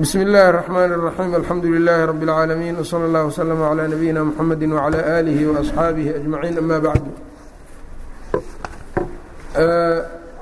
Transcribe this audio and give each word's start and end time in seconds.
bsm 0.00 0.19
اllahi 0.19 0.49
الرحmn 0.49 0.93
الرaحيم 0.93 1.35
alxamdu 1.35 1.67
لilaahi 1.67 2.05
رb 2.11 2.23
العaalamiin 2.23 2.75
وslى 2.79 3.05
اllah 3.07 3.23
وslm 3.27 3.61
عlى 3.69 3.87
nabiyina 3.93 4.23
mxamedi 4.23 4.65
وعlى 4.73 4.99
آlihi 5.19 5.43
وأصxaabihi 5.51 6.09
أجmaعiin 6.19 6.57
ama 6.57 6.79
bacdu 6.79 7.11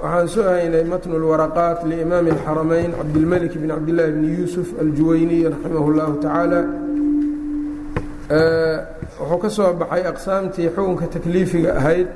waxaan 0.04 0.28
soo 0.34 0.44
haynay 0.54 0.84
matn 0.94 1.10
اlwaraqaat 1.20 1.80
liimaami 1.90 2.30
الxaramayn 2.36 2.92
cabdilmلك 3.00 3.54
bn 3.62 3.70
cabdالlahi 3.74 4.12
bn 4.18 4.24
yuusuf 4.38 4.68
aljuwayniy 4.84 5.44
raximah 5.54 5.86
اllahu 5.90 6.14
tacaala 6.24 6.62
wuxuu 9.20 9.40
ka 9.44 9.50
soo 9.50 9.74
baxay 9.82 10.04
aqsaamtii 10.14 10.70
xukunka 10.76 11.06
takliifiga 11.16 11.72
ahayd 11.80 12.08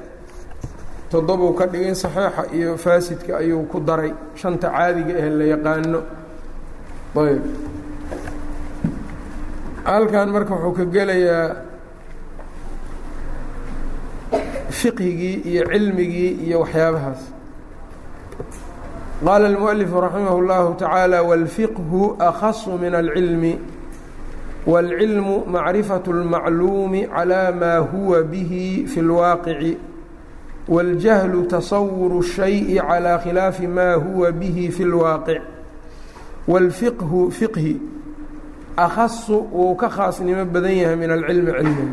toddobuu 1.11 1.54
ka 1.59 1.65
dhigay 1.65 1.95
saxiixa 2.04 2.43
iyo 2.57 2.77
faasidka 2.77 3.31
ayuu 3.41 3.65
ku 3.71 3.79
daray 3.79 4.13
shanta 4.41 4.68
caadiga 4.75 5.13
ah 5.23 5.29
la 5.39 5.45
yaqaano 5.54 6.00
ayb 7.16 7.43
halkan 9.85 10.29
marka 10.35 10.54
wuxuu 10.54 10.72
ka 10.79 10.85
gelayaa 10.85 11.57
fiqhigii 14.71 15.36
iyo 15.50 15.64
cilmigii 15.72 16.30
iyo 16.46 16.61
waxyaabahaas 16.61 17.22
qaala 19.25 19.46
الmuؤalifu 19.48 20.00
raximah 20.00 20.35
اllahu 20.40 20.75
taعaalى 20.82 21.18
wاlfiqhu 21.29 22.17
akhasu 22.29 22.79
min 22.82 22.94
اlcilmi 22.94 23.54
wاlcilmu 24.67 25.36
macrifaة 25.54 26.07
اlmacluumi 26.14 27.03
calى 27.17 27.43
maa 27.61 27.79
huwa 27.90 28.22
bihi 28.22 28.86
fi 28.86 29.00
اlwaaqici 29.00 29.72
wاljahlu 30.68 31.46
tasawuru 31.53 32.19
الshayءi 32.20 32.78
calى 32.89 33.19
khilaafi 33.25 33.67
ma 33.67 33.94
huwa 33.94 34.33
bihi 34.33 34.70
fi 34.70 34.83
اlwaaqic 34.84 35.42
wاlfiqhu 36.52 37.20
fiqhi 37.39 37.73
akhasu 38.86 39.38
wuu 39.58 39.75
ka 39.81 39.88
khaasnimo 39.95 40.44
badan 40.53 40.75
yahay 40.81 40.95
min 41.02 41.09
alcilmi 41.17 41.52
cilmiga 41.52 41.86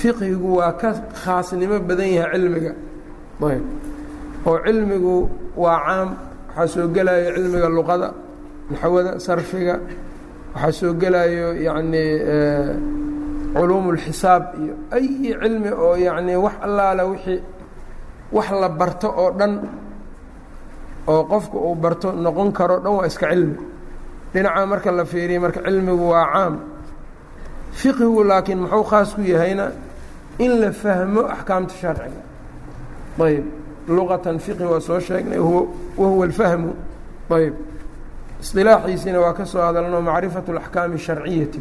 fiqhigu 0.00 0.48
waa 0.58 0.72
ka 0.80 0.88
khaasnimo 1.22 1.76
badan 1.88 2.08
yahay 2.18 2.32
cilmiga 2.40 2.72
ayb 3.50 3.64
oo 4.48 4.56
cilmigu 4.66 5.16
waa 5.62 5.78
caam 5.86 6.08
waxaa 6.56 6.66
soo 6.74 6.88
gelayo 6.94 7.28
cilmiga 7.36 7.68
luqada 7.76 8.08
naxwada 8.70 9.12
sarfiga 9.26 9.74
waxaa 10.54 10.72
soo 10.78 10.92
gelayo 11.02 11.46
yacnii 11.66 12.10
culuum 13.56 13.84
اlxisaab 13.94 14.42
iyo 14.62 14.74
ay 14.96 15.06
cilmi 15.42 15.70
oo 15.84 15.94
yacnii 16.06 16.36
wax 16.44 16.54
allaala 16.66 17.02
wixii 17.10 17.40
wax 18.36 18.48
la 18.62 18.68
barto 18.80 19.08
oo 19.22 19.30
dhan 19.38 19.52
oo 21.07 21.23
qofku 21.31 21.57
uu 21.57 21.75
barto 21.75 22.11
noqon 22.11 22.51
karo 22.51 22.79
dhan 22.79 22.93
waa 22.97 23.05
iska 23.07 23.27
cilmi 23.29 23.55
dhinaca 24.33 24.65
marka 24.65 24.91
la 24.91 25.05
fiiriya 25.05 25.39
marka 25.39 25.59
cilmigu 25.65 26.05
waa 26.13 26.25
caam 26.33 26.53
fiqhigu 27.79 28.23
laakiin 28.29 28.59
muxuu 28.63 28.83
khaas 28.83 29.13
ku 29.15 29.21
yahayna 29.21 29.71
in 30.39 30.51
la 30.61 30.71
fahmo 30.71 31.21
axkaamta 31.35 31.73
sharciga 31.81 32.21
ayb 33.27 33.45
luqatan 33.87 34.39
fiqhi 34.39 34.63
waa 34.71 34.79
soo 34.79 34.99
sheegnay 34.99 35.39
wahuwa 35.39 36.25
alfahmu 36.25 36.71
ayb 37.37 37.53
isilaaxiisiina 38.41 39.19
waa 39.19 39.33
ka 39.33 39.45
soo 39.45 39.61
hadalno 39.61 40.01
macrifatu 40.01 40.51
اlaxkaami 40.53 40.95
الsharciyati 40.99 41.59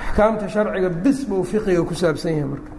axkaamta 0.00 0.48
sharciga 0.48 0.88
bis 0.88 1.24
buu 1.28 1.42
fiqiga 1.44 1.82
ku 1.88 1.94
saabsan 1.94 2.32
yahay 2.32 2.44
marka 2.52 2.70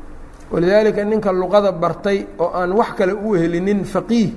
walidaalika 0.52 1.03
ninka 1.03 1.31
luqada 1.31 1.71
bartay 1.71 2.25
oo 2.39 2.52
aan 2.59 2.71
wax 2.80 2.89
kale 2.97 3.13
u 3.13 3.33
helinin 3.35 3.83
faqiih 3.83 4.30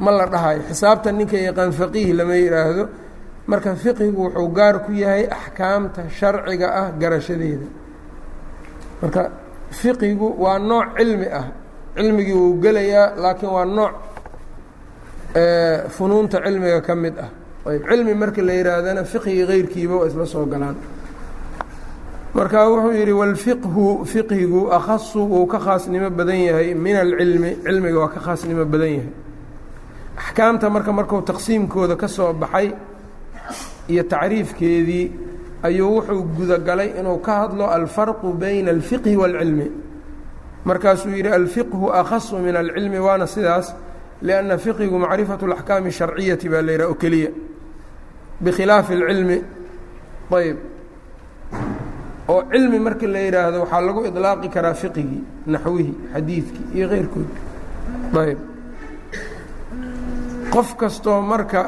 ma 0.00 0.10
la 0.10 0.26
dhahayo 0.26 0.62
xisaabta 0.68 1.12
ninka 1.12 1.36
yaqaan 1.36 1.72
faqiih 1.72 2.12
lama 2.18 2.34
yidhaahdo 2.42 2.84
marka 3.50 3.74
fiqigu 3.82 4.20
wuxuu 4.26 4.48
gaar 4.58 4.76
ku 4.84 4.92
yahay 4.92 5.24
axkaamta 5.38 6.02
sharciga 6.18 6.68
ah 6.80 6.88
garashadeeda. 7.00 7.66
Marka 9.02 9.22
fiqigu 9.70 10.28
waa 10.42 10.58
nooc 10.58 10.96
cilmi 10.96 11.26
ah. 11.40 11.46
Cilmigii 11.96 12.32
wuu 12.42 12.60
gelayaa 12.62 13.16
laakiin 13.22 13.52
waa 13.56 13.64
nooc 13.64 13.92
funuunta 15.94 16.38
cilmiga 16.44 16.80
ka 16.80 16.94
mid 16.94 17.18
ah. 17.18 17.30
Ayb 17.66 17.82
cilmi 17.90 18.14
marka 18.14 18.42
la 18.42 18.52
yihaahdana 18.52 19.04
fiqigi 19.04 19.46
keyrkiiba 19.46 19.94
waa 20.00 20.06
isla 20.06 20.26
soo 20.26 20.46
galaan. 20.46 20.76
Marka 22.34 22.68
wuxuu 22.70 22.92
yidhi 22.92 23.12
wاlfiqhu 23.12 24.04
fiqhigu 24.06 24.70
akhasu 24.70 25.20
wuu 25.32 25.46
ka 25.46 25.58
khaasnimo 25.58 26.10
badan 26.10 26.40
yahay. 26.48 26.74
Min 26.74 26.96
alcilmi 26.96 27.56
cilmiga 27.64 27.98
waa 27.98 28.08
ka 28.14 28.20
khaasnimo 28.20 28.64
badan 28.64 28.92
yahay 28.98 29.12
axkaamta 30.19 30.69
marka 30.69 30.91
markuu 30.91 31.21
taqsiimkooda 31.21 31.95
ka 31.95 32.07
soo 32.07 32.33
baxay 32.33 32.67
iyo 33.89 34.03
tacriifkeedii 34.03 35.05
ayuu 35.63 35.89
wuxuu 35.97 36.23
gudagalay 36.37 36.89
inuu 36.99 37.17
ka 37.25 37.33
hadlo 37.41 37.65
alfarqu 37.77 38.33
bayna 38.33 38.71
alfiqhi 38.71 39.15
wاlcilmi 39.21 39.67
markaasuu 40.65 41.09
yidhi 41.17 41.29
alfiqhu 41.29 41.89
akhasu 42.01 42.37
min 42.37 42.55
alcilmi 42.55 42.99
waana 42.99 43.27
sidaas 43.27 43.67
lianna 44.21 44.57
fiqhigu 44.57 44.97
macrifatu 44.99 45.45
اlaxkaami 45.47 45.89
الsharciyati 45.91 46.49
baa 46.49 46.61
la 46.61 46.71
yidhaha 46.71 46.89
oo 46.91 46.95
keliya 47.03 47.29
bikhilaafi 48.43 48.93
اlcilmi 48.93 49.37
ayb 50.39 50.57
oo 52.33 52.41
cilmi 52.51 52.79
marka 52.79 53.07
la 53.13 53.19
yidhaahdo 53.25 53.57
waxaa 53.63 53.81
lagu 53.87 54.01
iطlaaqi 54.09 54.47
karaa 54.55 54.73
fiqigii 54.81 55.21
naxwihii 55.53 55.95
xadiidkii 56.13 56.65
iyo 56.77 56.87
keyrkood 56.91 57.29
ayb 58.23 58.39
qof 60.52 60.68
kastoo 60.80 61.20
marka 61.22 61.60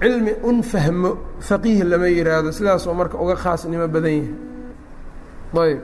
cilmi 0.00 0.32
un 0.48 0.62
fahmo 0.62 1.10
faqiih 1.48 1.80
lama 1.90 2.08
yidhaahdo 2.08 2.50
sidaasoo 2.52 2.94
marka 3.00 3.16
uga 3.22 3.34
khaasnimo 3.44 3.86
badan 3.94 4.12
yahay. 4.18 4.34
Ayb 5.64 5.80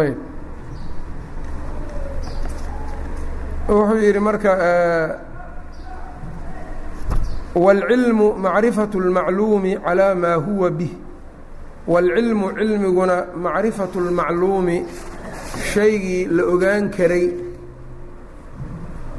ayb 0.00 0.18
wuxuu 3.68 3.98
yidhi 4.06 4.20
marka 4.28 4.50
wاlcilmu 7.55 8.27
macrifaة 8.45 8.93
اlmacluumi 9.01 9.71
calىa 9.85 10.15
maa 10.23 10.37
huwa 10.45 10.69
bih 10.79 10.93
wاlcilmu 11.87 12.47
cilmiguna 12.57 13.17
macrifaةu 13.45 13.97
اlmacluumi 14.03 14.77
shaygii 15.73 16.25
la 16.35 16.43
ogaan 16.53 16.89
karay 16.97 17.25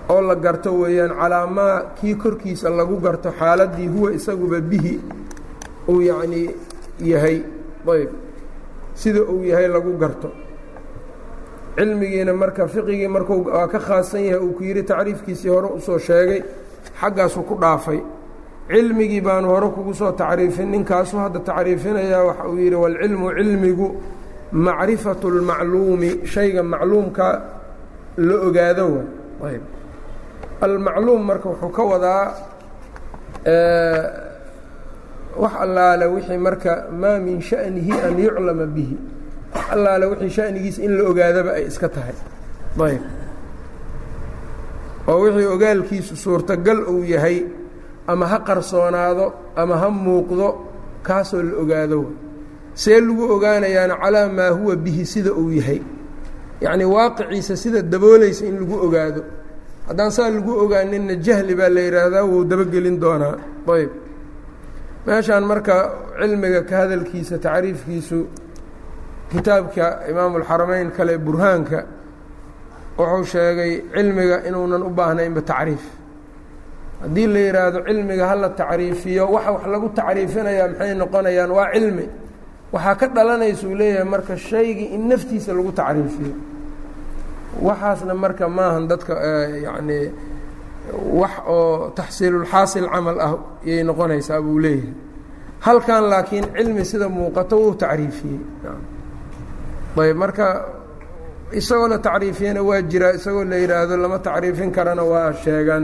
oo 0.08 0.20
la 0.28 0.34
garto 0.44 0.70
weeyaan 0.80 1.12
calaa 1.20 1.46
maa 1.46 1.82
kii 2.00 2.14
korkiisa 2.22 2.70
lagu 2.70 2.96
garto 3.06 3.30
xaaladdii 3.38 3.88
huwa 3.94 4.12
isaguba 4.12 4.60
bihi 4.60 5.00
uu 5.88 6.00
yacnii 6.02 6.50
yahay 7.10 7.38
ayb 7.94 8.10
sida 8.94 9.20
uu 9.22 9.42
yahay 9.50 9.68
lagu 9.68 9.92
garto 10.02 10.30
cilmigiina 11.76 12.32
marka 12.34 12.68
fiqigii 12.68 13.08
markuu 13.08 13.44
waa 13.44 13.66
ka 13.68 13.78
khaasan 13.78 14.22
yahay 14.24 14.40
uu 14.46 14.52
ku 14.56 14.62
yidhi 14.64 14.82
tacriifkiisii 14.82 15.48
hore 15.48 15.68
usoo 15.78 15.98
sheegay 15.98 16.42
xaggaasuu 17.00 17.42
ku 17.48 17.54
dhaafay 17.62 18.00
cilmigii 18.69 19.21
baanu 19.21 19.47
hore 19.53 19.67
kugu 19.75 19.93
soo 19.93 20.11
tacriifin 20.11 20.69
ninkaasuu 20.71 21.19
hadda 21.19 21.39
tacriifinayaa 21.39 22.23
waxa 22.23 22.47
uu 22.49 22.57
yidhi 22.57 22.75
walcilmu 22.75 23.31
cilmigu 23.37 23.87
macrifatu 24.51 25.27
اlmacluumi 25.33 26.09
shayga 26.33 26.63
macluumka 26.63 27.27
la 28.17 28.35
ogaado 28.47 29.03
ayb. 29.47 29.61
Almacluum 30.61 31.21
marka 31.29 31.49
wuxuu 31.49 31.69
ka 31.75 31.83
wadaa 31.91 32.25
wax 35.41 35.53
allaale 35.59 36.05
wixii 36.05 36.37
marka 36.37 36.87
maa 37.01 37.19
min 37.19 37.41
sha'nihi 37.41 37.91
an 38.07 38.19
yuclama 38.19 38.65
bihi. 38.65 38.97
Wax 39.55 39.65
allaale 39.75 40.05
wixii 40.05 40.29
sha'nigiisa 40.29 40.81
in 40.85 40.97
la 40.97 41.03
ogaadaba 41.09 41.51
ay 41.57 41.65
iska 41.67 41.89
tahay. 41.89 42.15
Ayb. 42.79 43.01
Oo 45.07 45.19
wixii 45.25 45.45
ogaalkiisu 45.55 46.15
suurtagal 46.15 46.79
uu 46.87 47.03
yahay 47.03 47.43
ama 48.07 48.25
ha 48.31 48.37
qarsoonaado 48.47 49.25
ama 49.55 49.75
ha 49.81 49.87
muuqdo 49.89 50.47
kaasoo 51.07 51.41
la 51.43 51.53
ogaado. 51.61 51.99
See 52.81 52.99
lagu 52.99 53.23
ogaanayaana 53.35 53.95
calaa 54.03 54.27
maa 54.37 54.49
huwa 54.57 54.75
bihi 54.75 55.05
sida 55.05 55.31
uu 55.33 55.51
yahay. 55.59 55.81
Yacnii 56.61 56.89
waaqiciisa 56.95 57.55
sida 57.63 57.81
daboolaysa 57.81 58.45
in 58.49 58.55
lagu 58.59 58.75
ogaado. 58.85 59.21
Haddaan 59.87 60.11
saa 60.11 60.29
lagu 60.29 60.51
ogaaninna 60.63 61.15
jahli 61.25 61.53
baa 61.59 61.69
la 61.75 61.81
yidhaahdaa 61.81 62.23
wuu 62.31 62.43
dabagelin 62.49 62.97
doonaa. 63.03 63.35
Ayb 63.75 63.91
meeshaan 65.05 65.43
marka 65.51 65.75
cilmiga 66.19 66.61
ka 66.69 66.75
hadalkiisa 66.81 67.35
tacriifkiisu 67.45 68.19
kitaabka 69.31 69.85
imaamu 70.11 70.35
اlxarameyn 70.39 70.91
kale 70.97 71.17
burhaanka 71.25 71.79
wuxuu 72.97 73.25
sheegay 73.33 73.71
cilmiga 73.93 74.37
inuunan 74.47 74.83
u 74.83 74.89
baahnaynba 74.89 75.41
tacriif 75.41 75.83
haddii 77.01 77.27
la 77.33 77.39
yidhaahdo 77.39 77.79
cilmiga 77.87 78.25
hala 78.31 78.49
tacriifiyo 78.59 79.23
waxa 79.35 79.51
wax 79.55 79.63
lagu 79.73 79.87
tacriifinayaa 79.99 80.67
maxay 80.71 80.93
noqonayaan? 81.01 81.51
Waa 81.57 81.71
cilmi. 81.73 82.05
Waxaa 82.73 82.95
ka 82.99 83.07
dhalanaysa 83.15 83.67
uu 83.67 83.75
leeyahay 83.79 84.03
marka 84.13 84.33
shaygii 84.37 84.89
in 84.95 85.01
naftiisa 85.09 85.51
lagu 85.57 85.71
tacriifiyo. 85.79 86.33
Waxaasna 87.67 88.13
marka 88.23 88.45
maahan 88.57 88.85
dadka 88.89 89.13
yacni 89.65 89.99
wax 91.19 91.31
oo 91.47 91.91
taxsiilulxaasil 91.97 92.85
camal 92.93 93.17
ah 93.27 93.33
yay 93.69 93.83
noqonaysaa 93.89 94.41
buu 94.45 94.59
leeyahay. 94.59 94.93
Halkan 95.65 96.03
laakiin 96.11 96.45
cilmi 96.55 96.83
sida 96.89 97.07
muuqato 97.15 97.55
wuu 97.61 97.75
tacriifiyey. 97.81 98.39
Ayb 100.01 100.17
marka 100.23 100.47
isagoo 101.59 101.87
la 101.87 101.97
tacriifiyana 102.07 102.61
waa 102.69 102.81
jiraa 102.91 103.13
isagoo 103.17 103.43
la 103.51 103.55
yidhaahdo 103.61 103.95
lama 104.03 104.19
tacriifin 104.19 104.71
karana 104.75 105.03
waa 105.11 105.33
sheegaan 105.43 105.83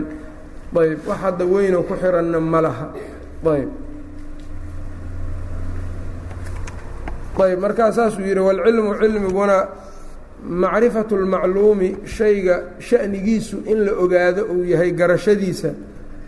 ayb 0.77 0.99
wax 1.07 1.19
hadda 1.21 1.45
weynoo 1.45 1.83
ku 1.83 1.93
xiranna 1.95 2.39
ma 2.39 2.61
laha. 2.61 2.87
Ayb 3.45 3.69
ayb 7.39 7.59
markaa 7.59 7.91
saasuu 7.91 8.21
yidhi 8.21 8.39
walcilmu 8.39 8.95
cilmiguna 8.99 9.67
macrifatu 10.43 11.15
اlmacluumi 11.15 11.95
shayga 12.05 12.55
sha'nigiisu 12.79 13.57
in 13.65 13.85
la 13.85 13.91
ogaado 13.93 14.43
uu 14.51 14.63
yahay 14.65 14.91
garashadiisa 14.91 15.71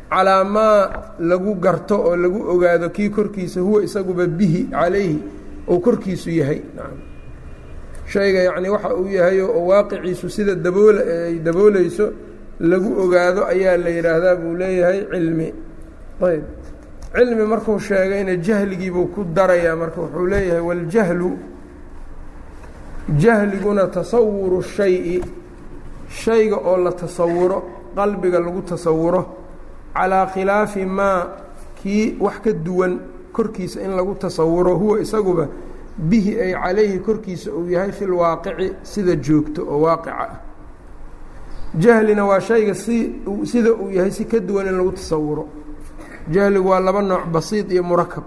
calaa 0.09 0.43
maa 0.43 1.15
lagu 1.19 1.55
garto 1.55 1.95
oo 1.99 2.15
lagu 2.15 2.39
ogaado 2.53 2.89
kii 2.89 3.09
korkiisa 3.09 3.59
huwa 3.61 3.83
isaguba 3.83 4.25
bihi 4.27 4.63
calayhi 4.71 5.19
ou 5.67 5.79
korkiisu 5.79 6.29
yahay. 6.29 6.61
Shayga 8.07 8.39
yacni 8.43 8.69
waxa 8.69 8.95
uu 8.95 9.07
yahay 9.07 9.41
oo 9.41 9.65
waaqiciisu 9.67 10.29
sida 10.29 10.55
dabool 10.55 10.97
ay 10.99 11.39
daboolayso 11.39 12.11
lagu 12.69 12.90
ogaado 13.04 13.42
ayaa 13.54 13.78
la 13.84 13.90
yidhaahdaa 13.90 14.36
buu 14.42 14.54
leeyahay 14.62 15.00
cilmi. 15.12 15.48
Ayb. 16.28 16.44
Cilmi 17.16 17.44
markuu 17.52 17.80
sheegayna 17.80 18.36
jahligiibuu 18.48 19.08
ku 19.13 19.24
darayaa 19.38 19.75
marka 19.75 20.02
wuxuu 20.02 20.28
leeyahay 20.34 20.62
waljahlu 20.69 21.30
jahliguna 23.18 23.88
tasawuru 23.88 24.62
shayi 24.63 25.24
shayga 26.10 26.56
oo 26.58 26.78
la 26.78 26.92
tasawuro 26.92 27.63
qalbiga 27.96 28.40
lagu 28.40 28.62
tasawuro 28.62 29.22
calaa 29.94 30.25
khilaafi 30.34 30.86
maa 30.86 31.28
kii 31.81 32.16
wax 32.19 32.40
ka 32.44 32.52
duwan 32.54 33.00
korkiisa 33.34 33.81
in 33.81 33.92
lagu 33.96 34.16
tasawuro 34.16 34.75
huwa 34.75 35.00
isaguba 35.02 35.48
bihi 35.98 36.40
ay 36.42 36.54
calayhi 36.54 37.00
korkiisa 37.00 37.52
uu 37.52 37.69
yahay 37.69 37.92
fi 37.92 38.06
lwaaqici 38.06 38.72
sida 38.84 39.16
joogto 39.16 39.62
oo 39.68 39.81
waaqica 39.81 40.13
ah 40.19 40.31
jahlina 41.77 42.25
waa 42.25 42.39
shayga 42.39 42.73
si 42.75 43.15
sida 43.45 43.71
uu 43.73 43.91
yahay 43.91 44.12
si 44.12 44.25
ka 44.25 44.39
duwan 44.39 44.68
in 44.68 44.77
lagu 44.77 44.91
tasawuro. 44.91 45.47
Jahligu 46.29 46.69
waa 46.69 46.79
laba 46.79 47.01
nooc 47.01 47.25
basiid 47.31 47.71
iyo 47.71 47.83
murakab. 47.83 48.23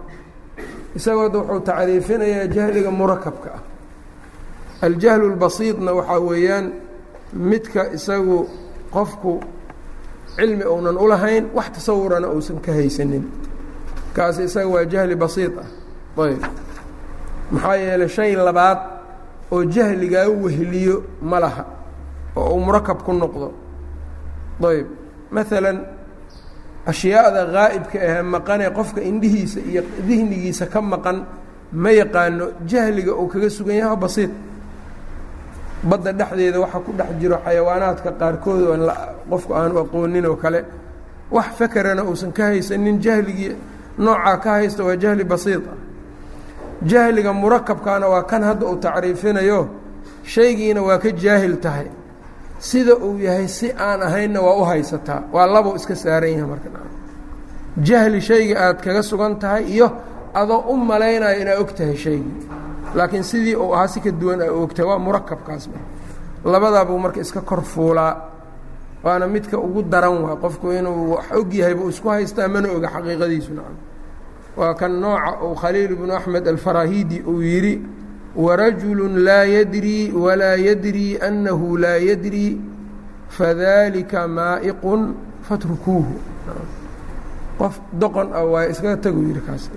Isagood 0.96 1.34
wuxuu 1.34 1.60
tacriifinayaa 1.60 2.46
jahliga 2.46 2.90
murakabka 2.90 3.50
ah. 3.54 3.62
Aljahlu 4.82 5.30
اlbasiidna 5.32 5.92
waxaa 5.92 6.18
weeyaan 6.20 6.72
midka 7.32 7.92
isagu 7.92 8.48
qofku 8.90 9.40
cilmi 10.36 10.64
uunan 10.64 10.96
ulahayn 10.96 11.46
wax 11.54 11.70
tasawurana 11.74 12.28
uusan 12.28 12.60
ka 12.60 12.72
haysanin. 12.72 13.24
Kaas 14.14 14.38
isaga 14.38 14.68
waa 14.68 14.84
jahli 14.84 15.14
basiid 15.14 15.52
ah. 15.58 15.68
Ayb. 16.22 16.42
Maxaa 17.50 17.76
yeelay 17.76 18.08
shay 18.08 18.34
labaad 18.36 18.78
oo 19.52 19.64
jahligaa 19.64 20.28
weheliyo 20.28 21.02
ma 21.22 21.40
laha 21.40 21.64
oo 22.36 22.54
uu 22.54 22.60
murakab 22.66 23.02
ku 23.04 23.12
noqdo. 23.12 23.48
Ayb 24.70 24.86
maalan 25.34 25.78
ashyaada 26.86 27.42
gaa'ibka 27.54 27.98
ahee 27.98 28.22
maqanee 28.22 28.70
qofka 28.70 29.00
indhihiisa 29.10 29.60
iyo 29.70 29.82
dihnigiisa 30.08 30.66
ka 30.66 30.80
maqan 30.80 31.18
ma 31.72 31.90
yaqaano 31.90 32.46
jahliga 32.70 33.12
uu 33.14 33.28
kaga 33.32 33.48
sugan 33.50 33.76
yahay 33.76 33.96
basiid. 33.96 34.30
Badda 35.84 36.12
dhexdeeda 36.12 36.58
waxa 36.60 36.78
ku 36.84 36.92
dhex 36.98 37.10
jiro 37.20 37.36
xayawaanaadka 37.44 38.10
qaarkood 38.20 38.60
oo 38.62 38.76
qofku 39.30 39.52
aanu 39.54 39.78
aqoonin 39.84 40.26
oo 40.26 40.36
kale. 40.36 40.60
Wax 41.30 41.46
fakerana 41.58 42.02
uusan 42.04 42.32
ka 42.32 42.42
haysanin 42.52 43.00
jahligii 43.00 43.56
noocaa 43.98 44.36
ka 44.44 44.50
haysta 44.58 44.84
waa 44.84 44.96
jahli 44.96 45.24
basiid. 45.24 45.62
Ah 45.72 45.76
jahliga 46.84 47.32
murakabkaana 47.32 48.06
waa 48.08 48.22
kan 48.30 48.42
hadda 48.42 48.66
uu 48.66 48.76
tacriifinayo 48.76 49.68
shaygiina 50.24 50.82
waa 50.82 50.98
ka 50.98 51.10
jaahil 51.10 51.56
tahay 51.56 51.86
sida 52.68 52.94
uu 53.06 53.18
yahay 53.26 53.48
si 53.56 53.66
aan 53.86 54.00
ahaynna 54.08 54.40
waa 54.46 54.56
u 54.60 54.64
haysataa 54.70 55.20
waa 55.34 55.46
labou 55.54 55.74
iska 55.78 55.94
saaran 56.02 56.30
yahay 56.34 56.46
marka. 56.52 56.68
Jahli 57.86 58.20
shayga 58.28 58.54
aad 58.66 58.78
kaga 58.84 59.02
sugan 59.02 59.34
tahay 59.42 59.64
iyo 59.74 59.88
adoo 60.34 60.60
u 60.72 60.76
malaynayo 60.76 61.40
inaad 61.42 61.58
og 61.62 61.70
tahay 61.78 61.96
shaygii 61.96 62.46
laakiin 62.94 63.22
sidii 63.30 63.56
uu 63.56 63.72
ahaa 63.74 63.88
si 63.88 64.00
ka 64.00 64.10
duwan 64.20 64.40
a 64.42 64.46
ogtahay 64.62 64.88
waa 64.90 64.98
murakabkaas 64.98 65.68
labadaabuu 66.44 66.98
marka 66.98 67.20
iska 67.20 67.40
kor 67.40 67.62
fuulaa. 67.62 68.14
Waana 69.04 69.26
midka 69.26 69.58
ugu 69.58 69.82
daran 69.82 70.16
waa 70.24 70.36
qofku 70.36 70.72
inuu 70.72 71.10
wax 71.14 71.24
og 71.38 71.52
yahay 71.54 71.74
buu 71.74 71.88
isku 71.88 72.08
haystaa 72.08 72.48
mana 72.48 72.68
oga 72.76 72.88
xaqiiqadiisu 72.94 73.52
waa 74.56 74.74
kan 74.74 74.92
nooca 75.00 75.30
uu 75.44 75.54
khaliil 75.54 75.96
bnu 75.96 76.12
axmed 76.16 76.48
alfarahidi 76.48 77.18
uu 77.26 77.42
yidhi 77.42 77.74
warajulu 78.36 79.08
laa 79.26 79.44
yadrii 79.44 80.12
walaa 80.12 80.56
yadrii 80.58 81.18
annahu 81.28 81.76
laa 81.78 81.98
yadrii 82.08 82.60
fadalika 83.28 84.28
maa'iqun 84.28 85.02
fatrukuuhu 85.48 86.14
qof 87.58 87.74
doqon 88.00 88.28
ah 88.34 88.44
waa 88.52 88.66
iskaga 88.72 88.96
tagu 89.06 89.22
yidhi 89.28 89.40
kaas 89.46 89.70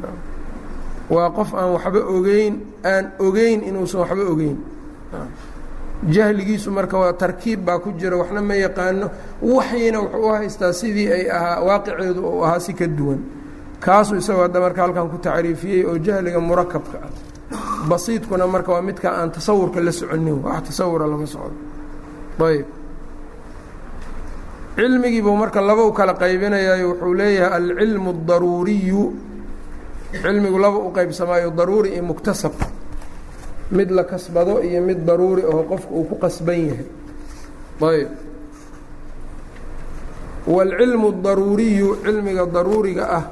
waa 1.10 1.30
qof 1.38 1.54
aan 1.54 1.70
waxba 1.78 2.00
ogeyn 2.16 2.54
aan 2.92 3.06
ogeyn 3.20 3.60
inuusan 3.70 4.00
waxba 4.02 4.24
ogeyn 4.34 4.58
jahligiisu 6.10 6.72
marka 6.72 6.98
waa 6.98 7.14
tarkiib 7.14 7.62
baa 7.66 7.80
ku 7.80 7.92
jira 8.00 8.18
waxna 8.18 8.42
ma 8.42 8.56
yaqaano 8.56 9.08
waxyina 9.42 10.00
wuxuu 10.02 10.26
u 10.30 10.34
haystaa 10.34 10.74
sidii 10.74 11.08
ay 11.12 11.24
ahaa 11.38 11.62
waaqiceedu 11.68 12.22
uu 12.26 12.44
ahaa 12.46 12.60
si 12.60 12.74
ka 12.74 12.88
duwan 12.88 13.20
kaasuu 13.80 14.18
isagoo 14.18 14.42
hadda 14.46 14.60
marka 14.66 14.82
halkan 14.82 15.10
ku 15.10 15.18
tacriifiyey 15.18 15.86
oo 15.86 15.98
jahliga 15.98 16.40
murakabka 16.40 16.98
ah 17.06 17.10
basiidkuna 17.89 18.47
marka 18.47 18.73
waa 18.73 18.83
midka 18.83 19.09
aan 19.19 19.31
tasawurka 19.31 19.81
la 19.81 19.93
soconin 19.93 20.39
wax 20.45 20.63
tasawura 20.69 21.07
lama 21.07 21.27
socdo 21.27 21.57
ayb 22.49 22.67
cilmigiibuu 24.77 25.37
marka 25.37 25.61
laba 25.61 25.83
u 25.85 25.93
kala 25.93 26.15
qaybinayaayo 26.15 26.87
wuxuu 26.91 27.15
leeyahay 27.15 27.53
alcilmu 27.59 28.11
اdaruuriyu 28.17 29.03
cilmigu 30.23 30.59
laba 30.65 30.79
u 30.79 30.91
qaybsamaayo 30.97 31.51
daruuri 31.51 31.89
iyo 31.95 32.03
muktasab 32.11 32.53
mid 33.77 33.91
la 33.91 34.05
kasbado 34.05 34.63
iyo 34.69 34.81
mid 34.83 35.05
daruuri 35.05 35.43
oo 35.45 35.63
qofku 35.71 35.93
uu 35.99 36.05
ku 36.11 36.15
qasban 36.25 36.61
yahay 36.69 36.87
ayb 37.93 38.09
wاlcilmu 40.47 41.07
اdaruuriyu 41.15 41.89
cilmiga 42.05 42.47
daruuriga 42.47 43.05
ah 43.19 43.25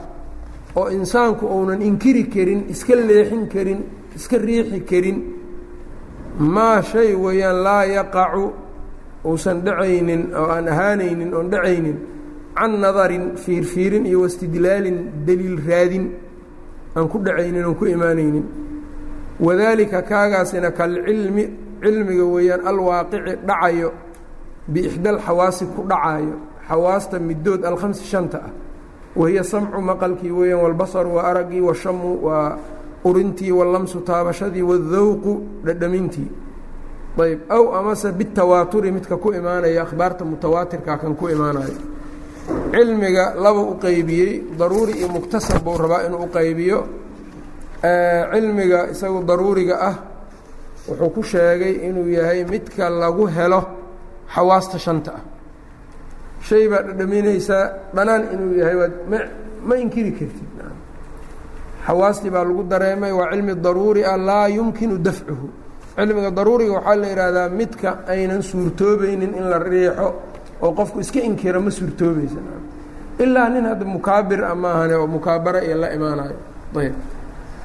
oo 0.76 0.88
insaanku 0.90 1.47
uunan 1.47 1.82
inkiri 1.82 2.25
karin 2.35 2.61
iska 2.70 2.94
leexin 2.94 3.49
karin 3.49 3.80
iska 4.15 4.38
riixi 4.38 4.79
karin. 4.89 5.17
Maa 6.39 6.81
shay 6.81 7.13
weeyaan 7.15 7.63
laa 7.63 7.84
yaqacu 7.86 8.53
uusan 9.25 9.57
dhacaynin 9.65 10.24
oo 10.36 10.48
aan 10.55 10.67
ahaanaynin 10.67 11.34
oon 11.34 11.50
dhacaynin. 11.51 11.98
Can 12.57 12.72
nadarin 12.79 13.36
fiirfiirin 13.43 14.05
iyo 14.05 14.22
wastidlaalin 14.24 14.98
deliil 15.27 15.57
raadin 15.67 16.05
aan 16.95 17.07
ku 17.12 17.17
dhacaynin 17.19 17.63
oon 17.65 17.75
ku 17.75 17.86
imaanaynin. 17.86 18.45
Wadaalika 19.39 20.01
kaagaasina 20.01 20.72
kalcilmi 20.72 21.43
cilmiga 21.84 22.25
weeyaan 22.34 22.62
alwaaqici 22.69 23.34
dhacayo 23.48 23.89
biixda 24.74 25.10
alxawaasi 25.15 25.65
ku 25.75 25.81
dhacaayo. 25.91 26.36
Xawaasta 26.67 27.19
middood 27.19 27.62
alkhamsi 27.63 28.03
shanta 28.12 28.38
ah. 28.48 28.51
Wahiya 29.15 29.43
samcu 29.43 29.79
maqalkii 29.81 30.31
weeyaan 30.31 30.62
walbasaru 30.63 31.10
waa 31.15 31.24
araggii 31.31 31.62
washamu 31.62 32.10
waa 32.25 32.57
urintii 33.05 33.51
wallamsu 33.51 34.01
taabashadii 34.01 34.62
waaldawqu 34.62 35.33
dhadhamintii. 35.65 36.29
Ayb 37.15 37.39
aw 37.50 37.63
amase 37.79 38.12
bitawaaturi 38.12 38.91
midka 38.91 39.15
ku 39.17 39.31
imaanaya 39.33 39.83
akhbaarta 39.83 40.25
mutawaatirka 40.25 40.97
kan 40.97 41.15
ku 41.15 41.29
imaanayo 41.29 41.79
cilmiga 42.71 43.33
laba 43.43 43.62
u 43.62 43.79
qeybiyey 43.79 44.43
daruuri 44.59 44.93
iyo 45.00 45.07
muktasab 45.07 45.63
buu 45.63 45.77
rabaa 45.77 46.05
inuu 46.07 46.25
u 46.25 46.29
qaybiyo. 46.29 46.79
Cilmiga 48.33 48.91
isagu 48.91 49.24
daruuriga 49.24 49.75
ah 49.81 49.95
wuxuu 50.88 51.09
ku 51.09 51.24
sheegay 51.24 51.88
inuu 51.88 52.09
yahay 52.09 52.43
midka 52.43 52.89
lagu 52.89 53.25
helo 53.27 53.62
xawaasta 54.27 54.77
shanta 54.77 55.12
ah. 55.15 55.24
Shay 56.41 56.67
baa 56.67 56.83
dhadhaminaysaa 56.83 57.93
dhanaan 57.95 58.24
inuu 58.33 58.53
yahay 58.59 58.75
waad 58.75 58.93
ma 59.09 59.17
ma 59.65 59.75
inkiri 59.77 60.12
kartid 60.12 60.50
xawaastii 61.88 62.30
baa 62.34 62.44
lagu 62.44 62.63
dareemay 62.72 63.12
waa 63.20 63.30
cilmi 63.32 63.54
daruuri 63.56 64.01
ah 64.06 64.18
laa 64.18 64.48
yumkinu 64.48 64.98
dafcuhu. 64.98 65.48
Cilmiga 65.96 66.32
daruuriga 66.38 66.74
waxaa 66.77 66.96
la 67.01 67.08
yidhaahdaa 67.08 67.50
midka 67.50 67.89
aynan 68.08 68.42
suurtoobaynin 68.50 69.32
in 69.39 69.46
la 69.51 69.60
riixo 69.60 70.08
oo 70.62 70.72
qofku 70.77 71.00
iska 71.00 71.20
inkiro 71.30 71.60
ma 71.62 71.72
suurtoobaysa 71.72 72.39
ilaa 73.24 73.50
nin 73.50 73.65
hadda 73.70 73.86
mukaabir 73.86 74.42
a 74.44 74.56
maahane 74.56 74.96
oo 74.96 75.08
mukaabara 75.08 75.60
iyo 75.63 75.75
la 75.82 75.88
imaanayo. 75.98 76.38
Ayb. 76.80 76.94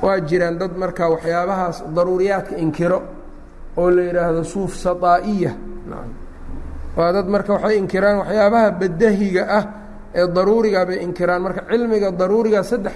Waa 0.02 0.20
jiraan 0.28 0.58
dad 0.60 0.72
marka 0.78 1.08
waxyaabahaas 1.12 1.76
daruuriyaadka 1.96 2.54
inkiro 2.64 2.98
oo 3.76 3.90
la 3.90 4.02
yidhaahdo 4.08 4.44
suuf 4.44 4.72
saطaa'iya 4.84 5.52
waa 6.96 7.12
dad 7.12 7.26
marka 7.34 7.52
waxay 7.56 7.76
inkiraan 7.78 8.16
waxyaabaha 8.22 8.68
badahiga 8.80 9.42
ah 9.58 9.64
ee 10.14 10.26
daruuriga 10.36 10.80
bay 10.88 10.98
inkiraan. 11.06 11.42
Marka 11.44 11.62
cilmiga 11.70 12.08
daruuriga 12.20 12.60
saddex 12.70 12.94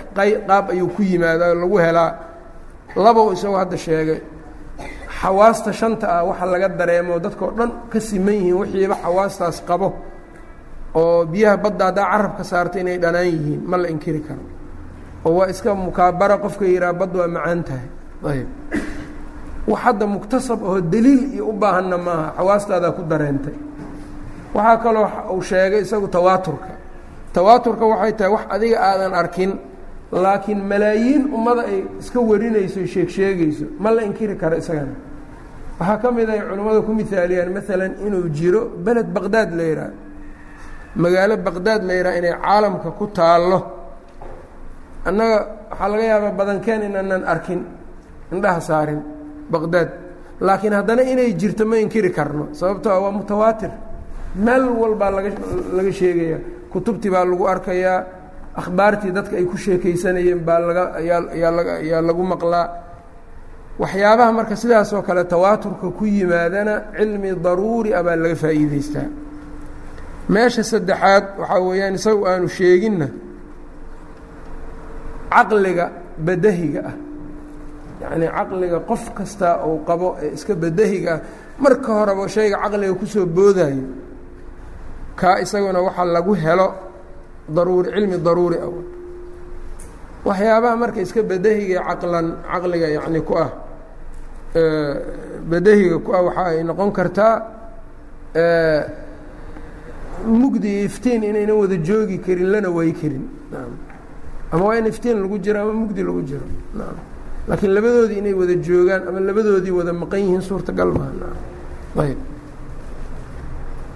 qaab 0.49 0.67
ayuu 0.73 0.89
ku 0.95 1.03
yimaadaa 1.03 1.55
lagu 1.55 1.77
helaa. 1.85 2.11
Labow 3.05 3.33
isagoo 3.35 3.59
hadda 3.63 3.77
sheegay. 3.77 4.21
Xawaasta 5.21 5.73
shanta 5.73 6.07
ah 6.19 6.25
waxa 6.29 6.47
laga 6.53 6.69
dareemo 6.79 7.19
dadkao 7.25 7.51
dhan 7.59 7.71
ka 7.93 7.99
siman 8.01 8.35
yihiin 8.35 8.57
wixiiba 8.61 8.97
xawaastaas 9.05 9.59
qabo 9.69 9.89
oo 10.95 11.25
biyaha 11.33 11.57
badda 11.65 11.85
haddaa 11.89 12.07
carabka 12.13 12.43
saarta 12.51 12.77
inay 12.83 12.99
dhanaan 13.03 13.27
yihiin 13.33 13.61
ma 13.71 13.77
la 13.83 13.89
inkiri 13.95 14.21
karo. 14.27 14.45
Oo 15.25 15.33
waa 15.39 15.49
iska 15.53 15.71
mukaabara 15.75 16.37
qofka 16.45 16.65
yidhaha 16.67 16.93
badd 17.01 17.15
waa 17.19 17.29
macaan 17.37 17.61
tahay. 17.69 17.89
Ayb 18.31 18.49
wax 19.71 19.81
hadda 19.85 20.05
muktasab 20.07 20.61
oo 20.63 20.81
deliil 20.93 21.23
iyo 21.35 21.45
u 21.49 21.53
baahanna 21.63 21.97
maaha 22.07 22.27
xawaastaadaa 22.39 22.93
ku 22.97 23.03
dareentay. 23.11 23.57
Waxaa 24.55 24.77
kaloo 24.85 25.07
uu 25.35 25.43
sheegay 25.43 25.81
isagu 25.87 26.09
tawaaturka 26.09 26.74
tawaaturka 27.35 27.85
waxay 27.93 28.13
tahay 28.19 28.33
wax 28.35 28.45
adiga 28.55 28.77
aadan 28.89 29.13
arkin 29.23 29.51
laakiin 30.25 30.61
malaayiin 30.71 31.23
ummada 31.37 31.63
ay 31.71 31.79
iska 32.01 32.19
warinayso 32.31 32.81
sheeg 32.87 33.51
ma 33.83 33.91
la 33.91 34.03
inkiri 34.09 34.37
karo 34.43 34.57
isagana. 34.63 34.95
Waxaa 35.79 35.99
ka 36.03 36.09
mid 36.17 36.29
ay 36.31 36.41
culimmada 36.49 36.81
ku 36.87 36.93
mihaaliyaan 36.99 37.51
maalan 37.57 37.93
inuu 38.07 38.29
jiro 38.37 38.61
beled 38.85 39.09
baqdaad 39.17 39.51
la 39.59 39.65
yidhaah 39.71 39.93
magaalo 41.03 41.35
baqdaad 41.47 41.81
la 41.89 41.93
yidhaha 41.99 42.19
inay 42.21 42.35
caalamka 42.45 42.89
ku 42.99 43.05
taallo. 43.19 43.59
Annaga 45.09 45.37
waxaa 45.71 45.89
laga 45.93 46.05
yaabaa 46.13 46.33
badankeen 46.39 46.83
inaanan 46.89 47.23
arkin 47.33 47.61
indhaha 48.33 48.61
saarin 48.69 49.01
baqdaad. 49.53 49.89
Laakiin 50.47 50.75
haddana 50.79 51.03
inay 51.13 51.31
jirto 51.41 51.65
ma 51.67 51.77
inkiri 51.85 52.11
karno 52.17 52.45
sababtoo 52.59 53.03
waa 53.05 53.11
mutawaatir. 53.19 53.73
Meel 54.45 54.65
walbaa 54.81 55.11
laga 55.17 55.31
laga 55.77 55.93
sheegaya 56.01 56.39
kutubtii 56.75 57.11
baa 57.15 57.25
lagu 57.31 57.45
arkayaa 57.55 57.99
akhbaartii 58.61 59.13
dadka 59.17 59.35
ay 59.41 59.45
ku 59.51 59.57
sheekaysanayeen 59.65 60.41
baa 60.47 60.59
laga 60.67 60.85
ayaa 61.01 62.01
lagu 62.09 62.23
maqlaa. 62.33 62.67
Waxyaabaha 63.83 64.33
marka 64.39 64.55
sidaasoo 64.63 65.03
kale 65.07 65.23
tawaaturka 65.33 65.87
ku 65.99 66.05
yimaadana 66.15 66.75
cilmi 66.97 67.31
daruuri 67.45 67.91
ah 67.99 68.03
baa 68.07 68.17
laga 68.23 68.37
faa'iidaystaa. 68.43 69.09
Meesha 70.33 70.63
saddexaad 70.71 71.25
waxaa 71.41 71.61
weeyaan 71.67 71.95
isagu 71.99 72.23
aanu 72.31 72.49
sheeginna 72.57 73.09
caqliga 75.33 75.87
badahiga 76.27 76.81
ah. 76.91 76.95
Yacnii 78.03 78.31
caqliga 78.37 78.79
qof 78.89 79.03
kasta 79.17 79.49
uu 79.67 79.79
qabo 79.89 80.09
ee 80.23 80.31
iska 80.37 80.55
badahiga 80.63 81.13
ah 81.15 81.21
marka 81.63 81.91
horeba 81.99 82.25
shayga 82.35 82.57
caqliga 82.63 82.95
ku 83.01 83.07
soo 83.15 83.27
boodayo 83.37 83.85
kaa 85.17 85.41
isaguna 85.41 85.81
waxaa 85.81 86.05
lagu 86.05 86.35
helo 86.35 86.69
daruuri 87.49 87.91
cilmi 87.95 88.19
daruuri 88.19 88.57
ah. 88.59 88.71
Waxyaabaha 90.25 90.77
marka 90.77 91.01
iska 91.01 91.23
badahiga 91.23 91.81
caqlan 91.89 92.27
caqliga 92.51 92.89
yacni 92.97 93.21
ku 93.21 93.35
ah 93.37 93.51
badahiga 95.51 95.99
ku 96.05 96.11
ah 96.17 96.23
waxa 96.23 96.45
ay 96.51 96.63
noqon 96.65 96.91
kartaa 96.93 97.35
mugdi 100.25 100.69
iyo 100.69 100.85
iftiin 100.89 101.23
inaynan 101.23 101.57
wada 101.61 101.77
joogi 101.77 102.19
karin 102.25 102.49
lana 102.53 102.71
way 102.71 102.93
karin. 102.93 103.29
Ama 104.53 104.65
waa 104.65 104.79
in 104.79 104.87
iftiin 104.87 105.21
lagu 105.21 105.37
jiro 105.39 105.61
ama 105.61 105.73
mugdi 105.73 106.03
lagu 106.03 106.23
jiro. 106.23 106.47
Laakiin 107.49 107.73
labadoodii 107.77 108.19
inay 108.19 108.33
wada 108.33 108.55
joogaan 108.57 109.03
ama 109.09 109.21
labadoodii 109.21 109.71
wada 109.71 109.93
maqan 109.93 110.21
yihiin 110.25 110.41
suurtagal 110.41 110.89
maaha. 110.97 111.29
Ayb 112.01 112.19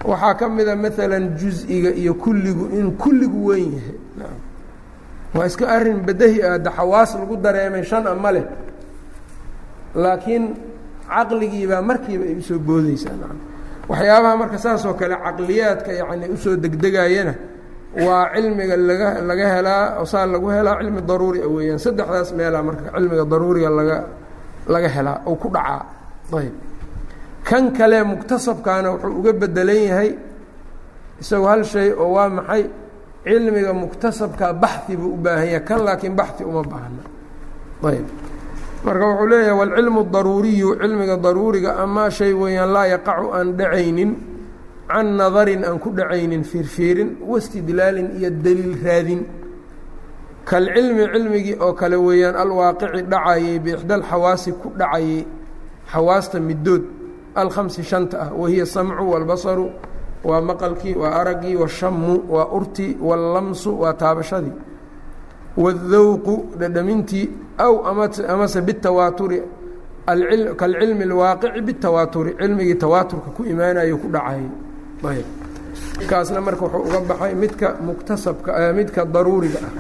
waxaa 0.09 0.35
ka 0.41 0.47
mida 0.49 0.75
maalan 0.77 1.25
juz-iga 1.41 1.91
iyo 2.03 2.15
kulligu 2.23 2.65
in 2.79 2.87
kulligu 3.03 3.39
weyn 3.49 3.71
yahay. 3.77 3.97
Waa 5.35 5.47
iska 5.47 5.65
arrin 5.69 6.01
badahi 6.07 6.39
ah 6.43 6.59
da 6.59 6.71
xawaas 6.73 7.11
lagu 7.21 7.37
dareemay 7.37 7.85
shan 7.85 8.07
a 8.07 8.15
ma 8.15 8.31
leh. 8.33 8.45
Laakiin 9.95 10.45
caqligiibaa 11.09 11.83
markiiba 11.89 12.25
ay 12.25 12.37
u 12.39 12.43
soo 12.49 12.59
boodeysaa 12.59 13.17
waxyaabaha 13.91 14.35
marka 14.41 14.59
saas 14.65 14.85
oo 14.89 14.95
kale 15.01 15.17
caqliyaadka 15.27 15.91
yani 16.01 16.27
u 16.33 16.37
soo 16.37 16.57
degdegayana 16.57 17.35
waa 18.07 18.29
cilmiga 18.35 18.77
laga 18.89 19.09
laga 19.29 19.47
helaa 19.55 20.05
saa 20.13 20.27
lagu 20.33 20.49
helaa 20.57 20.77
cilmi 20.81 21.01
daruuri 21.09 21.41
a 21.43 21.49
weeyaan. 21.55 21.79
Saddexdaas 21.85 22.29
meelaa 22.39 22.63
marka 22.69 22.89
cilmiga 22.97 23.25
daruuriga 23.33 23.71
laga 23.79 23.97
laga 24.73 24.89
helaa 24.97 25.17
oo 25.29 25.35
ku 25.43 25.49
dhacaa. 25.55 25.83
Ayb 26.39 26.55
kan 27.45 27.73
kale 27.73 28.03
muktasabkaana 28.05 28.89
wuxuu 28.93 29.19
uga 29.19 29.33
bedelan 29.33 29.83
yahay 29.89 30.11
isagoo 31.21 31.49
hal 31.49 31.65
shay 31.65 31.91
oo 31.93 32.13
waa 32.17 32.29
maxay? 32.29 32.65
Cilmiga 33.29 33.73
muktasabka 33.77 34.53
baxi 34.57 34.97
buu 34.97 35.13
u 35.13 35.17
baahan 35.21 35.47
yahay 35.53 35.65
kan 35.69 35.81
laakiin 35.85 36.15
baxi 36.17 36.45
uma 36.45 36.63
baahna. 36.65 37.03
Ayb 37.85 38.07
marka 38.85 39.05
wuxuu 39.11 39.27
leeyahay 39.31 39.57
wاlcilmu 39.61 40.01
daruuriyu 40.15 40.69
cilmiga 40.81 41.17
daruuriga 41.17 41.71
ama 41.83 42.11
shay 42.11 42.33
weeyaan 42.33 42.71
laa 42.73 42.87
yaqacu 42.95 43.27
aan 43.37 43.49
dhacaynin 43.59 44.11
can 44.89 45.07
nadarin 45.19 45.63
aan 45.65 45.79
ku 45.83 45.91
dhacaynin 45.93 46.45
fiirfiirin 46.45 47.11
wastidlaalin 47.31 48.09
iyo 48.19 48.31
deliil 48.31 48.77
raadin. 48.85 49.23
Kalcilmi 50.49 51.05
cilmigii 51.13 51.57
oo 51.61 51.73
kale 51.73 51.97
weeyaan 51.97 52.37
alwaaqici 52.37 53.03
dhacayey 53.13 53.59
biixda 53.65 53.97
ku 54.63 54.69
dhacayey 54.79 55.27
xawaasta 55.93 56.41
middood 56.41 56.85
alhamsi 57.45 57.83
shanta 57.85 58.17
ah 58.21 58.31
wahiya 58.41 58.67
samcu 58.67 59.11
walbasaru 59.13 59.71
waa 60.25 60.41
maqalkii 60.41 60.95
waa 60.95 61.13
aragii 61.21 61.57
washamu 61.57 62.25
waa 62.29 62.47
urti 62.59 62.97
wallamsu 63.01 63.81
waa 63.81 63.93
taabashadii. 63.93 64.53
Waاdowqu 65.59 66.35
dhadhamintii 66.59 67.31
aw 67.59 67.75
amase 68.29 68.61
bitawaaturi 68.63 69.43
kalcilmi 70.57 71.05
اlwaaqici 71.05 71.61
bitawaaturi 71.61 72.37
cilmigii 72.39 72.75
tawaaturka 72.75 73.31
ku 73.37 73.43
imaanayo 73.45 73.99
ku 73.99 74.09
dhacayay 74.09 75.23
kaasna 76.09 76.41
marka 76.41 76.65
wuxuu 76.65 76.87
uga 76.87 77.01
baxay 77.01 77.35
midka 77.35 77.75
muktasabka 77.87 78.73
midka 78.73 79.05
daruuriga 79.05 79.59
ah. 79.67 79.73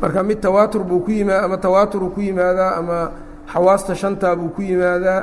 Marka 0.00 0.22
mid 0.22 0.40
tawaatur 0.40 0.84
buu 0.84 1.00
ku 1.00 1.10
yimaa 1.10 1.44
ama 1.44 1.56
tawaaturuu 1.56 2.10
ku 2.10 2.20
yimaadaa 2.20 2.76
ama 2.76 3.10
xawaasta 3.52 3.94
shantaa 3.94 4.34
buu 4.38 4.50
ku 4.56 4.62
yimaadaa 4.62 5.20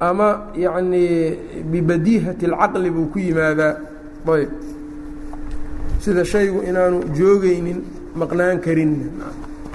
ama 0.00 0.28
yacnii 0.64 1.64
bibadiihati 1.70 2.44
اlcaqli 2.50 2.90
buu 2.90 3.06
ku 3.12 3.18
yimaadaa. 3.18 3.74
Ayb. 4.34 4.50
Sida 6.00 6.24
shaygu 6.24 6.60
inaanu 6.68 6.98
joogaynin 7.18 7.78
maqnaan 8.20 8.58
karin. 8.64 8.92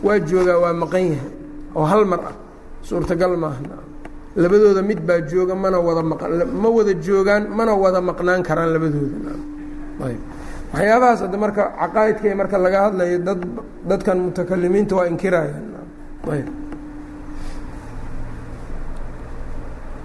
Waa 0.05 0.19
joogaa 0.19 0.57
waa 0.63 0.73
maqan 0.73 1.03
yahay. 1.13 1.31
Oo 1.75 1.85
hal 1.91 2.05
mar. 2.05 2.19
Ah 2.29 2.35
suurtagal 2.85 3.33
maaha. 3.37 3.61
Labadooda 4.35 4.81
mid 4.81 4.99
baa 5.07 5.21
jooga 5.31 5.55
mana 5.55 5.77
wada 5.79 6.03
ma 6.03 6.69
wada 6.77 6.93
joogaan 7.05 7.43
mana 7.57 7.73
wada 7.83 8.01
maqnaan 8.01 8.41
karaan 8.47 8.69
labadooda. 8.75 9.33
Ayb. 10.05 10.21
Waxyaabahaas 10.73 11.19
hadda 11.23 11.37
marka 11.37 11.63
caqaa'idka 11.81 12.35
marka 12.35 12.57
laga 12.65 12.79
hadlayo 12.85 13.17
dad 13.27 13.41
dadkan 13.89 14.17
mutakalimiinta 14.27 14.93
waa 14.97 15.07
inkirayaan 15.07 15.65
ayb 16.35 16.47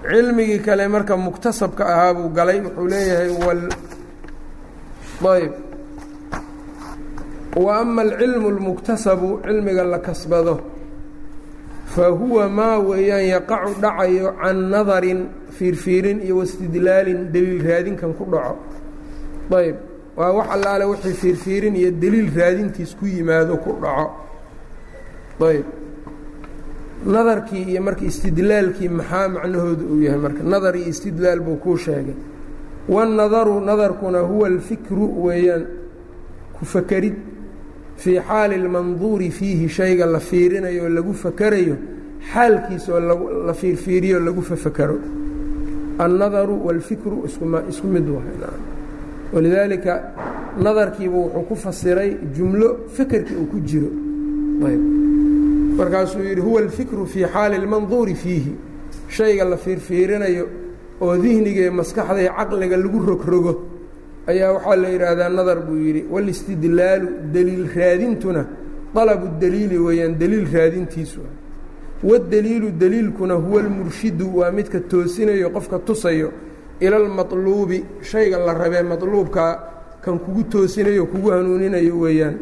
cilmigii 0.09 0.59
kale 0.65 0.87
marka 0.87 1.17
muktasabka 1.17 1.83
ahaa 1.85 2.13
buu 2.13 2.29
galay 2.29 2.59
wuxuu 2.65 2.87
leeyahay 2.87 3.29
wal 3.45 3.63
ayb 5.35 5.51
wa 7.55 7.77
ama 7.79 8.01
alcilmu 8.01 8.47
اlmuktasabu 8.49 9.39
cilmiga 9.45 9.83
la 9.83 9.99
kasbado. 9.99 10.55
Fa 11.85 12.07
huwa 12.07 12.49
maa 12.49 12.77
weeyaan 12.79 13.25
yaqacu 13.35 13.73
dhacayo 13.81 14.31
can 14.41 14.57
nadarin 14.71 15.27
fiirfiirin 15.51 16.21
iyo 16.23 16.37
wastidlaalin 16.37 17.31
deliil 17.33 17.61
raadinkan 17.67 18.13
ku 18.17 18.23
dhaco. 18.31 18.55
Ayb 19.51 19.75
waa 20.17 20.31
wax 20.37 20.47
allaale 20.55 20.85
wixii 20.85 21.13
fiirfiirin 21.13 21.75
iyo 21.75 21.91
deliil 21.91 22.31
raadintiis 22.35 22.95
ku 22.95 23.05
yimaado 23.05 23.57
ku 23.57 23.75
dhaco. 23.83 24.07
Ayb 25.49 25.65
nadarkii 27.05 27.63
iyo 27.71 27.81
marka 27.81 28.05
istidlaalkii 28.05 28.89
maxaa 28.89 29.27
macnahooda 29.27 29.83
uu 29.91 30.01
yahay 30.01 30.19
marka 30.19 30.43
nadar 30.43 30.75
iyo 30.75 30.87
istidlaal 30.89 31.39
buu 31.39 31.55
kuu 31.55 31.77
sheegay. 31.77 32.15
Waannadaru 32.89 33.59
nadarkuna 33.61 34.19
huwa 34.19 34.47
alfikru 34.47 35.23
weeyaan 35.25 35.65
ku 36.53 36.65
fakerid 36.65 37.13
fii 37.97 38.19
xaali 38.19 38.55
اlmanduuri 38.55 39.29
fiihi 39.31 39.69
shayga 39.69 40.05
la 40.05 40.19
fiirinayo 40.19 40.83
oo 40.83 40.89
lagu 40.89 41.13
fakerayo 41.13 41.75
xaalkiisa 42.33 42.93
oo 42.93 42.99
la 43.47 43.53
fiirfiiriyo 43.53 44.19
lagu 44.19 44.41
fafakero 44.41 44.97
annadaru 45.99 46.65
wاlfikru 46.65 47.23
iskum 47.25 47.55
isku 47.69 47.87
mid 47.87 48.07
walidaalika 49.33 50.01
nadarkiibu 50.63 51.19
wuxuu 51.23 51.41
ku 51.49 51.55
fasiray 51.55 52.15
jumlo 52.37 52.77
fekerkii 52.95 53.35
uu 53.35 53.45
ku 53.45 53.59
jiro 53.59 53.89
markaasuu 55.81 56.23
yidhi 56.29 56.41
huwa 56.41 56.61
alfikru 56.61 57.05
fii 57.13 57.25
xaali 57.33 57.55
اlmanduuri 57.61 58.15
fiihi. 58.23 58.53
Shayga 59.17 59.43
la 59.51 59.57
fiirfiirinayo 59.57 60.45
oo 61.01 61.17
dihniga 61.17 61.61
iyo 61.61 61.73
maskaxda 61.81 62.21
iyo 62.21 62.31
caqliga 62.37 62.77
lagu 62.77 62.99
rogrogo 63.11 63.53
ayaa 64.27 64.51
waxaa 64.55 64.75
la 64.75 64.89
yidhaahdaa 64.89 65.29
nadar 65.29 65.59
buu 65.67 65.79
yidhi 65.87 66.05
walistidlaalu 66.13 67.07
daliil 67.33 67.67
raadintuna 67.75 68.45
alabu 68.95 69.27
daliili 69.41 69.77
weeyaan 69.77 70.13
deliil 70.21 70.47
raadintiisu 70.53 71.19
ah. 71.27 71.33
Wadeliilu 72.03 72.71
deliilkuna 72.71 73.33
huwa 73.33 73.61
almurshidu 73.61 74.37
waa 74.37 74.51
midka 74.51 74.79
toosinayo 74.79 75.49
qofka 75.49 75.79
tusayo 75.79 76.31
ila 76.79 76.95
almaluubi 76.97 77.85
shayga 78.01 78.37
la 78.37 78.53
rabee 78.53 78.81
maluubkaa 78.81 79.53
kan 80.01 80.19
kugu 80.19 80.43
toosinayo 80.43 81.05
kugu 81.05 81.29
hanuuninayo 81.29 81.99
weeyaan 81.99 82.35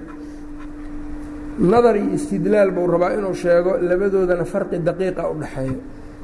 nadar 1.59 1.95
iyo 1.97 2.13
istidlaal 2.17 2.71
buu 2.71 2.87
rabaa 2.87 3.13
inuu 3.17 3.33
sheego 3.33 3.77
labadoodana 3.89 4.45
farqi 4.45 4.77
daqiiqa 4.87 5.23
u 5.31 5.33
dhexeeyo 5.41 5.77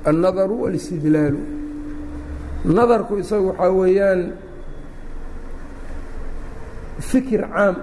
annadaru 0.10 0.56
wاlistidlaalu 0.64 1.40
nadarku 2.78 3.14
isagu 3.24 3.48
waxaa 3.52 3.72
weeyaan 3.80 4.22
fikir 7.00 7.42
caam. 7.54 7.76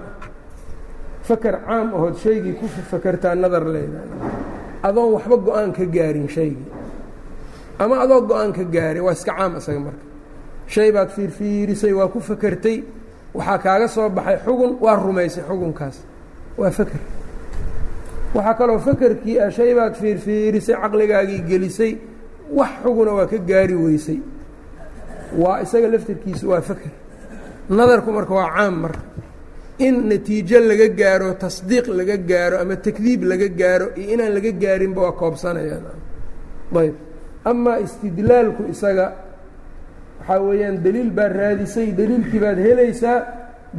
Faker 1.23 1.55
caam 1.65 1.87
ahood 1.95 2.15
shaygii 2.19 2.53
ku 2.59 2.65
fakertaa 2.91 3.35
nadar 3.35 3.63
leedahay. 3.63 4.09
Adoon 4.83 5.13
waxba 5.15 5.37
go'aan 5.45 5.71
ka 5.77 5.85
gaarin 5.85 6.27
shaygii 6.27 6.67
ama 7.79 7.95
adoo 8.03 8.21
go'aan 8.27 8.51
ka 8.53 8.63
gaari 8.63 8.99
waa 8.99 9.13
iska 9.13 9.31
caam 9.37 9.55
isaga 9.57 9.79
marka. 9.79 10.03
Shay 10.67 10.91
baad 10.91 11.09
fiirfiirisay 11.15 11.93
waa 11.93 12.07
ku 12.11 12.19
fakertay 12.19 12.83
waxaa 13.33 13.57
kaaga 13.63 13.87
soo 13.87 14.09
baxay 14.09 14.37
xugun 14.45 14.71
waa 14.83 14.95
rumaysay 14.99 15.43
xugunkaas. 15.47 15.97
Waa 16.57 16.71
faker 16.71 16.99
waxaa 18.35 18.53
kaloo 18.59 18.79
fakerkii 18.87 19.37
ah 19.45 19.49
shay 19.57 19.71
baad 19.77 19.93
fiirfiirisay 20.01 20.75
caqligaagii 20.81 21.41
gelisay 21.49 21.91
wax 22.57 22.71
xuguna 22.83 23.11
waa 23.17 23.27
ka 23.31 23.37
gaari 23.49 23.75
weysay. 23.83 24.19
Waa 25.41 25.61
isaga 25.63 25.87
laftirkiisu 25.93 26.45
waa 26.51 26.61
faker 26.69 26.91
nadarku 27.77 28.09
marka 28.17 28.33
waa 28.39 28.49
caam 28.55 28.75
marka. 28.83 29.01
In 29.85 29.95
natiijo 30.09 30.59
laga 30.69 30.87
gaaro 30.99 31.27
tasdiiq 31.43 31.87
laga 31.99 32.17
gaaro 32.31 32.55
ama 32.63 32.75
takdiib 32.85 33.21
laga 33.31 33.47
gaaro 33.61 33.87
iyo 33.99 34.07
inaan 34.13 34.33
laga 34.37 34.51
gaarinba 34.63 34.99
waa 35.05 35.11
koobsanayaan 35.21 35.85
ayb. 36.81 36.95
Amaa 37.51 37.77
istidlaalku 37.85 38.61
isaga 38.73 39.05
waxaa 40.19 40.39
weeyaan 40.47 40.77
deliil 40.85 41.09
baad 41.17 41.31
raadisay 41.41 41.87
deliilkii 41.99 42.39
baad 42.45 42.57
helaysaa 42.67 43.17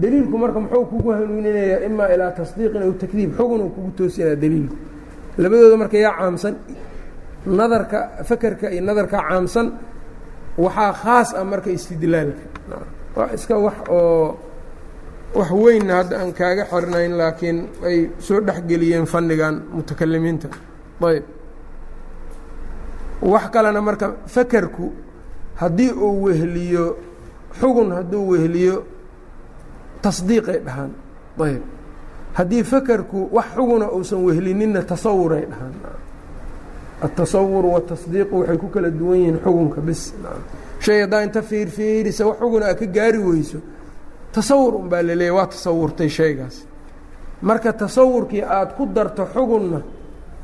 deliilku 0.00 0.36
marka 0.42 0.58
muxuu 0.60 0.84
kugu 0.90 1.08
hanuuninayaa 1.16 1.80
imaa 1.88 2.08
ilaa 2.14 2.30
tasdiiqin 2.38 2.82
aw 2.86 2.92
takdiib. 3.02 3.30
Xugun 3.38 3.60
uu 3.64 3.70
kugu 3.76 3.90
toosinaya 3.98 4.36
deliilku 4.42 4.76
labadooda 5.42 5.76
marka 5.82 5.96
yaa 6.04 6.14
caamsan 6.18 6.54
nadarka 7.58 7.98
fakerka 8.28 8.66
iyo 8.74 8.82
nadarka 8.88 9.16
caamsan 9.28 9.66
waxaa 10.64 10.92
khaas 11.02 11.28
ah 11.40 11.44
marka 11.52 11.70
istidlaalka. 11.76 12.42
Waa 13.16 13.28
iska 13.36 13.54
wax 13.66 13.74
oo 13.88 14.38
wax 15.38 15.50
weynna 15.62 15.94
hadda 16.00 16.14
aan 16.20 16.32
kaaga 16.38 16.64
xirnayn 16.72 17.12
laakiin 17.20 17.58
ay 17.88 17.98
soo 18.26 18.40
dhexgeliyeen 18.46 19.06
fannigan 19.12 19.54
mutakalimiinta. 19.74 20.48
Ayb. 21.08 21.24
Wax 23.22 23.44
kalena 23.54 23.80
marka 23.88 24.06
fakerku 24.34 24.86
haddii 25.60 25.90
uu 25.92 26.22
wehliyo 26.24 26.84
xugun 27.60 27.92
hadduu 27.96 28.28
wehliyo 28.32 28.76
tasdiiqay 30.04 30.58
dhahaan. 30.66 30.92
Ayb. 31.46 31.62
Haddii 32.38 32.62
fakerku 32.72 33.20
wax 33.36 33.46
xuguna 33.56 33.86
uusan 33.96 34.20
wehlininna 34.26 34.82
tasawuray 34.90 35.44
dhahaan. 35.50 35.74
Atasawur 37.06 37.64
watasdiiqu 37.74 38.34
waxay 38.40 38.58
ku 38.62 38.68
kala 38.74 38.90
duwan 38.90 39.18
yihiin 39.18 39.38
xugunka 39.44 39.80
bis. 39.80 40.02
Shay 40.84 41.00
haddaa 41.02 41.22
inta 41.26 41.42
fiirfiirisa 41.42 42.26
wax 42.28 42.38
xuguna 42.40 42.66
a 42.72 42.74
ka 42.74 42.86
gaari 42.86 43.18
weyso 43.18 43.58
tasawur 44.32 44.74
un 44.80 44.88
baa 44.88 45.02
la 45.02 45.14
leeyahy 45.14 45.36
waa 45.36 45.46
tasawurtay 45.46 46.08
shaygaas. 46.08 46.56
Marka 47.42 47.72
tasawurkii 47.72 48.42
aada 48.42 48.72
ku 48.76 48.86
darto 48.86 49.24
xugunna 49.34 49.80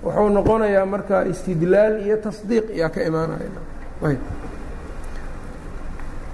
wuxuu 0.04 0.28
noqonayaa 0.36 0.86
marka 0.86 1.24
istidlaal 1.32 1.94
iyo 2.06 2.16
tasdiiq 2.16 2.66
iyaa 2.76 2.88
ka 2.94 3.00
imaanaya 3.08 3.50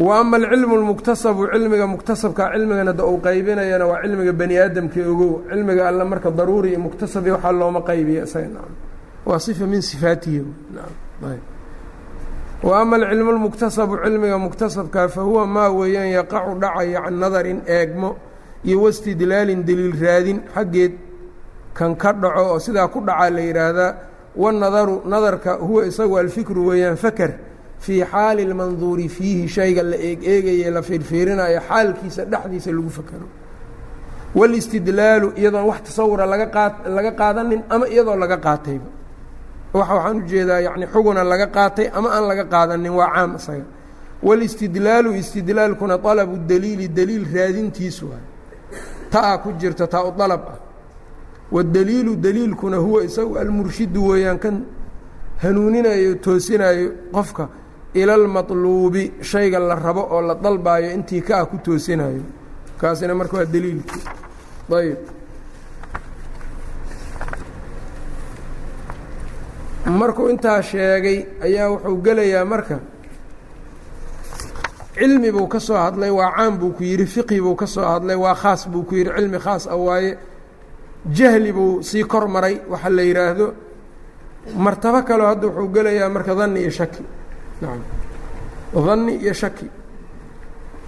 wa 0.01 0.19
ama 0.21 0.37
alcilmu 0.37 0.75
اlmuktasabu 0.77 1.49
cilmiga 1.53 1.87
muktasabka 1.87 2.53
cilmigana 2.53 2.93
da 2.93 3.05
uu 3.07 3.19
qaybinayana 3.27 3.87
waa 3.91 4.03
cilmiga 4.03 4.33
bani 4.33 4.55
aadamka 4.59 5.01
ogow 5.13 5.33
cilmiga 5.51 5.89
alle 5.89 6.05
marka 6.05 6.31
daruuri 6.31 6.69
iyo 6.71 6.81
muktasabi 6.81 7.31
waxaa 7.31 7.53
looma 7.53 7.81
qaybiya 7.81 8.25
isaga 8.29 8.49
naam. 8.55 8.73
Waa 9.27 9.39
sifa 9.41 9.65
min 9.67 9.81
sifaatihi. 9.81 10.43
Wa 12.63 12.81
ama 12.81 12.97
alcilmu 12.97 13.31
اlmuktasabu 13.33 13.95
cilmiga 14.05 14.39
muktasabka 14.39 15.09
fahuwa 15.09 15.47
maa 15.47 15.71
weeyaan 15.71 16.09
yaqacu 16.19 16.53
dhacaya 16.61 17.01
can 17.05 17.15
nadarin 17.21 17.61
eegmo 17.67 18.17
iyo 18.65 18.83
wastidlaalin 18.83 19.65
deliil 19.65 19.97
raadin 20.03 20.39
xaggeed 20.55 20.93
kan 21.75 21.97
ka 21.97 22.13
dhaco 22.13 22.43
oo 22.53 22.59
sidaa 22.59 22.89
ku 22.89 23.01
dhacaa 23.01 23.31
la 23.31 23.41
yidhaahdaa 23.41 23.91
wanadaru 24.37 25.03
nadarka 25.09 25.53
huwa 25.67 25.87
isagu 25.87 26.19
alfikru 26.19 26.67
weeyaan 26.69 26.97
faker 26.97 27.31
fii 27.80 28.04
xaali 28.12 28.42
اlmanduuri 28.48 29.08
fiihi 29.10 29.48
shayga 29.48 29.84
la 29.84 29.98
eeg 29.98 30.20
eegaye 30.34 30.70
la 30.72 30.82
fiirfiirinayo 30.82 31.60
xaalkiisa 31.70 32.26
dhexdiisa 32.32 32.72
lagu 32.72 32.90
fakero 32.90 33.28
wاlistidlaalu 34.36 35.34
iyadoon 35.38 35.66
wax 35.66 35.82
tasawura 35.88 36.26
laga 36.26 36.46
qaa 36.56 36.70
laga 36.98 37.12
qaadanin 37.12 37.62
ama 37.70 37.86
iyadoo 37.88 38.16
laga 38.16 38.38
qaatayba 38.38 38.90
waxa 39.74 39.94
waxaan 39.96 40.18
ujeedaa 40.24 40.60
yani 40.68 40.86
xuguna 40.94 41.24
laga 41.24 41.48
qaatay 41.48 41.88
ama 41.98 42.10
aan 42.16 42.26
laga 42.32 42.46
qaadanin 42.54 42.92
waa 43.00 43.10
caam 43.16 43.36
isaga 43.36 43.66
wاlistidlaalu 44.24 45.10
istidlaalkuna 45.22 45.98
طalabu 45.98 46.36
daliili 46.50 46.88
daliil 46.88 47.26
raadintiisu 47.36 48.06
ah 48.18 48.22
taa 49.14 49.38
ku 49.44 49.50
jirta 49.60 49.88
taa 49.88 50.04
u 50.10 50.12
dalab 50.20 50.44
ah 50.54 50.60
wاdaliilu 51.52 52.16
daliilkuna 52.16 52.78
huwa 52.78 53.04
isagu 53.04 53.38
almurshidu 53.38 54.08
weeyaan 54.08 54.40
kan 54.40 54.56
hanuuninayo 55.44 56.16
toosinayo 56.16 56.92
qofka 57.12 57.50
ila 58.01 58.15
اlmaطluubi 58.21 59.03
shayga 59.31 59.59
la 59.69 59.75
rabo 59.75 60.03
oo 60.15 60.21
la 60.29 60.35
dalbaayo 60.35 60.89
intii 60.97 61.23
ka 61.23 61.35
ah 61.41 61.47
ku 61.51 61.57
toosinayo. 61.65 62.23
Kaasina 62.81 63.15
marka 63.15 63.37
waa 63.39 63.45
daliilkii 63.55 64.03
ayb 64.79 64.99
markuu 69.99 70.29
intaa 70.29 70.63
sheegay 70.63 71.19
ayaa 71.47 71.69
wuxuu 71.71 71.97
gelayaa 72.05 72.45
marka 72.45 72.77
cilmi 74.99 75.31
buu 75.33 75.47
ka 75.49 75.61
soo 75.61 75.77
hadlay 75.77 76.11
waa 76.11 76.33
caam 76.37 76.59
buu 76.59 76.71
ku 76.77 76.83
yidhi 76.83 77.07
fiqhi 77.07 77.41
buu 77.41 77.55
ka 77.55 77.67
soo 77.67 77.85
hadlay 77.85 78.17
waa 78.17 78.35
khaas 78.35 78.69
buu 78.69 78.83
ku 78.89 78.95
yidhi 78.95 79.11
cilmi 79.17 79.39
khaas 79.39 79.67
ah 79.69 79.77
waaye 79.77 80.19
jahli 81.19 81.53
buu 81.53 81.83
sii 81.83 82.05
kor 82.05 82.27
maray 82.29 82.61
waxa 82.69 82.91
la 82.91 83.03
yidhaahdo. 83.03 83.47
Martabo 84.57 85.03
kaleo 85.09 85.27
hadda 85.27 85.47
wuxuu 85.49 85.69
gelayaa 85.75 86.09
marka 86.09 86.35
danni 86.35 86.61
iyo 86.61 86.71
shaki 86.71 87.03
danni 87.61 89.15
iyo 89.23 89.33
shaki. 89.33 89.67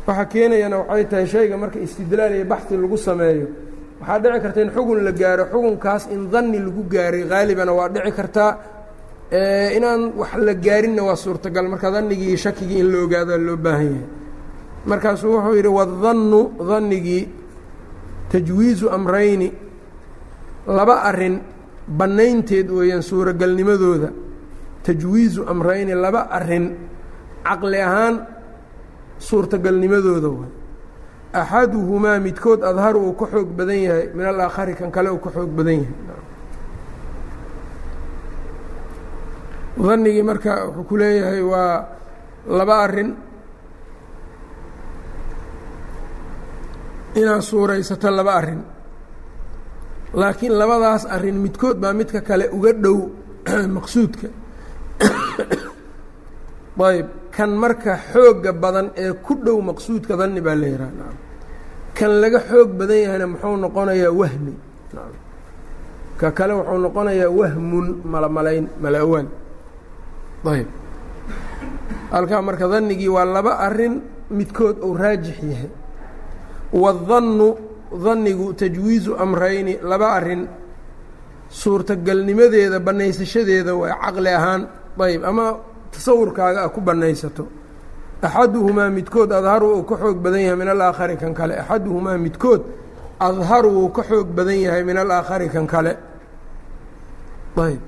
Waxaa 0.07 0.25
keenayana 0.33 0.77
waxay 0.79 1.05
tahay 1.11 1.27
shayga 1.27 1.57
marka 1.57 1.79
istidlaal 1.79 2.33
iyo 2.35 2.45
baxi 2.45 2.77
lagu 2.77 2.97
sameeyo 2.97 3.47
waxaa 4.01 4.19
dhici 4.23 4.41
karta 4.43 4.61
in 4.63 4.71
xugun 4.71 5.01
la 5.05 5.13
gaaro. 5.13 5.45
Xugunkaas 5.53 6.05
in 6.15 6.31
danni 6.33 6.59
lagu 6.59 6.83
gaaray 6.93 7.25
haalibana 7.29 7.73
waa 7.73 7.89
dhici 7.89 8.13
kartaa 8.19 8.53
inaan 9.77 10.13
wax 10.21 10.33
la 10.47 10.55
gaarinna 10.55 11.03
waa 11.09 11.17
suurtagal. 11.17 11.69
Marka 11.69 11.91
dannigii 11.91 12.29
iyo 12.29 12.37
shakigii 12.37 12.79
in 12.81 12.89
la 12.93 12.99
ogaado 13.05 13.37
loo 13.39 13.57
baahan 13.57 13.85
yahay. 13.85 14.07
Markaasuu 14.87 15.33
wuxuu 15.35 15.55
yidhi 15.57 15.69
wadannu 15.69 16.41
dannigii 16.71 17.29
tajwiizu 18.31 18.89
amrayni. 18.91 19.53
Laba 20.67 21.03
arrin 21.09 21.41
bannaynteed 21.89 22.69
weeyaan 22.71 23.03
suuragalnimadooda 23.03 24.09
tajwiizu 24.89 25.45
amrayni 25.53 25.93
laba 26.05 26.21
arrin 26.37 26.67
caqli 27.45 27.79
ahaan 27.89 28.17
suurtagalnimadooda 29.29 30.29
waay 30.29 30.53
axaduhumaa 31.33 32.19
midkood 32.27 32.61
adharu 32.71 32.99
uu 33.09 33.15
ka 33.21 33.27
xoog 33.33 33.49
badan 33.59 33.81
yahay 33.87 34.07
min 34.15 34.27
alaakhari 34.27 34.75
kan 34.75 34.91
kale 34.91 35.09
uu 35.13 35.21
ka 35.21 35.31
xoog 35.31 35.51
badan 35.59 35.85
yahay. 35.85 35.97
Danigii 39.79 40.23
marka 40.23 40.53
wuxuu 40.67 40.85
ku 40.89 40.95
leeyahay 40.97 41.43
waa 41.43 41.75
laba 42.59 42.75
arrin 42.85 43.11
inaad 47.15 47.43
suuraysato 47.51 48.11
laba 48.11 48.33
arrin 48.41 48.63
laakiin 50.15 50.55
labadaas 50.59 51.05
arrin 51.07 51.39
midkood 51.45 51.77
baa 51.77 51.93
midka 51.93 52.21
kale 52.21 52.49
uga 52.57 52.73
dhow 52.73 52.99
maqsuudka 53.77 54.29
ayb 56.89 57.07
kan 57.31 57.51
marka 57.55 57.99
xooga 58.13 58.53
badan 58.53 58.91
ee 58.97 59.13
ku 59.23 59.35
dhow 59.35 59.59
maqsuudka 59.63 60.17
danni 60.17 60.41
baa 60.41 60.55
la 60.55 60.67
yihah 60.67 60.91
kan 61.99 62.21
laga 62.23 62.39
xoog 62.47 62.79
badan 62.79 62.99
yahayna 63.05 63.27
muxuu 63.27 63.57
noqonayaa 63.59 64.13
wahmi. 64.15 64.55
Ka 66.19 66.31
kale 66.31 66.53
wuxuu 66.55 66.79
noqonayaa 66.79 67.31
wahmun 67.31 67.87
malamalayn 68.07 68.67
mala-awaal 68.83 69.27
ayb 70.55 70.69
halkaa 72.15 72.43
marka 72.43 72.71
dannigii 72.71 73.11
waa 73.11 73.27
laba 73.27 73.59
arrin 73.67 74.01
midkood 74.31 74.79
uu 74.79 74.95
raajix 74.95 75.39
yahay. 75.43 75.71
Wadannu 76.73 77.49
dannigu 78.05 78.55
tajwiizu 78.55 79.19
amrayni 79.19 79.79
laba 79.83 80.15
arrin 80.15 80.47
suurtagalnimadeeda 81.51 82.79
bannaysashadeeda 82.81 83.75
waa 83.75 83.99
caqli 83.99 84.31
ahaan 84.31 84.63
ayb 85.01 85.25
ama 85.25 85.47
tasawurkaaga 85.93 86.61
a 86.65 86.69
ku 86.69 86.81
bannaysato 86.81 87.45
axaduhumaa 88.23 88.91
midkood 88.91 89.31
adharu 89.33 89.67
uu 89.79 89.83
ka 89.85 89.97
xoog 89.97 90.19
badan 90.25 90.41
yahay 90.41 90.57
min 90.57 90.69
alaakhari 90.69 91.17
kan 91.17 91.33
kale. 91.35 91.55
Axaduhumaa 91.63 92.19
midkood 92.19 92.63
adharu 93.21 93.69
wuu 93.79 93.89
ka 93.97 94.03
xoog 94.03 94.29
badan 94.37 94.59
yahay 94.67 94.83
min 94.85 94.97
alaakhari 94.97 95.49
kan 95.55 95.67
kale. 95.67 95.93
Ayb 97.59 97.81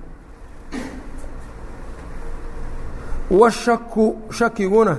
washaku 3.31 4.16
shakiguna 4.31 4.99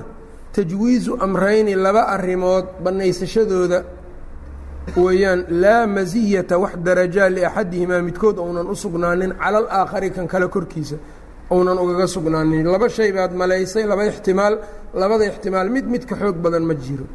tajwiizu 0.52 1.16
amrayni 1.20 1.74
laba 1.74 2.08
arrimood 2.08 2.64
bannaysashadooda 2.84 3.84
weeyaan 4.96 5.44
laa 5.50 5.86
masiyata 5.86 6.58
wax 6.58 6.76
darajaa 6.76 7.28
liaxadihimaa 7.28 8.02
midkood 8.02 8.38
ounan 8.38 8.66
u 8.66 8.76
sugnaanin 8.76 9.32
cala 9.36 9.58
alaakhari 9.58 10.10
kan 10.10 10.26
kale 10.28 10.48
korkiisa 10.48 10.96
ounan 11.54 11.78
ugaga 11.84 12.06
sugnaanin. 12.14 12.66
Laba 12.74 12.88
shay 12.96 13.10
baad 13.16 13.32
malaysay 13.40 13.84
laba 13.92 14.04
ixtimaal 14.10 14.54
labada 15.00 15.24
ixtimaal 15.30 15.68
mid 15.74 15.86
mid 15.92 16.02
ka 16.08 16.14
xoog 16.20 16.36
badan 16.44 16.64
ma 16.70 16.74
jiro. 16.84 17.06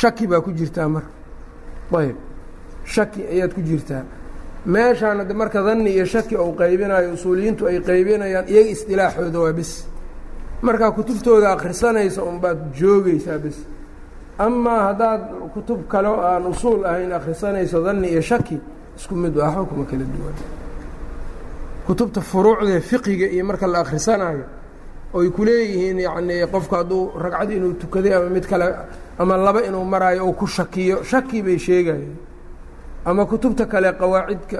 Shaki 0.00 0.24
baa 0.30 0.40
ku 0.44 0.50
jirtaa 0.58 0.88
mar. 0.94 1.04
Ayb. 2.00 2.16
Shaki 2.94 3.20
ayaad 3.32 3.52
ku 3.56 3.60
jirtaa. 3.68 4.02
Meeshaan 4.72 5.18
hadde 5.20 5.34
marka 5.40 5.60
danni 5.66 5.90
iyo 5.96 6.04
shaki 6.14 6.34
ou 6.42 6.50
qaybinayo 6.60 7.08
usuuliyiintu 7.16 7.62
ay 7.70 7.76
qaybinayaan 7.88 8.46
iyaga 8.52 8.70
isdilaaxooda 8.74 9.38
waa 9.44 9.52
bes 9.58 9.70
markaa 10.66 10.90
kutubtooda 10.98 11.48
akhrisanaysa 11.56 12.20
unbaad 12.30 12.58
joogaysaa 12.78 13.38
bes 13.44 13.56
amaa 14.46 14.80
haddaad 14.88 15.22
kutub 15.54 15.80
kale 15.92 16.08
aan 16.30 16.44
usuul 16.52 16.80
ahayn 16.90 17.12
akhrisanayso 17.18 17.78
danni 17.86 18.08
iyo 18.12 18.22
shaki 18.30 18.56
isku 18.98 19.14
mid 19.22 19.34
waa 19.40 19.50
xukuma 19.54 19.84
kala 19.90 20.04
duwan 20.14 20.36
kutubta 21.88 22.20
furuucdee 22.20 22.80
fiqiga 22.80 23.26
iyo 23.34 23.44
marka 23.48 23.66
la 23.66 23.78
akhrisanayo 23.84 24.44
oy 25.14 25.28
ku 25.30 25.40
leeyihiin 25.48 25.98
yacnii 26.06 26.46
qofku 26.52 26.74
hadduu 26.78 27.02
ragcad 27.22 27.50
inuu 27.56 27.72
tukaday 27.80 28.12
ama 28.14 28.28
mid 28.36 28.44
kale 28.50 28.66
ama 29.18 29.36
laba 29.36 29.60
inuu 29.68 29.84
maraayo 29.84 30.26
oo 30.28 30.32
ku 30.32 30.46
shakiyo 30.46 31.02
shaki 31.10 31.42
bay 31.42 31.58
sheegayeen 31.58 32.12
ama 33.08 33.24
kutubta 33.26 33.64
kale 33.66 33.88
qawaacidka 34.00 34.56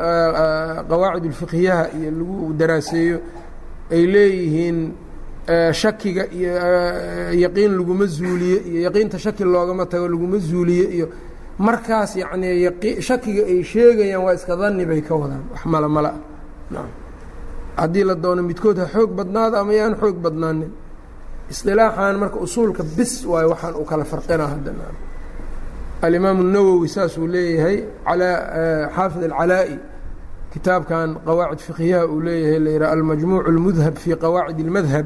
qawaacid 0.88 1.24
ulfiqhiyaha 1.30 1.84
iyo 2.00 2.10
lagu 2.18 2.52
daraaseeyo 2.60 3.18
ay 3.92 4.02
leeyihiin 4.14 4.78
shakiga 5.72 6.22
iyo 6.38 6.52
yaqiin 7.44 7.72
laguma 7.78 8.06
zuuliye 8.06 8.58
iyo 8.70 8.80
yaqiinta 8.88 9.18
shaki 9.18 9.44
loogama 9.44 9.84
tago 9.86 10.08
laguma 10.08 10.38
zuuliye 10.38 10.84
iyo 10.96 11.06
markaas 11.58 12.16
yacnii 12.16 13.00
shakiga 13.08 13.42
ay 13.52 13.62
sheegayaan 13.64 14.24
waa 14.24 14.34
iska 14.34 14.56
danni 14.56 14.84
bay 14.86 15.00
ka 15.02 15.14
wadaan. 15.14 15.42
Wax 15.52 15.62
mala 15.66 15.88
mala. 15.88 16.08
Ah 16.08 16.74
naam 16.74 16.88
haddii 17.81 18.03
la 18.09 18.15
doono 18.23 18.41
midkood 18.49 18.77
ha 18.81 18.85
xoog 18.93 19.11
badnaada 19.17 19.55
ama 19.61 19.73
yaan 19.79 19.93
xoog 20.01 20.17
badnaanin 20.25 20.71
isilaaxan 21.51 22.15
marka 22.23 22.37
usuulka 22.45 22.83
bis 22.97 23.13
waayo 23.31 23.47
waxaan 23.53 23.73
uu 23.79 23.85
kala 23.91 24.03
farqinaa 24.11 24.47
hadda 24.53 24.71
alimaamu 26.05 26.41
الnawowi 26.45 26.87
saasuu 26.95 27.27
leeyahay 27.35 27.77
alaa 28.11 28.37
xaafid 28.95 29.23
alcalaa'i 29.29 29.75
kitaabkan 30.53 31.09
qawaacid 31.27 31.59
fiqhiyaha 31.67 32.05
uu 32.13 32.19
leeyahay 32.27 32.59
la 32.65 32.69
yidhaha 32.75 32.91
almajmuuc 32.97 33.43
اlmudhab 33.51 33.95
fii 34.03 34.15
qawaacid 34.23 34.59
اlmadhab 34.65 35.05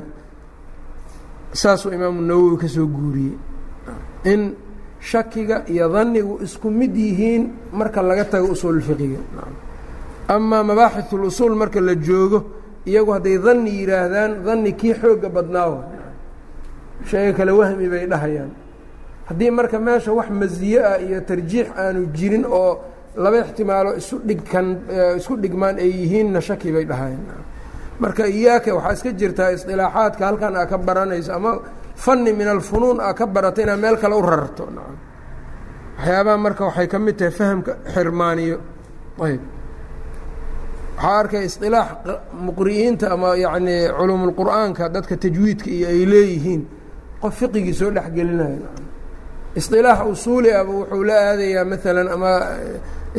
saasuu 1.62 1.92
imaamu 1.98 2.22
nawowi 2.30 2.56
ka 2.62 2.68
soo 2.76 2.88
guuriyey 2.96 3.36
in 4.34 4.42
shakiga 5.10 5.58
iyo 5.74 5.86
danigu 5.96 6.34
isku 6.46 6.68
mid 6.80 6.94
yihiin 7.06 7.44
marka 7.80 8.02
laga 8.10 8.26
tago 8.32 8.48
usuul 8.56 8.82
fiqiga 8.88 9.20
amaa 10.36 10.64
mabaaxith 10.70 11.12
اlusuul 11.18 11.56
marka 11.62 11.80
la 11.88 11.96
joogo 12.08 12.40
iyagu 12.87 13.11
hadday 13.17 13.37
danni 13.47 13.71
yidhaahdaan 13.81 14.31
danni 14.47 14.73
kii 14.81 14.95
xooga 15.01 15.29
badnaawa 15.37 15.81
sheega 17.09 17.33
kale 17.39 17.53
wahmi 17.61 17.87
bay 17.93 18.07
dhahayaan. 18.13 18.51
Haddii 19.29 19.51
marka 19.51 19.79
meesha 19.79 20.13
wax 20.19 20.29
masiye 20.41 20.79
ah 20.91 20.99
iyo 21.07 21.21
tarjiix 21.29 21.69
aanu 21.83 22.01
jirin 22.17 22.45
oo 22.47 22.71
laba 23.17 23.39
ixtimaalo 23.45 23.91
isu 24.01 24.17
dhigkan 24.29 24.67
isku 25.19 25.35
dhigmaan 25.43 25.77
ay 25.85 25.91
yihiinna 26.01 26.41
shaki 26.41 26.69
bay 26.75 26.85
dhahayaan. 26.91 27.43
Marka 28.03 28.27
iyaaka 28.27 28.71
waxaa 28.77 28.93
iska 28.97 29.11
jirtaa 29.21 29.51
isdilaaxaadka 29.57 30.23
halkan 30.29 30.55
aa 30.57 30.67
ka 30.67 30.77
baranayso 30.79 31.33
ama 31.39 31.53
fanni 32.05 32.33
min 32.33 32.49
alfunuun 32.49 32.99
aa 33.01 33.13
ka 33.19 33.27
barato 33.27 33.59
inaad 33.63 33.81
meel 33.85 33.97
kale 34.03 34.15
u 34.15 34.23
rarto 34.23 34.65
waxyaabaha 35.99 36.37
marka 36.45 36.63
waxay 36.69 36.87
ka 36.93 36.99
mid 36.99 37.17
tahay 37.19 37.31
fahamka 37.39 37.73
xirmaaniyo. 37.95 38.59
Ayb 39.27 39.41
waxaa 40.97 41.19
arkay 41.21 41.45
isilaax 41.49 41.89
muqri'iinta 42.47 43.07
ama 43.15 43.37
yacnii 43.45 43.89
culuumulqur'aanka 43.99 44.85
dadka 44.95 45.17
tajwiidka 45.23 45.71
iyo 45.77 45.89
ay 45.89 46.03
leeyihiin 46.13 46.63
qof 47.23 47.35
fiqigii 47.41 47.75
soo 47.81 47.91
dhexgelinayo 47.97 48.67
isilaax 49.59 50.01
usuuli 50.13 50.51
aba 50.61 50.73
wuxuu 50.79 51.05
la 51.09 51.15
aadayaa 51.31 51.65
maalan 51.71 52.09
ama 52.17 52.33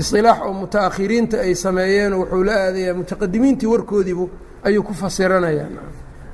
isilaax 0.02 0.40
oo 0.48 0.54
mutaakhiriinta 0.62 1.38
ay 1.46 1.54
sameeyeen 1.56 2.14
wuxuu 2.20 2.44
la 2.48 2.54
aadayaa 2.66 2.94
mutaqadimiintii 3.00 3.68
warkoodiibu 3.74 4.26
ayuu 4.64 4.84
ku 4.84 4.94
fasiranayaa. 4.94 5.68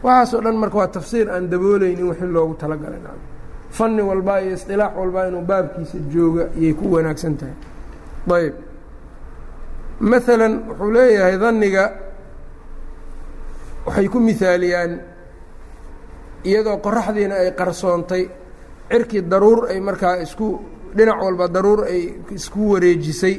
Waxaasoo 0.03 0.41
dhan 0.45 0.55
marka 0.61 0.77
waa 0.77 0.87
tafsiir 0.87 1.27
aan 1.31 1.49
dabooleynin 1.51 2.07
wixii 2.09 2.27
loogu 2.35 2.53
talagalay. 2.61 2.99
Fanni 3.77 4.01
walbaa 4.01 4.39
iyo 4.41 4.53
isilaax 4.53 4.91
walbaa 4.97 5.27
inuu 5.27 5.41
baabkiisa 5.41 5.97
jooga 6.13 6.43
ayay 6.57 6.73
ku 6.73 6.85
wanaagsan 6.93 7.35
tahay. 7.37 7.55
Ayb 8.35 8.53
maalan 9.99 10.53
wuxuu 10.69 10.91
leeyahay 10.95 11.37
daniga 11.43 11.83
waxay 13.85 14.07
ku 14.07 14.19
mihaaliyaan 14.19 14.91
iyadoo 16.49 16.77
qoraxdiina 16.85 17.35
ay 17.43 17.51
qarsoontay 17.59 18.23
cirkii 18.89 19.21
daruur 19.31 19.59
ay 19.71 19.79
markaa 19.79 20.15
isku 20.25 20.47
dhinac 20.97 21.19
walba 21.23 21.45
daruur 21.47 21.81
ay 21.85 22.01
isku 22.37 22.59
wareejisay. 22.73 23.35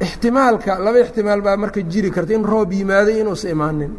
Ixtimaalka 0.00 0.78
laba 0.84 0.98
ixtimaal 1.00 1.40
baa 1.42 1.56
marka 1.56 1.80
jiri 1.82 2.10
karta 2.10 2.32
in 2.34 2.44
roob 2.44 2.70
yimaaday 2.72 3.16
inuusa 3.20 3.48
imaanin. 3.50 3.92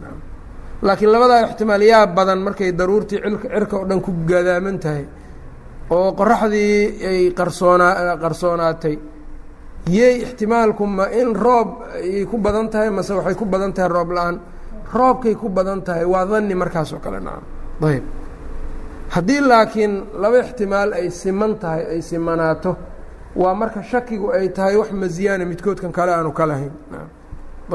Laakiin 0.81 1.11
labadaa 1.11 1.41
ixtimaal 1.49 1.81
yaa 1.91 2.07
badan 2.07 2.39
markay 2.45 2.71
daruurtii 2.71 3.19
cirka 3.53 3.75
oo 3.77 3.85
dhan 3.89 4.01
ku 4.01 4.11
gadaaman 4.29 4.77
tahay 4.79 5.05
oo 5.89 6.11
qoraxdii 6.19 7.03
ay 7.09 7.19
qarsoonaa 7.37 8.17
qarsoonaatay 8.23 8.95
yey 9.87 10.21
ixtimaalku 10.23 10.85
ma 10.85 11.05
in 11.11 11.33
roob 11.35 11.69
ayay 11.95 12.25
ku 12.25 12.37
badan 12.37 12.69
tahay 12.69 12.89
mase 12.89 13.11
waxay 13.13 13.35
ku 13.35 13.45
badan 13.45 13.73
tahay 13.73 13.89
roob 13.89 14.11
la'aan. 14.11 14.39
Roobkay 14.93 15.35
ku 15.35 15.49
badan 15.49 15.81
tahay 15.81 16.05
waa 16.05 16.25
danni 16.25 16.55
markaas 16.55 16.93
oo 16.93 16.99
kale 16.99 17.19
nacam 17.19 17.43
ayb 17.87 18.03
haddii 19.09 19.41
laakiin 19.41 19.93
laba 20.21 20.39
ixtimaal 20.39 20.93
ay 20.93 21.09
siman 21.11 21.55
tahay 21.61 21.83
ay 21.93 22.01
simanaato 22.01 22.75
waa 23.35 23.53
marka 23.53 23.83
shakigu 23.83 24.31
ay 24.33 24.49
tahay 24.49 24.75
wax 24.81 24.91
masiyaana 24.91 25.45
midkoodkan 25.45 25.91
kale 25.91 26.11
aanu 26.13 26.31
ka 26.33 26.45
lahayn 26.45 26.71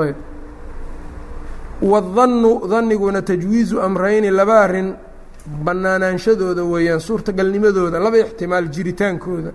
ayb 0.02 0.16
wadannu 1.82 2.66
danniguna 2.70 3.22
tajwiizu 3.22 3.80
amrayni 3.80 4.30
laba 4.30 4.60
arrin 4.64 4.94
bannaanaanshadooda 5.64 6.62
weeyaan 6.64 7.00
suurtagalnimadooda 7.00 7.98
laba 8.00 8.18
ixtimaal 8.18 8.66
jiritaankooda 8.74 9.50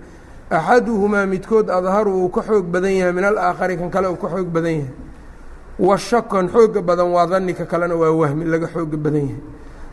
axaduhumaa 0.52 1.26
midkood 1.26 1.70
adharu 1.70 2.12
uu 2.24 2.30
ka 2.30 2.42
xoog 2.42 2.66
badan 2.74 2.92
yahay 2.92 3.14
min 3.14 3.24
alaakhari 3.24 3.78
kan 3.78 3.90
kale 3.90 4.08
uu 4.10 4.16
ka 4.16 4.28
xoog 4.28 4.48
badan 4.56 4.72
yahay 4.80 4.92
washakan 5.80 6.50
xooga 6.50 6.82
badan 6.82 7.08
waa 7.16 7.28
dannika 7.28 7.66
kalena 7.66 7.96
waa 7.96 8.12
wahmi 8.12 8.46
laga 8.46 8.68
xooga 8.68 8.98
badan 8.98 9.22
yahay 9.30 9.42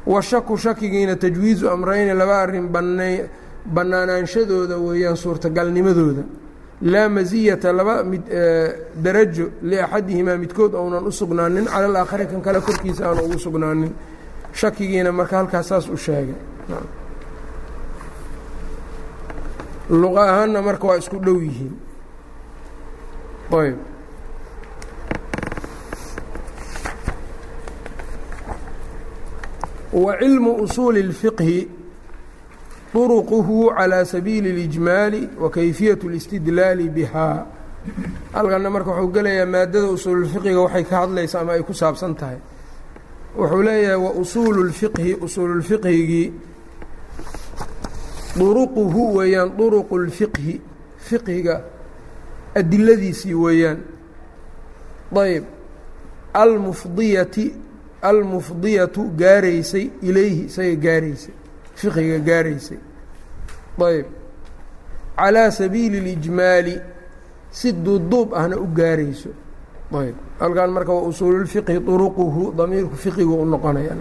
washaku 0.07 0.57
shakigiina 0.57 1.17
tajwiizu 1.17 1.69
amrayni 1.69 2.15
laba 2.15 2.47
banay 2.75 3.29
bannaanaanshadooda 3.75 4.77
weeyaan 4.79 5.17
suurtagalnimadooda 5.17 6.23
laa 6.83 7.09
masiyata 7.09 7.73
laba 7.73 8.05
mid 8.05 8.23
darajo 9.05 9.47
liaxadihimaa 9.63 10.37
midkood 10.43 10.73
ounan 10.75 11.05
u 11.07 11.13
sugnaanin 11.13 11.65
cala 11.67 11.87
alaakhari 11.87 12.27
kan 12.27 12.41
kale 12.41 12.61
korkiisa 12.61 13.03
aanu 13.09 13.23
ugu 13.27 13.39
sugnaanin 13.39 13.93
shakigiina 14.53 15.13
marka 15.13 15.37
halkaas 15.37 15.69
saas 15.69 15.89
u 15.89 15.97
sheegay 15.97 16.35
luqa 20.02 20.22
ahaanna 20.32 20.60
marka 20.68 20.88
waa 20.88 20.98
isku 21.02 21.18
dhow 21.26 21.38
yihiin 21.46 21.74
ayb 23.62 23.78
wa 29.94 30.18
cilmu 30.20 30.52
usuuli 30.64 31.02
اlfiqhi 31.04 31.68
طuruquhu 32.94 33.72
calى 33.78 34.06
sabiili 34.06 34.50
اlijmaali 34.52 35.30
wa 35.40 35.50
kayfiyaة 35.50 36.00
اlاstidlaali 36.04 36.90
bihaa 36.90 37.46
halkanna 38.34 38.70
marka 38.70 38.92
wuxuu 38.92 39.12
gelayaa 39.16 39.46
maadada 39.46 39.88
usuululfiqiga 39.96 40.60
waxay 40.66 40.84
ka 40.84 40.96
hadlaysa 41.02 41.40
ama 41.42 41.52
ay 41.54 41.64
ku 41.64 41.74
saabsan 41.74 42.16
tahay 42.16 42.38
wuxuu 43.38 43.62
leeyahay 43.64 43.96
wa 44.06 44.12
usuulu 44.22 44.64
lfiqhi 44.64 45.14
usuululfiqhigii 45.26 46.28
duruquhu 48.39 49.17
weeyaan 49.17 49.51
duruqu 49.59 49.99
lfiqhi 50.07 50.61
fiqhiga 50.99 51.63
adiladiisii 52.55 53.35
weeyaan. 53.35 53.79
Ayb 55.17 55.45
almufdiyati 56.35 57.55
almufdiyatu 58.03 59.03
gaaraysay 59.17 59.91
ilayhi 60.03 60.47
isaga 60.47 60.75
gaaraysay 60.75 61.35
fiqhiga 61.75 62.19
gaaraysay. 62.19 62.79
Ayb 63.89 64.07
calaa 65.17 65.51
sabiili 65.51 65.99
اlijmaali 65.99 66.81
si 67.51 67.73
duuduub 67.73 68.35
ahna 68.35 68.57
u 68.57 68.67
gaarayso. 68.75 69.31
Ayb 69.93 70.17
halkan 70.41 70.71
marka 70.71 70.93
waa 70.93 71.09
usuululfiqhi 71.09 71.81
duruquhu 71.81 72.53
damiirku 72.59 72.97
fiqigu 72.97 73.35
u 73.43 73.47
noqonaya 73.47 73.95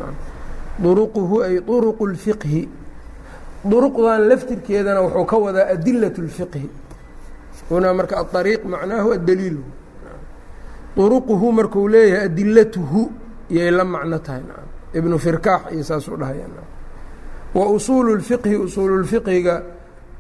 duruquhu 0.84 1.42
ay 1.44 1.60
duruqu 1.62 2.04
اlfiqhi 2.10 2.68
duruqdan 3.65 4.29
laftirkeedana 4.29 5.01
wuxuu 5.03 5.25
ka 5.25 5.37
wadaa 5.37 5.67
adilaة 5.75 6.17
اlfiqhi 6.19 6.69
hunaa 7.71 7.95
marka 7.95 8.15
aariiq 8.25 8.65
macnaahu 8.65 9.13
addaliil 9.13 9.59
duruquhu 10.97 11.53
markuu 11.53 11.89
leeyahay 11.89 12.25
adilatuhu 12.27 13.11
iyay 13.51 13.71
la 13.71 13.85
macno 13.85 14.19
tahay 14.19 14.43
ibnu 14.95 15.19
firkaax 15.19 15.73
iyo 15.73 15.85
saasuu 15.85 16.17
dhahaya 16.17 16.47
wa 17.55 17.71
usuulu 17.71 18.17
اlfiqhi 18.17 18.57
usuululfiqhiga 18.57 19.63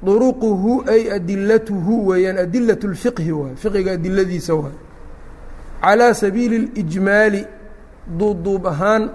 duruquhu 0.02 0.84
ay 0.88 1.12
adilatuhu 1.12 2.06
weeyaan 2.06 2.38
adilaة 2.38 2.82
اlfiqhi 2.84 3.32
waay 3.32 3.54
fiqiga 3.56 3.92
adiladiisa 3.92 4.54
waay 4.54 4.76
calىa 5.82 6.14
sabiili 6.14 6.56
اlijmaali 6.76 7.46
duuduub 8.18 8.66
ahaan 8.66 9.10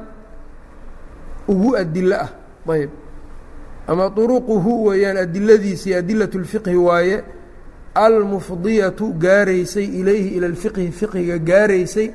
ugu 1.47 1.75
adilo 1.77 2.15
ah 2.15 2.29
ayb 2.73 2.89
ama 3.89 4.09
duruquhu 4.09 4.85
weeyaan 4.87 5.17
adiladiisii 5.17 5.93
adilaة 6.01 6.33
اlfiqhi 6.41 6.75
waaye 6.87 7.23
almufdiyatu 7.95 9.13
gaaraysay 9.25 9.85
ilayhi 9.99 10.29
ila 10.37 10.47
اlfiqhi 10.47 10.91
fiqhiga 10.99 11.37
gaaraysay 11.37 12.07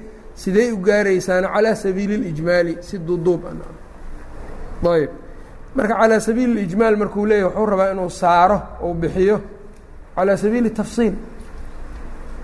siday 0.43 0.73
u 0.73 0.77
gaaraysaana 0.89 1.49
calىa 1.55 1.75
sabiili 1.85 2.15
اlijmaali 2.21 2.73
si 2.81 2.99
duuduub 3.07 3.43
ayb 4.95 5.11
marka 5.77 5.95
calىa 6.01 6.21
sabiili 6.21 6.53
اlijmaal 6.61 6.97
markuu 7.03 7.27
leeyahy 7.31 7.47
wuxuu 7.49 7.67
rabaa 7.73 7.91
inuu 7.93 8.11
saaro 8.11 8.59
uu 8.85 8.95
bixiyo 9.03 9.37
calىa 10.17 10.37
sabiili 10.37 10.71
tafsiil 10.71 11.15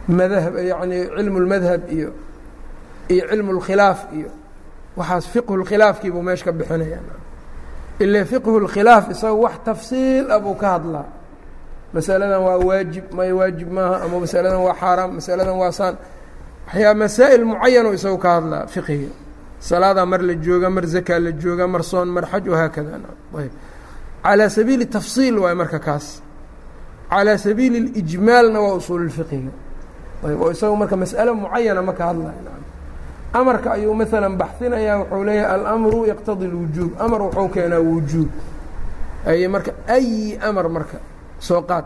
madhab 0.09 0.54
yacni 0.70 0.98
cilmu 1.16 1.38
اlmadhab 1.42 1.80
iyo 1.96 2.11
iyo 3.14 3.24
cilmu 3.30 3.50
اlkhilaaf 3.56 3.98
iyo 4.18 4.30
waxaas 4.96 5.24
fiqhu 5.35 5.52
اlkhilaafkiibuu 5.61 6.22
meesha 6.22 6.44
ka 6.44 6.52
bixinaya 6.52 6.98
ilaa 8.03 8.25
fiqhu 8.31 8.49
اlkhilaaf 8.63 9.05
isagao 9.13 9.39
wax 9.45 9.55
tafsiil 9.65 10.25
a 10.31 10.37
buu 10.43 10.55
ka 10.61 10.67
hadlaa 10.75 11.07
masaladan 11.95 12.41
waa 12.47 12.57
waajib 12.67 13.05
may 13.17 13.31
waajib 13.39 13.69
maaha 13.77 13.95
ama 14.05 14.17
masaladan 14.23 14.59
waa 14.67 14.75
xaaraam 14.81 15.09
masaladan 15.19 15.55
waa 15.61 15.71
saan. 15.79 15.95
Waxyaa 16.67 16.93
masaa'il 17.03 17.43
mucayano 17.51 17.89
isagu 17.97 18.17
ka 18.25 18.29
hadlaa 18.37 18.63
fiqiga 18.73 19.09
salaadaa 19.69 20.05
mar 20.11 20.21
la 20.29 20.33
jooga 20.45 20.69
mar 20.75 20.85
zakaa 20.95 21.19
la 21.25 21.31
jooga 21.43 21.65
mar 21.73 21.83
soon 21.91 22.07
mar 22.15 22.25
xaj 22.31 22.45
wahaakada 22.53 22.91
ayb. 23.41 23.51
Calaa 24.23 24.49
sabiili 24.57 24.85
tafsiil 24.95 25.35
waay 25.43 25.55
marka 25.61 25.79
kaas. 25.87 26.05
Calaa 27.11 27.37
sabiili 27.45 27.77
اlijmaalna 28.01 28.59
waa 28.65 28.75
usuululfiqiga 28.79 29.51
ayb 30.27 30.39
oo 30.43 30.51
isagu 30.55 30.75
marka 30.81 30.95
mas'alo 31.03 31.31
mucayana 31.43 31.81
ma 31.87 31.93
ka 31.99 32.03
hadlaya 32.09 32.41
amarka 33.33 33.71
ayuu 33.73 33.93
maalan 33.93 34.35
baxinayaa 34.37 34.97
wuxuu 34.99 35.23
leeyahay 35.23 35.55
alamru 35.55 36.05
yaqtadi 36.05 36.45
اlwujuub 36.45 36.91
amar 36.99 37.21
wuxuu 37.21 37.49
keenaa 37.49 37.79
wujuub. 37.79 38.29
Ay 39.25 39.47
marka 39.47 39.71
ayi 39.87 40.37
amar 40.41 40.69
marka 40.69 40.97
soo 41.39 41.61
qaad? 41.61 41.85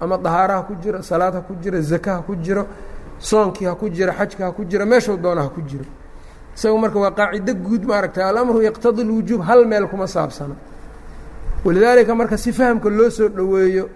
Ama 0.00 0.18
dahaara 0.18 0.54
ha 0.56 0.62
ku 0.62 0.74
jiro 0.82 1.02
salaad 1.02 1.34
ha 1.34 1.40
ku 1.40 1.54
jiro 1.62 1.80
zaka 1.80 2.14
ha 2.16 2.22
ku 2.22 2.36
jiro 2.36 2.66
soonkii 3.18 3.64
ha 3.66 3.74
ku 3.74 3.88
jiro 3.88 4.12
xajka 4.12 4.44
ha 4.44 4.52
ku 4.52 4.64
jiro 4.64 4.86
meeshuu 4.86 5.16
doona 5.16 5.42
ha 5.42 5.48
ku 5.48 5.62
jiro. 5.62 5.84
Isagu 6.54 6.78
marka 6.78 6.98
waa 6.98 7.10
qaacido 7.10 7.54
guud 7.54 7.84
maaragtay 7.84 8.22
alamru 8.24 8.62
yaqtadi 8.62 9.02
اlwujuub 9.02 9.40
hal 9.42 9.64
meel 9.66 9.86
kuma 9.88 10.06
saabsana. 10.06 10.54
Walidaalika 11.64 12.14
marka 12.14 12.36
si 12.36 12.52
fahamka 12.52 12.88
loo 12.90 13.10
soo 13.10 13.28
dhoweeyo 13.28 13.88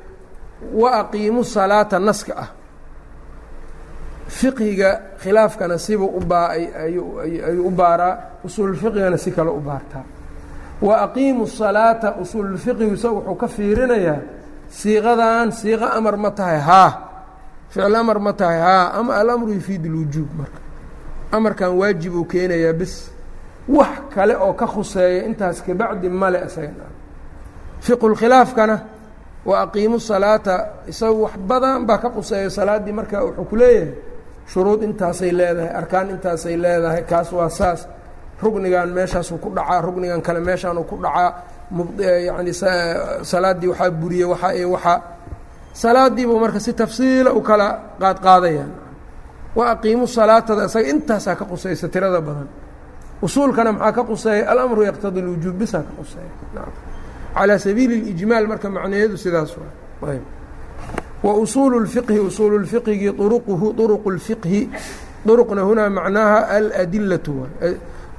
wa 0.75 0.91
aqiimu 1.01 1.45
salaata 1.45 1.99
naska 1.99 2.33
ah 2.37 2.49
fiqhiga 4.39 4.91
khilaafkana 5.23 5.77
sibuu 5.79 6.11
u 6.19 6.21
baa 6.31 6.49
ayuu 6.55 7.67
u 7.67 7.71
baaraa 7.71 8.15
usuululfiqhigana 8.47 9.19
si 9.25 9.31
kale 9.37 9.51
u 9.51 9.61
baartaa 9.69 10.05
wa 10.87 10.95
aqiimu 11.07 11.45
salaata 11.47 12.09
usuululfiqhigu 12.23 12.95
isaga 12.99 13.15
wuxuu 13.15 13.35
ka 13.43 13.49
fiirinayaa 13.57 14.21
siiqadan 14.81 15.49
siiqo 15.61 15.87
amar 15.99 16.17
ma 16.25 16.31
tahay 16.39 16.61
haa 16.69 16.91
ficil 17.71 17.95
amar 18.03 18.19
ma 18.27 18.33
tahay 18.41 18.61
haa 18.67 18.85
ama 18.99 19.13
alamru 19.21 19.51
yufiid 19.53 19.85
اlwujuub 19.87 20.31
marka. 20.39 20.61
Amarkan 21.37 21.71
waajib 21.81 22.15
keenayaa 22.31 22.73
bes 22.81 22.95
wax 23.69 23.93
kale 24.15 24.35
oo 24.45 24.53
ka 24.61 24.67
khuseeya 24.67 25.27
intaas 25.29 25.59
kabacdi 25.67 26.09
male 26.09 26.39
isaga. 26.47 26.87
Fiqulkhilaafkana 27.81 28.77
wa 29.45 29.61
aqiimu 29.65 30.01
salaata 30.01 30.57
isagu 30.89 31.23
wax 31.23 31.33
badan 31.49 31.87
baa 31.87 31.99
ka 31.99 32.09
khuseeya 32.11 32.51
salaaddii 32.51 32.93
marka 32.93 33.25
wuxuu 33.25 33.45
ku 33.51 33.57
leeyahay 33.57 33.95
shuruud 34.53 34.83
intaasay 34.83 35.33
leedahay 35.39 35.73
arkaan 35.81 36.11
intaasay 36.15 36.57
leedahay 36.65 37.03
kaas 37.11 37.29
waa 37.33 37.49
saas. 37.49 37.81
Rugnigan 38.43 38.89
meeshaasuu 38.97 39.39
ku 39.39 39.49
dhacaa 39.57 39.81
rugnigan 39.87 40.21
kale 40.27 40.41
meeshaanuu 40.41 40.85
ku 40.91 40.97
dhacaa. 41.05 41.31
Yani 42.29 42.53
salaaddii 43.31 43.69
waxaa 43.73 43.91
buriyey 44.01 44.25
waxaa 44.33 44.53
iyo 44.59 44.71
waxaa. 44.77 44.99
Salaadiibuu 45.73 46.39
marka 46.41 46.61
si 46.61 46.73
tafsiila 46.73 47.31
u 47.33 47.41
kala 47.49 47.67
qaadqaadayaan 48.01 48.73
wa 49.57 49.71
aqiimu 49.71 50.07
salaatada 50.07 50.65
isaga 50.67 50.89
intaasaa 50.93 51.35
ka 51.41 51.45
qusaysa 51.45 51.89
tirada 51.89 52.21
badan. 52.21 52.49
Usuulkana 53.23 53.73
maxaa 53.73 53.93
ka 53.93 54.03
quseeya 54.05 54.51
alamru 54.53 54.83
yaqtadi 54.89 55.21
lwujuub 55.27 55.57
bisaa 55.61 55.83
ka 55.87 55.93
quseeya 55.99 56.33
calىa 57.35 57.59
sabiili 57.59 57.97
اlijmaal 58.03 58.47
marka 58.51 58.69
macnaheedu 58.77 59.17
sidaas 59.25 59.55
waa 60.03 60.19
wa 61.24 61.34
usuulu 61.34 61.80
اlfiqhi 61.80 62.20
usuulu 62.20 62.56
اlfiqhigi 62.60 63.10
uruquhu 63.10 63.68
uruqu 63.84 64.10
اlfiqhi 64.12 64.70
uruqna 65.26 65.62
hunaa 65.62 65.90
macnaaha 65.90 66.40
aladilatu 66.58 67.48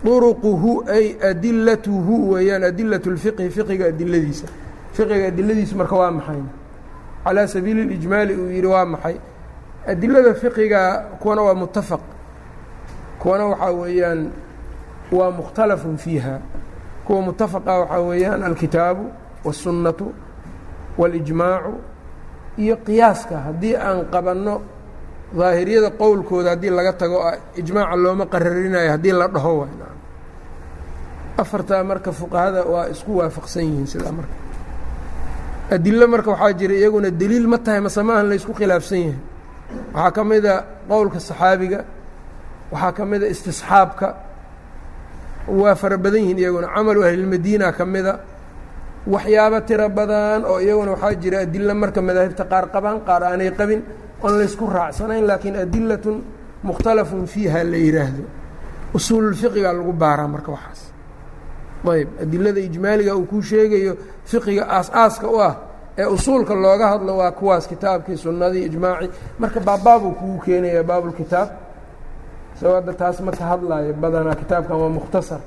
uruquhu 0.05 0.85
ay 0.96 1.07
adilatuhu 1.31 2.14
weeyaan 2.33 2.64
adilaة 2.64 3.05
اlfiqhi 3.12 3.51
fiqiga 3.51 3.85
adiladiisa 3.92 4.46
fiqiga 4.92 5.27
adiladiisu 5.33 5.75
marka 5.77 5.96
waa 5.96 6.11
maxay 6.11 6.42
calىa 7.25 7.46
sabiili 7.46 7.83
اlijmaali 7.87 8.35
uu 8.35 8.51
yihi 8.51 8.66
waa 8.66 8.85
maxay 8.85 9.16
adilada 9.87 10.35
fiqiga 10.35 10.83
kuwana 11.20 11.42
waa 11.42 11.55
mutafaq 11.55 12.01
kuwana 13.18 13.44
waxaa 13.46 13.70
weeyaan 13.72 14.31
waa 15.12 15.31
mukhtalafun 15.31 15.96
fiiha 15.96 16.38
kuwa 17.05 17.20
mutafaqa 17.22 17.72
waxaa 17.81 18.01
weeyaan 18.09 18.42
alkitaabu 18.42 19.05
wالsunnatu 19.44 20.12
wاlijmaacu 20.99 21.75
iyo 22.58 22.76
qiyaaska 22.86 23.36
haddii 23.46 23.76
aan 23.76 24.06
qabanno 24.14 24.62
daahiriyada 25.40 25.90
qowlkooda 26.02 26.50
haddii 26.54 26.70
laga 26.78 26.94
tago 26.94 27.18
ijmaaca 27.62 27.96
looma 28.04 28.26
qararinayo 28.34 28.90
haddii 28.92 29.12
la 29.20 29.28
dhaho 29.28 29.54
waay 29.60 29.74
afartaa 31.38 31.84
marka 31.84 32.12
fuqahada 32.12 32.62
waa 32.74 32.88
isku 32.94 33.12
waafaqsan 33.20 33.64
yihiin 33.64 33.88
sidaa 33.88 34.12
marka. 34.18 34.36
Adilo 35.76 36.06
marka 36.08 36.30
waxaa 36.32 36.54
jira 36.60 36.74
iyaguna 36.76 37.10
deliil 37.22 37.48
ma 37.48 37.58
tahay 37.58 37.80
mase 37.86 38.02
maahan 38.08 38.28
la 38.30 38.36
ysku 38.36 38.54
khilaafsan 38.60 39.00
yahay. 39.00 39.16
Waxaa 39.94 40.12
ka 40.16 40.24
mida 40.30 40.54
qowlka 40.90 41.20
saxaabiga 41.20 41.80
waxaa 42.72 42.92
ka 42.98 43.04
mida 43.12 43.26
istisxaabka. 43.34 44.08
Waa 45.60 45.76
fara 45.82 45.98
badan 45.98 46.22
yihiin 46.22 46.38
iyaguna. 46.44 46.68
Camalu 46.76 47.00
ahlilmadiina 47.08 47.68
ka 47.78 47.86
mida 47.86 48.14
waxyaabo 49.08 49.60
tiro 49.68 49.90
badan 49.90 50.46
oo 50.46 50.60
iyaguna 50.60 50.92
waxaa 50.92 51.16
jira 51.22 51.40
adilo 51.46 51.74
marka 51.76 52.02
madaahibta 52.02 52.46
qaar 52.52 52.66
qabaan 52.74 53.00
qaar 53.08 53.24
aanay 53.24 53.52
qabin 53.60 53.82
oon 54.24 54.34
laysku 54.40 54.66
raacsanayn 54.70 55.26
laakiin 55.30 55.56
adilatun 55.56 56.18
mukhtalafun 56.64 57.26
fiiha 57.28 57.64
la 57.64 57.78
yidhaahdo 57.78 58.24
usuululfiqigaa 58.94 59.74
lagu 59.74 59.94
baaraa 59.94 60.28
marka 60.28 60.52
waxaas. 60.52 60.82
Ayb 61.94 62.10
adilada 62.24 62.60
ijmaaliga 62.60 63.16
uu 63.16 63.26
kuu 63.26 63.42
sheegayo 63.42 63.94
fiqiga 64.26 64.64
aas-aaska 64.70 65.28
u 65.28 65.38
ah 65.42 65.54
ee 65.98 66.06
usuulka 66.06 66.54
looga 66.56 66.88
hadlo 66.94 67.18
waa 67.18 67.32
kuwaas 67.32 67.68
kitaabkii 67.68 68.18
sunnadii 68.18 68.64
ijmaacii 68.70 69.10
marka 69.40 69.60
baabbaabuu 69.60 70.12
kugu 70.20 70.38
keenaya 70.46 70.84
baabulkitaab 70.84 71.50
hadda 72.62 72.94
taas 72.94 73.18
ma 73.22 73.32
hadlaayo 73.32 73.94
badanaa 73.94 74.36
kitaabkan 74.36 74.78
waa 74.82 74.90
mukhtasar 74.90 75.40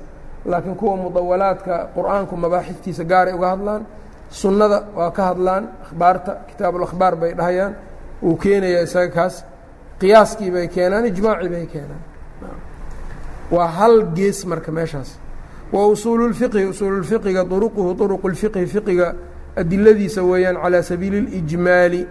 laakiin 0.50 0.74
kuwa 0.80 0.96
mudawalaadka 0.96 1.74
qur-aanku 1.96 2.34
mabaaxiftiisa 2.36 3.04
gaaray 3.04 3.34
uga 3.34 3.48
hadlaan 3.54 3.82
sunnada 4.30 4.78
waa 4.96 5.10
ka 5.10 5.22
hadlaan 5.30 5.64
akhbaarta 5.84 6.32
kitaabuulakhbaar 6.48 7.14
bay 7.16 7.32
dhahayaan 7.34 7.72
uu 8.22 8.36
keenayaa 8.36 8.82
isaga 8.88 9.10
kaas 9.14 9.44
qiyaaskii 10.00 10.50
bay 10.50 10.66
keenaan 10.68 11.04
ijmaacii 11.06 11.48
bay 11.54 11.66
keenaan 11.66 12.02
waa 13.50 13.66
hal 13.78 13.96
gees 14.16 14.46
marka 14.46 14.72
meeshaas 14.72 15.10
wa 15.72 15.86
usuulu 15.88 16.28
lfiqhi 16.28 16.64
usuululfiqiga 16.72 17.44
duruquhu 17.44 17.94
duruqu 18.00 18.28
lfiqhi 18.28 18.66
fiqiga 18.66 19.14
adiladiisa 19.56 20.22
weeyaan 20.30 20.56
calaa 20.62 20.82
sabiili 20.82 21.18
اlijmaali 21.18 22.06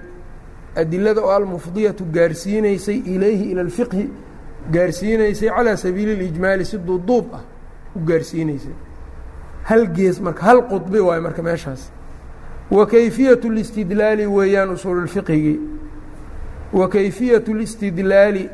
adilada 0.81 1.21
oo 1.21 1.31
almufdiyatu 1.31 2.03
gaarsiinaysay 2.15 2.97
ilayhi 3.13 3.45
ila 3.51 3.61
اlfiqhi 3.67 4.03
gaarsiinaysay 4.75 5.49
calaa 5.49 5.75
sabiili 5.77 6.11
اlijmaali 6.17 6.65
si 6.65 6.77
duuduub 6.87 7.25
ah 7.33 7.41
u 7.95 7.99
gaarsiinaysay 8.05 8.73
hal 9.63 9.87
gees 9.87 10.19
marka 10.21 10.41
hal 10.43 10.61
qudbi 10.71 10.99
waayo 10.99 11.21
marka 11.21 11.41
meeshaas 11.43 11.91
wa 12.71 12.85
kayfiyaة 12.85 13.43
اlاstidlaali 13.51 14.25
weeyaan 14.27 14.69
usuululfiqhigii 14.69 15.59
wa 16.73 16.87
kayfiyaة 16.89 17.45
اlاstidlaali 17.55 18.49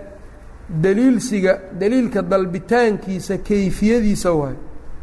daliilsiga 0.69 1.59
daliilka 1.79 2.21
dalbitaankiisa 2.21 3.37
kayfiyadiisa 3.37 4.31
waayo 4.31 4.57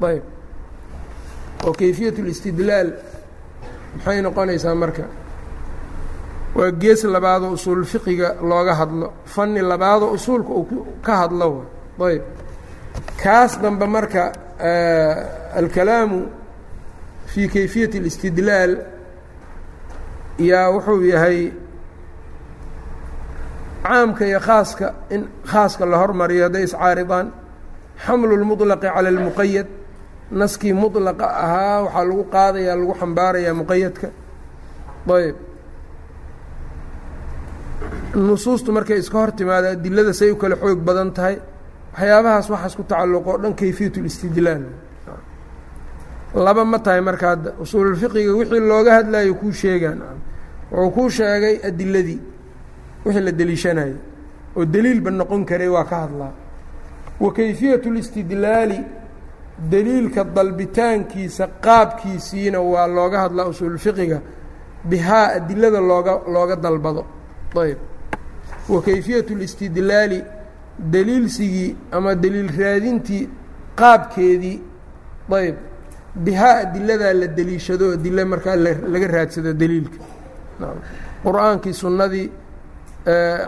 ayb 0.08 0.22
oo 1.66 1.72
kayfiyaة 1.72 2.16
اlاstidlaal 2.22 2.92
maxay 3.96 4.22
noqonaysaa 4.22 4.74
marka 4.74 5.02
waa 6.54 6.70
gees 6.70 7.04
labaadoo 7.04 7.50
usuulfiqiga 7.52 8.34
looga 8.50 8.74
hadlo 8.74 9.12
fani 9.24 9.60
labaadoo 9.62 10.10
usuulka 10.12 10.48
uu 10.48 10.86
ka 11.02 11.16
hadlo 11.16 11.64
wa 11.98 12.08
ayb 12.08 12.22
kaas 13.22 13.52
dambe 13.62 13.86
marka 13.94 14.22
alkalaamu 15.60 16.18
fii 17.32 17.48
kayfiyaة 17.54 17.94
الاstidlaal 18.00 18.72
yaa 20.50 20.66
wuxuu 20.74 21.02
yahay 21.12 21.38
caamka 23.84 24.24
iyo 24.30 24.40
khaaska 24.40 24.86
in 25.14 25.22
khaaska 25.52 25.84
la 25.90 25.96
hormariyo 26.02 26.42
hadday 26.46 26.64
iscaaridaan 26.68 27.26
xamlu 28.06 28.32
اlmuطlaqi 28.38 28.88
calى 28.94 29.08
اlmuqayad 29.14 29.68
naskii 30.40 30.72
muطlaqa 30.82 31.26
ahaa 31.44 31.78
waxaa 31.84 32.04
lagu 32.10 32.24
qaadaya 32.34 32.72
lagu 32.80 32.94
xambaarayaa 33.00 33.54
muqayadka 33.60 34.06
ayb 35.16 35.36
nusuustu 38.26 38.68
markay 38.76 38.98
iska 39.02 39.18
hor 39.20 39.30
timaada 39.38 39.68
adilada 39.76 40.12
say 40.20 40.30
u 40.30 40.36
kale 40.42 40.54
xoog 40.62 40.78
badan 40.88 41.10
tahay 41.16 41.36
waxyaabahaas 41.96 42.46
waxaas 42.50 42.74
ku 42.76 42.82
tacalluqo 42.90 43.30
o 43.34 43.38
dhan 43.42 43.54
kayfiyat 43.54 43.94
اlistidlaal 44.00 44.64
laba 46.34 46.64
ma 46.64 46.78
tahay 46.78 47.00
marka 47.00 47.26
hadda 47.32 47.50
usuululfiqiga 47.62 48.32
wixii 48.40 48.60
looga 48.60 48.92
hadlayo 48.98 49.34
kuu 49.34 49.52
sheegaan 49.52 50.00
wuxuu 50.72 50.90
kuu 50.96 51.08
sheegay 51.10 51.54
adiladii 51.68 52.20
wixii 53.04 53.24
la 53.26 53.32
deliishanayo 53.32 53.96
oo 54.56 54.64
deliilba 54.64 55.10
noqon 55.10 55.44
karay 55.44 55.68
waa 55.68 55.84
ka 55.84 55.96
hadlaa 56.04 56.32
wa 57.20 57.32
kayfiyat 57.32 57.86
اlistidlaali 57.86 58.78
deliilka 59.70 60.24
dalbitaankiisa 60.24 61.46
qaabkiisiina 61.64 62.58
waa 62.60 62.86
looga 62.86 63.18
hadlaa 63.24 63.46
usuulfiqiga 63.52 64.18
bihaa 64.84 65.26
adilada 65.36 65.80
looga 65.80 66.12
looga 66.34 66.56
dalbado 66.56 67.04
ayb 67.62 67.78
wa 68.68 68.82
kayfiyat 68.82 69.30
اlistidlaali 69.30 70.24
deliilsigii 70.79 71.75
ama 71.91 72.15
deliil 72.15 72.49
raadintii 72.59 73.29
qaabkeedii 73.79 74.61
ayb 75.39 75.55
bihaa 76.25 76.55
adiladaa 76.63 77.13
la 77.13 77.27
deliishado 77.37 77.91
adile 77.93 78.23
markaa 78.25 78.55
laga 78.93 79.07
raadsado 79.15 79.53
deliilka 79.61 79.97
qur'aankii 81.25 81.73
sunnadii 81.73 82.27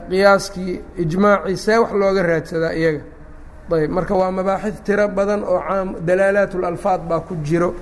qiyaaskii 0.09 0.81
ijmaacii 1.03 1.57
see 1.57 1.77
wax 1.77 1.91
looga 2.01 2.23
raadsadaa 2.23 2.73
iyaga. 2.73 3.01
Ayb 3.71 3.91
marka 3.91 4.15
waa 4.15 4.31
mabaaxid 4.31 4.75
tiro 4.85 5.07
badan 5.07 5.43
oo 5.43 5.59
caam 5.67 5.95
dalaalaat 6.07 6.55
اlalfaad 6.55 7.01
baa 7.09 7.19
ku 7.19 7.35
jiro. 7.43 7.75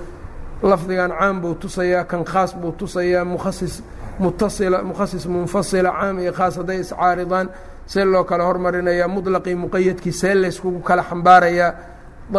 Lafdigan 0.62 1.10
caam 1.18 1.40
buu 1.40 1.54
tusayaa 1.54 2.04
kan 2.04 2.24
khaas 2.24 2.54
buu 2.60 2.72
tusayaa 2.72 3.24
mukhasis 3.24 3.82
mutasila 4.18 4.82
mukhasis 4.82 5.26
munfasila 5.26 5.90
caam 6.00 6.18
iyo 6.18 6.32
khaas 6.32 6.56
hadday 6.56 6.80
iscaaridaan 6.80 7.48
see 7.87 8.03
loo 8.05 8.23
kala 8.23 8.43
hormarinayaa 8.49 9.07
muطlaqii 9.07 9.55
muqayadkii 9.55 10.11
see 10.21 10.33
layskugu 10.33 10.79
kala 10.79 11.03
xambaarayaa 11.03 11.69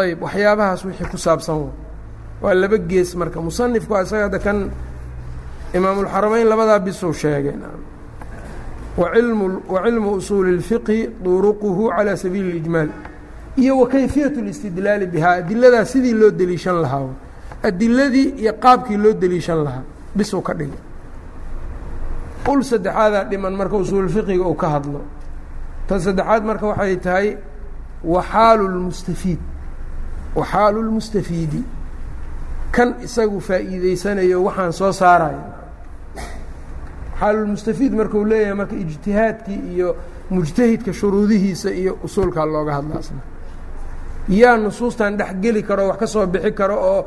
ayb 0.03 0.23
waxyaabahaas 0.23 0.85
wixii 0.85 1.09
ku 1.13 1.19
saabsan 1.19 1.71
waa 2.43 2.55
laba 2.55 2.79
gees 2.79 3.15
marka 3.17 3.41
musanifku 3.41 3.93
isaga 4.03 4.25
hadda 4.29 4.39
kan 4.39 4.59
imaamulxaramayn 5.75 6.47
labadaa 6.49 6.79
bisuu 6.79 7.13
sheegay 7.13 7.55
wailmu 8.97 9.47
wa 9.69 9.83
cilmu 9.85 10.11
usuuli 10.15 10.51
اlfiqhi 10.57 10.99
duruquhu 11.25 11.91
calى 11.97 12.17
sabiili 12.17 12.51
اlijmaal 12.53 12.89
iyo 13.57 13.79
wa 13.81 13.87
kayfiyaة 13.89 14.35
اlistidlaali 14.43 15.07
bihaa 15.07 15.35
adiladaa 15.43 15.85
sidii 15.85 16.15
loo 16.15 16.31
deliishan 16.31 16.81
lahaa 16.83 17.09
adiladii 17.63 18.29
iyo 18.43 18.53
qaabkii 18.65 18.97
loo 18.97 19.13
deliishan 19.13 19.65
lahaa 19.65 19.83
bisuu 20.17 20.41
ka 20.43 20.55
dhigay 20.55 20.79
ul 22.53 22.63
saddexaadaa 22.63 23.25
dhiman 23.31 23.55
marka 23.57 23.77
usuulfiqiga 23.77 24.45
uu 24.47 24.55
ka 24.55 24.69
hadlo 24.69 25.01
tan 25.90 26.00
saddexaad 26.06 26.44
marka 26.46 26.66
waxay 26.72 26.96
tahay 27.06 27.28
waxaalu 28.04 28.66
lmustafiid 28.76 29.40
waxaalu 30.36 30.80
lmustafiidi 30.88 31.64
kan 32.76 32.90
isagu 33.06 33.40
faa'iideysanayo 33.48 34.38
waxaan 34.48 34.74
soo 34.80 34.92
saarayo 35.02 35.44
xaalulmustafiid 37.20 37.94
markuu 38.00 38.24
leeyahay 38.26 38.54
marka 38.54 38.76
ijtihaadkii 38.76 39.60
iyo 39.74 39.96
mujtahidka 40.30 40.94
shuruudihiisa 40.94 41.72
iyo 41.72 41.98
usuulkaa 42.04 42.46
looga 42.46 42.74
hadlaasna. 42.74 43.22
Yaa 44.30 44.58
nusuustan 44.58 45.18
dhexgeli 45.18 45.64
karo 45.64 45.88
wax 45.88 45.98
ka 46.00 46.08
soo 46.08 46.26
bixi 46.28 46.52
karo 46.52 46.76
oo 46.92 47.06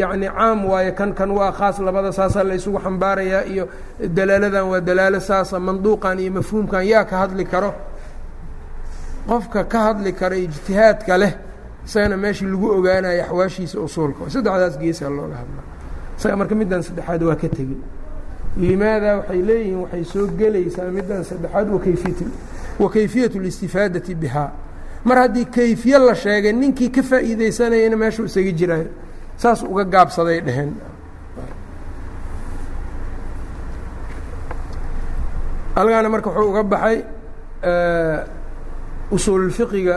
yacni 0.00 0.28
caam 0.28 0.64
waayo 0.64 0.92
kan 0.92 1.12
kan 1.14 1.30
waa 1.30 1.52
khaas 1.52 1.78
labada 1.78 2.12
saasaa 2.12 2.44
la 2.44 2.56
xambaarayaa 2.58 3.42
iyo 3.44 3.68
dalaaladan 4.00 4.64
waa 4.70 4.80
dalaalo 4.80 5.20
saasa 5.20 5.60
manduuqan 5.60 6.18
iyo 6.18 6.32
mafhuumkan 6.32 6.86
yaa 6.86 7.04
ka 7.04 7.16
hadli 7.18 7.44
karo 7.44 7.74
qofka 9.28 9.64
ka 9.64 9.78
hadli 9.86 10.12
kara 10.12 10.36
ijtihaadka 10.36 11.18
leh 11.18 11.34
isagana 11.86 12.16
meeshii 12.16 12.46
lagu 12.46 12.66
ogaanayo 12.78 13.22
axwaashiisa 13.24 13.80
usuulka 13.80 14.30
saddexdaas 14.30 14.78
geesaa 14.78 15.08
looga 15.10 15.36
hadlaa. 15.42 15.66
Isaga 16.18 16.36
marka 16.36 16.54
middan 16.54 16.82
saddexaad 16.82 17.22
waa 17.22 17.36
ka 17.36 17.48
tegey 17.48 17.78
limaada 18.56 19.16
waxay 19.16 19.42
leeyihiin 19.42 19.78
waxay 19.82 20.04
soo 20.04 20.26
gelaysaa 20.26 20.90
middan 20.90 21.24
saddexaad 21.24 21.68
wakayfiyat 21.70 22.20
wa 22.78 22.90
kayfiyat 22.90 23.36
اlistifaadati 23.36 24.14
bihaa. 24.14 24.50
Mar 25.04 25.18
haddii 25.18 25.44
kayfiye 25.44 25.98
la 25.98 26.14
sheegay 26.14 26.52
ninkii 26.52 26.90
ka 26.90 27.02
faa'iideysanayana 27.02 27.96
meeshuu 27.96 28.24
isaga 28.24 28.52
jiraayo 28.52 28.88
saas 29.36 29.62
uga 29.62 29.84
gaabsaday 29.84 30.40
dheheen. 30.40 30.74
Halgaana 35.74 36.08
marka 36.08 36.30
wuxuu 36.30 36.50
uga 36.50 36.62
baxay 36.62 36.98
usuululfiqiga 39.14 39.96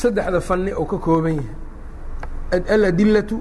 saddexda 0.00 0.40
fanni 0.48 0.72
oo 0.80 0.84
ka 0.92 0.98
kooban 1.06 1.34
yahay. 1.38 1.54
Aladillatu 2.74 3.36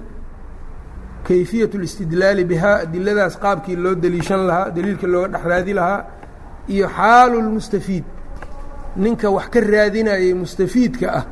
kayfiyat 1.27 1.71
اlistidlaali 1.79 2.43
bihaa 2.51 2.75
adiladaas 2.85 3.35
qaabkii 3.43 3.75
loo 3.83 3.95
deliishan 4.03 4.41
lahaa 4.49 4.69
daliilka 4.75 5.07
looga 5.13 5.27
dhex 5.33 5.43
raadi 5.51 5.73
lahaa 5.79 6.01
iyo 6.73 6.87
xaalu 6.97 7.37
lmustafiid 7.47 8.03
ninka 9.03 9.27
wax 9.35 9.47
ka 9.53 9.59
raadinayay 9.73 10.33
mustafiidka 10.43 11.07
ah 11.19 11.23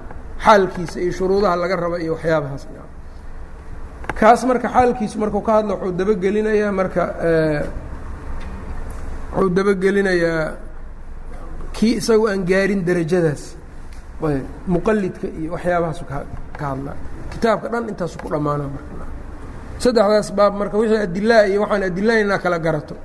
xaalkiisa 0.46 0.98
iyo 1.04 1.12
shuruudaha 1.18 1.56
laga 1.62 1.76
raba 1.76 1.98
iyo 2.04 2.14
waxyaabahaas. 2.16 2.64
Kaas 4.20 4.42
marka 4.50 4.68
xaalkiisu 4.76 5.16
markuu 5.20 5.42
ka 5.48 5.52
hadlo 5.58 5.74
wuxuu 5.76 5.92
dabagelinayaa 6.00 6.72
marka 6.80 7.04
wuxuu 9.36 9.50
dabagelinayaa 9.58 10.44
kii 11.76 11.94
isagu 12.00 12.28
aan 12.32 12.42
gaarin 12.50 12.82
derajadaas 12.88 13.44
muqalidka 14.74 15.28
iyo 15.40 15.50
waxyaabahaasu 15.56 16.04
ka 16.10 16.16
hadlaa 16.72 16.96
kitaabka 17.32 17.68
dhan 17.74 17.84
intaasu 17.92 18.18
ku 18.24 18.28
dhammaana 18.34 18.64
saddexdaas 19.84 20.30
baab 20.38 20.54
marka 20.60 20.76
wixii 20.82 21.02
adilaa 21.08 21.44
iyo 21.52 21.60
waxaan 21.64 21.84
adilaha 21.90 22.20
inaad 22.24 22.42
kala 22.44 22.60
garato. 22.66 22.96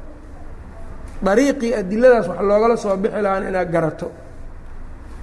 Dariiqii 1.27 1.73
adiladaas 1.81 2.27
wax 2.31 2.41
loogala 2.49 2.77
soo 2.83 2.97
bixi 3.03 3.21
lahaana 3.25 3.47
inaad 3.53 3.71
garato. 3.75 4.09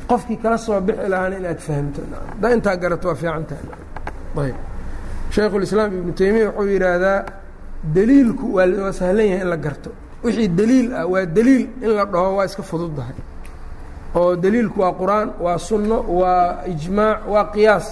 Qofkii 0.09 0.38
kala 0.43 0.57
soo 0.57 0.79
bixi 0.88 1.07
lahaana 1.13 1.35
inaad 1.41 1.59
fahamto. 1.67 2.01
Haddaa 2.31 2.51
intaa 2.55 2.75
garato 2.83 3.05
waa 3.09 3.15
fiicantaha 3.21 3.61
ayb 4.43 4.55
shaykhulislaam 5.33 5.91
ibnu 5.99 6.11
teymiya 6.19 6.47
wuxuu 6.49 6.69
yidhaahdaa 6.73 7.19
deliilku 7.95 8.45
waa 8.55 8.91
sahlan 8.99 9.25
yahay 9.31 9.41
in 9.45 9.49
la 9.53 9.57
garto. 9.65 9.89
Wixii 10.23 10.47
deliil 10.59 10.88
ah 10.99 11.05
waa 11.13 11.25
deliil 11.38 11.63
in 11.85 11.91
la 11.97 12.05
dhaho 12.05 12.35
waa 12.38 12.45
iska 12.49 12.61
fududdahay 12.69 13.15
oo 14.20 14.36
deliilku 14.43 14.80
waa 14.84 14.93
qur'aan 15.01 15.28
waa 15.45 15.57
sunno 15.68 15.97
waa 16.20 16.63
ijmaac 16.74 17.20
waa 17.34 17.45
qiyaas. 17.53 17.88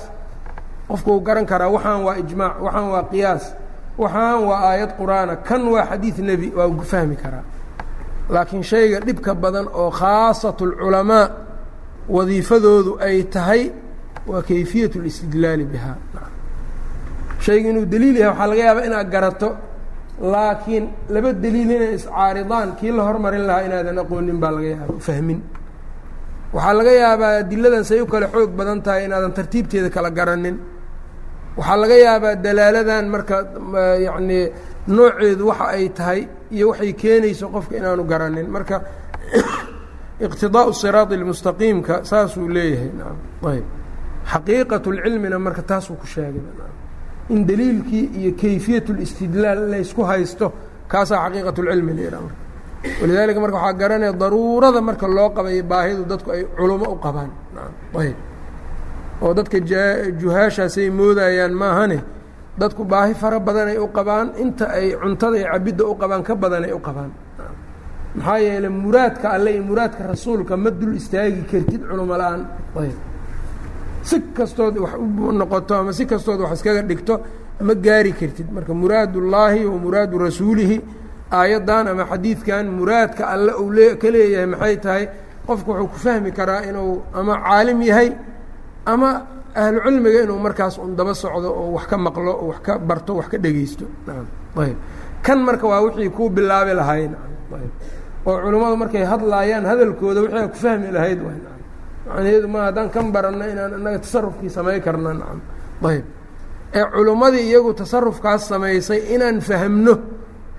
Qofkuu 0.90 1.20
garan 1.28 1.46
karaa 1.52 1.70
waxaan 1.76 2.02
waa 2.08 2.16
ijmaac 2.24 2.54
waxaan 2.66 2.88
waa 2.94 3.04
qiyaas 3.12 3.44
waxaan 4.02 4.40
waa 4.50 4.60
aayad 4.70 4.92
qur'aana 5.00 5.34
kan 5.48 5.62
waa 5.74 5.86
xadiid 5.90 6.18
nebi 6.30 6.48
waa 6.58 6.70
fahmi 6.92 7.16
karaa. 7.24 7.44
Laakiin 8.34 8.64
shayga 8.72 9.00
dhibka 9.08 9.32
badan 9.44 9.68
oo 9.82 9.90
khaasat 10.00 10.58
اlculamaa 10.68 11.26
wadiifadoodu 12.16 12.92
ay 13.08 13.18
tahay 13.34 13.62
waa 14.30 14.42
kayfiyat 14.50 14.94
اlistidlaali 15.00 15.66
bihaa. 15.74 15.98
Shayga 17.46 17.70
inuu 17.70 17.86
deliil 17.94 18.16
yahay 18.18 18.30
waxaa 18.32 18.48
laga 18.52 18.64
yaabaa 18.68 18.86
inaad 18.90 19.10
garato 19.16 19.50
laakiin 20.34 20.86
laba 21.14 21.30
deliil 21.44 21.72
inay 21.76 21.94
iscaaridaan 21.98 22.70
kii 22.80 22.92
la 22.98 23.04
hormarin 23.08 23.44
lahaa 23.48 23.66
inaadan 23.68 23.98
aqoonin 24.04 24.38
baa 24.44 24.52
laga 24.58 24.68
yaaba 24.76 24.94
fahmin 25.08 25.40
waxaa 26.55 26.75
laga 26.79 26.93
yaabaa 27.03 27.33
adiladan 27.43 27.85
say 27.91 28.01
u 28.01 28.07
kale 28.13 28.27
xoog 28.35 28.51
badan 28.59 28.79
tahay 28.87 29.03
inaadan 29.07 29.33
tartiibteeda 29.39 29.89
kala 29.97 30.11
garanin 30.19 30.57
waxaa 31.59 31.77
laga 31.83 31.97
yaabaa 32.07 32.35
dalaaladan 32.45 33.05
marka 33.15 33.37
yacnii 34.07 34.45
nooceedu 34.97 35.43
waxa 35.51 35.67
ay 35.77 35.87
tahay 35.99 36.21
iyo 36.57 36.65
waxay 36.71 36.93
keenayso 37.03 37.47
qofka 37.55 37.75
inaanu 37.81 38.03
garanin 38.13 38.47
marka 38.57 38.77
iqtidaau 40.27 40.71
siraadi 40.83 41.15
اlmustaqiimka 41.19 41.95
saasuu 42.11 42.49
leeyahay 42.57 42.91
naam 43.01 43.17
ayb 43.53 43.67
xaqiiqat 44.33 44.85
اlcilmina 44.93 45.37
marka 45.47 45.63
taasuu 45.71 45.97
ku 46.01 46.07
sheegay 46.15 46.43
in 47.35 47.41
daliilkii 47.49 48.05
iyo 48.21 48.31
kayfiyat 48.43 48.87
اlistidlaal 48.95 49.61
laysku 49.73 50.03
haysto 50.11 50.47
kaasaa 50.93 51.19
xaqiiqat 51.25 51.57
اlcilmi 51.63 51.93
la 52.15 52.19
marka 52.27 52.39
walidaalika 53.02 53.40
marka 53.44 53.58
waxaa 53.58 53.74
garanaya 53.82 54.14
daruurada 54.22 54.82
marka 54.82 55.08
loo 55.08 55.30
qabayo 55.36 55.64
baahidu 55.72 56.04
dadku 56.12 56.30
ay 56.36 56.44
culumo 56.58 56.86
u 56.94 56.98
qabaan. 57.06 57.30
Ayb. 58.02 58.16
Oo 59.22 59.34
dadka 59.34 59.58
juhaashaasay 60.22 60.90
moodayaan 61.00 61.54
maahane 61.62 62.00
dadku 62.62 62.84
baahi 62.92 63.14
fara 63.22 63.40
badanay 63.40 63.78
u 63.86 63.88
qabaan 63.98 64.28
inta 64.44 64.66
ay 64.78 64.88
cuntada 65.02 65.38
iyo 65.38 65.48
cabidda 65.54 65.84
u 65.92 65.96
qabaan 66.02 66.24
ka 66.28 66.34
badanay 66.36 66.72
u 66.74 66.80
qabaan. 66.88 67.12
Maxaa 68.16 68.40
yeeley 68.40 68.70
muraadka 68.70 69.28
alle 69.36 69.50
iyo 69.56 69.64
muraadka 69.70 70.02
rasuulka 70.14 70.54
ma 70.58 70.70
dul 70.80 70.96
istaagi 70.96 71.42
kartid 71.52 71.82
culimo 71.90 72.16
la'aan 72.22 72.42
ayb. 72.82 72.98
Si 74.10 74.16
kastood 74.38 74.78
wax 74.84 74.94
u 75.28 75.32
noqoto 75.40 75.74
ama 75.76 75.92
si 75.98 76.06
kastood 76.06 76.40
wax 76.40 76.52
iskaga 76.58 76.82
dhigto 76.90 77.14
ma 77.68 77.74
gaari 77.86 78.12
kartid. 78.20 78.48
Marka 78.56 78.74
muraad 78.74 79.12
ullaahi 79.16 79.66
wa 79.66 79.78
muraadu 79.86 80.16
rasuulihi 80.28 80.78
aayaddan 81.32 81.88
ama 81.88 82.04
xadiidkan 82.12 82.66
muraadka 82.78 83.24
alle 83.34 83.52
uu 83.62 83.72
lee 83.78 83.96
ka 84.02 84.08
leeyahay 84.12 84.46
maxay 84.54 84.76
tahay 84.78 85.04
qofku 85.48 85.70
wuxuu 85.72 85.88
ku 85.94 85.98
fahmi 86.06 86.32
karaa 86.32 86.62
inuu 86.70 87.02
ama 87.14 87.34
caalim 87.46 87.82
yahay 87.82 88.10
ama 88.86 89.10
ahlu 89.56 89.80
cilmiga 89.86 90.20
inuu 90.26 90.40
markaas 90.46 90.78
un 90.78 90.96
daba 90.96 91.14
socdo 91.14 91.50
oo 91.62 91.72
wax 91.76 91.86
ka 91.90 91.98
maqlo 91.98 92.32
oo 92.42 92.48
wax 92.52 92.60
ka 92.66 92.74
barto 92.80 93.12
wax 93.20 93.28
ka 93.32 93.38
dhegeysto 93.38 93.86
ayb 94.64 94.78
kan 95.26 95.40
marka 95.48 95.66
waa 95.68 95.82
wixii 95.86 96.10
kuu 96.10 96.30
bilaabi 96.30 96.74
lahayd. 96.78 97.12
Ayb 97.58 97.72
oo 98.26 98.38
culimmadu 98.44 98.76
markay 98.78 99.04
hadlaayaan 99.12 99.66
hadalkooda 99.66 100.20
wixii 100.22 100.48
ku 100.54 100.58
fahmi 100.66 100.88
lahayd. 100.94 101.20
Macnaheedu 102.06 102.48
ma 102.54 102.60
haddaan 102.70 102.90
kan 102.94 103.06
baranno 103.12 103.46
inaan 103.54 103.72
inaga 103.82 104.00
tasarufkii 104.06 104.50
samay 104.50 104.78
karna 104.86 105.14
nacam 105.18 105.40
ayb 105.90 106.06
ee 106.78 106.86
culimmadii 106.94 107.46
iyagu 107.50 107.74
tasarufkaas 107.74 108.42
samaysay 108.52 109.00
inaan 109.16 109.42
fahmno 109.42 109.94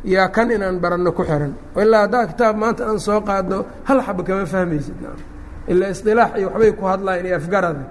yaa 0.06 0.28
kan 0.28 0.50
inaan 0.50 0.78
baranno 0.80 1.12
ku 1.12 1.22
xiran. 1.22 1.52
Ilaa 1.76 2.00
haddaa 2.06 2.26
kitaab 2.30 2.56
maanta 2.56 2.82
aan 2.86 2.98
soo 2.98 3.20
qaadno 3.20 3.58
hal 3.84 4.00
xaba 4.06 4.22
kama 4.22 4.46
fahmaysid. 4.46 4.94
Ilaa 5.68 5.90
isilaax 5.90 6.30
iyo 6.38 6.48
waxbay 6.48 6.72
ku 6.78 6.84
hadlayan 6.86 7.26
iyo 7.26 7.36
afgarada 7.36 7.84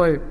ayb 0.00 0.22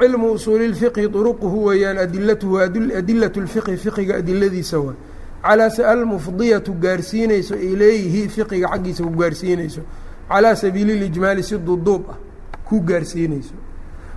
cilmu 0.00 0.32
usuuli 0.32 0.74
fiqhi 0.74 1.06
uruquhu 1.06 1.64
weeyaan 1.64 1.98
adilatuhu 1.98 2.58
adilat 2.98 3.36
lfiqhi 3.36 3.76
fiqiga 3.76 4.16
adiladiisa 4.16 4.78
wa. 4.78 4.94
Calaa 5.42 5.70
se 5.70 5.84
almufdiyatu 5.84 6.72
gaarsiinayso 6.72 7.54
ilayhi 7.56 8.28
fiqiga 8.28 8.68
xaggiisa 8.68 9.04
ku 9.04 9.10
gaarsiinayso. 9.10 9.80
Calaa 10.28 10.54
sabiili 10.56 10.94
lijmaali 10.98 11.42
si 11.42 11.58
duduub 11.58 12.10
ah 12.10 12.18
ku 12.64 12.80
gaarsiinayso 12.80 13.54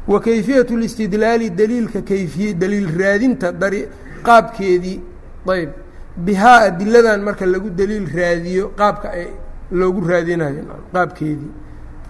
wa 0.09 0.20
kayfiyat 0.20 0.70
اlistidlaali 0.70 1.50
daliilka 1.50 2.02
kayfiye 2.02 2.54
daliil 2.54 2.88
raadinta 2.98 3.52
dari 3.52 3.88
qaabkeedii 4.22 5.00
ayb 5.48 5.70
bihaa 6.16 6.61
adiladan 6.68 7.22
marka 7.22 7.46
lagu 7.46 7.70
daliil 7.70 8.07
raadiyo 8.14 8.72
qaabka 8.76 9.09
ay 9.11 9.26
loogu 9.72 10.00
raadinayo 10.09 10.62
qaabkeedii 10.92 11.50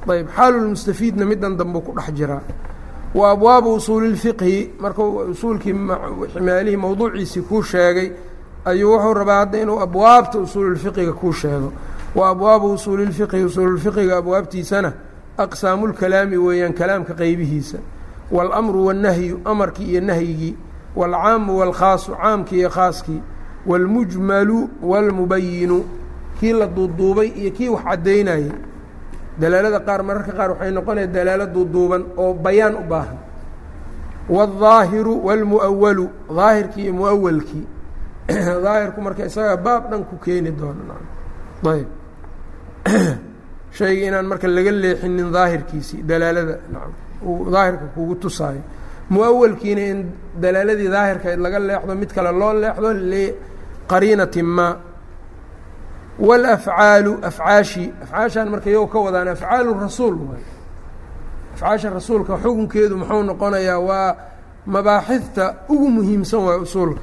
ayb 0.09 0.27
xaalulmustafiidna 0.37 1.25
midan 1.25 1.57
dambu 1.57 1.81
ku 1.81 1.93
dhex 1.97 2.13
jiraa 2.15 2.43
wa 3.15 3.31
abwaabu 3.31 3.75
usuuli 3.75 4.07
اlfiqhi 4.13 4.71
markuu 4.81 5.19
usuulkii 5.33 5.73
maalihii 5.73 6.77
mawduuciisii 6.77 7.41
kuu 7.49 7.63
sheegay 7.63 8.11
ayuu 8.65 8.93
wuxuu 8.93 9.15
rabaa 9.15 9.39
hadda 9.39 9.59
inuu 9.59 9.81
abwaabta 9.81 10.39
usuululfiqiga 10.39 11.13
kuu 11.13 11.33
sheego 11.33 11.73
wa 12.15 12.29
abwaabu 12.29 12.73
usuuli 12.73 13.03
اlfiqhi 13.07 13.45
usuululfiqiga 13.45 14.17
abwaabtiisana 14.17 14.93
aqsaamu 15.45 15.87
lkalaami 15.91 16.37
weeyaan 16.47 16.73
kalaamka 16.81 17.15
qeybihiisa 17.21 17.79
waاlamru 18.35 18.79
waالnahyu 18.87 19.37
amarkii 19.45 19.89
iyo 19.93 20.01
nahyigii 20.01 20.55
wاlcaamu 20.97 21.51
wاlkhaasu 21.61 22.11
caamkii 22.23 22.59
iyo 22.61 22.71
khaaskii 22.77 23.21
wاlmujmalu 23.67 24.59
wاlmubayinu 24.91 25.79
kii 26.41 26.53
la 26.53 26.67
duuduubay 26.67 27.29
iyo 27.41 27.51
kii 27.57 27.69
wax 27.69 27.85
caddaynayay 27.85 28.51
dalaalada 29.41 29.81
qaar 29.87 30.01
mararka 30.09 30.33
qaar 30.39 30.51
waxay 30.51 30.71
noqonaya 30.77 31.07
dalaalo 31.07 31.47
duuduuban 31.55 32.03
oo 32.17 32.35
bayaan 32.45 32.75
u 32.75 32.85
baahan 32.91 33.19
wاlظaahiru 34.35 35.15
wاlmu'awalu 35.27 36.07
daahirkii 36.37 36.83
iyo 36.85 36.93
muawalkii 36.99 37.65
daahirku 38.65 39.01
marka 39.07 39.23
isagaa 39.31 39.57
baab 39.57 39.83
dhan 39.91 40.03
ku 40.09 40.17
keeni 40.25 40.51
doono 40.59 40.95
ayb 41.73 41.89
shayga 43.78 44.04
inaan 44.10 44.26
marka 44.32 44.48
laga 44.48 44.72
leexinin 44.84 45.30
daahirkiisii 45.36 46.02
dalaalada 46.10 46.56
uu 47.30 47.50
daahirka 47.54 47.86
kugu 47.96 48.16
tusaayo 48.24 48.62
muawalkiina 49.14 49.82
in 49.92 50.00
dalaaladii 50.44 50.90
daahirkayd 50.96 51.40
laga 51.46 51.60
leexdo 51.60 51.94
mid 52.02 52.12
kale 52.16 52.32
loo 52.42 52.54
leexdo 52.64 52.90
liqariinati 53.12 54.44
ma. 54.44 54.68
Wاlafcaalu 56.20 57.14
afcaashi 57.30 57.84
afcaashaan 58.04 58.50
marka 58.54 58.70
iyago 58.70 58.88
ka 58.94 59.00
wadaan 59.00 59.28
afcaalu 59.34 59.74
rasuul 59.80 60.16
waay. 60.30 60.44
Afcaasha 61.56 61.90
rasuulka 61.90 62.38
xukunkeedu 62.44 62.96
muxuu 62.98 63.24
noqonayaa 63.30 63.80
waa 63.90 64.16
mabaaxidta 64.66 65.46
ugu 65.70 65.88
muhiimsan 65.90 66.40
waay 66.48 66.60
usuulka. 66.66 67.02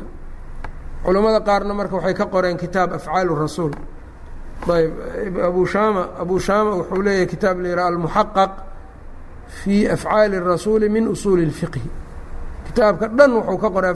Culammada 1.05 1.41
qaarna 1.49 1.75
marka 1.75 1.97
waxay 1.97 2.15
ka 2.15 2.27
qoreen 2.27 2.57
kitaab 2.63 2.93
afcaalu 2.99 3.33
rasuul 3.35 3.73
abu 5.48 5.66
shama 5.68 6.10
abu 6.20 6.40
shama 6.40 6.72
wuxuu 6.76 7.02
leeyahay 7.02 7.26
kitaab 7.26 7.60
la 7.60 7.70
yidhaha 7.70 7.88
almuxaqaq 7.88 8.52
fii 9.48 9.88
afcaali 9.88 10.38
الrasuuli 10.38 10.90
min 10.90 11.08
usuuli 11.08 11.46
اlfiqhi 11.46 11.82
kitaabka 12.68 13.08
dhan 13.08 13.32
wuxuu 13.34 13.58
ka 13.58 13.70
qoray 13.70 13.94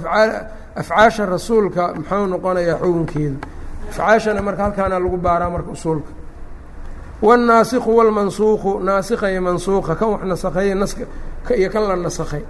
afcaasha 0.75 1.25
rasuulka 1.25 1.93
muxuu 1.95 2.25
noqonayaa 2.27 2.77
xukunkeedu 2.81 3.37
afcaashana 3.89 4.41
marka 4.41 4.63
halkaana 4.63 4.99
lagu 4.99 5.17
baaraa 5.17 5.49
marka 5.49 5.71
usuulka 5.71 6.11
wالnaasikhu 7.21 7.97
wاlmansuuqu 7.97 8.79
naasikha 8.83 9.31
iyo 9.31 9.41
mansuuqa 9.41 9.95
kan 9.95 10.09
wax 10.09 10.23
nasakheeye 10.23 10.75
naska 10.75 11.05
iyo 11.55 11.69
kan 11.69 11.83
la 11.87 11.95
nasakhay 11.95 12.43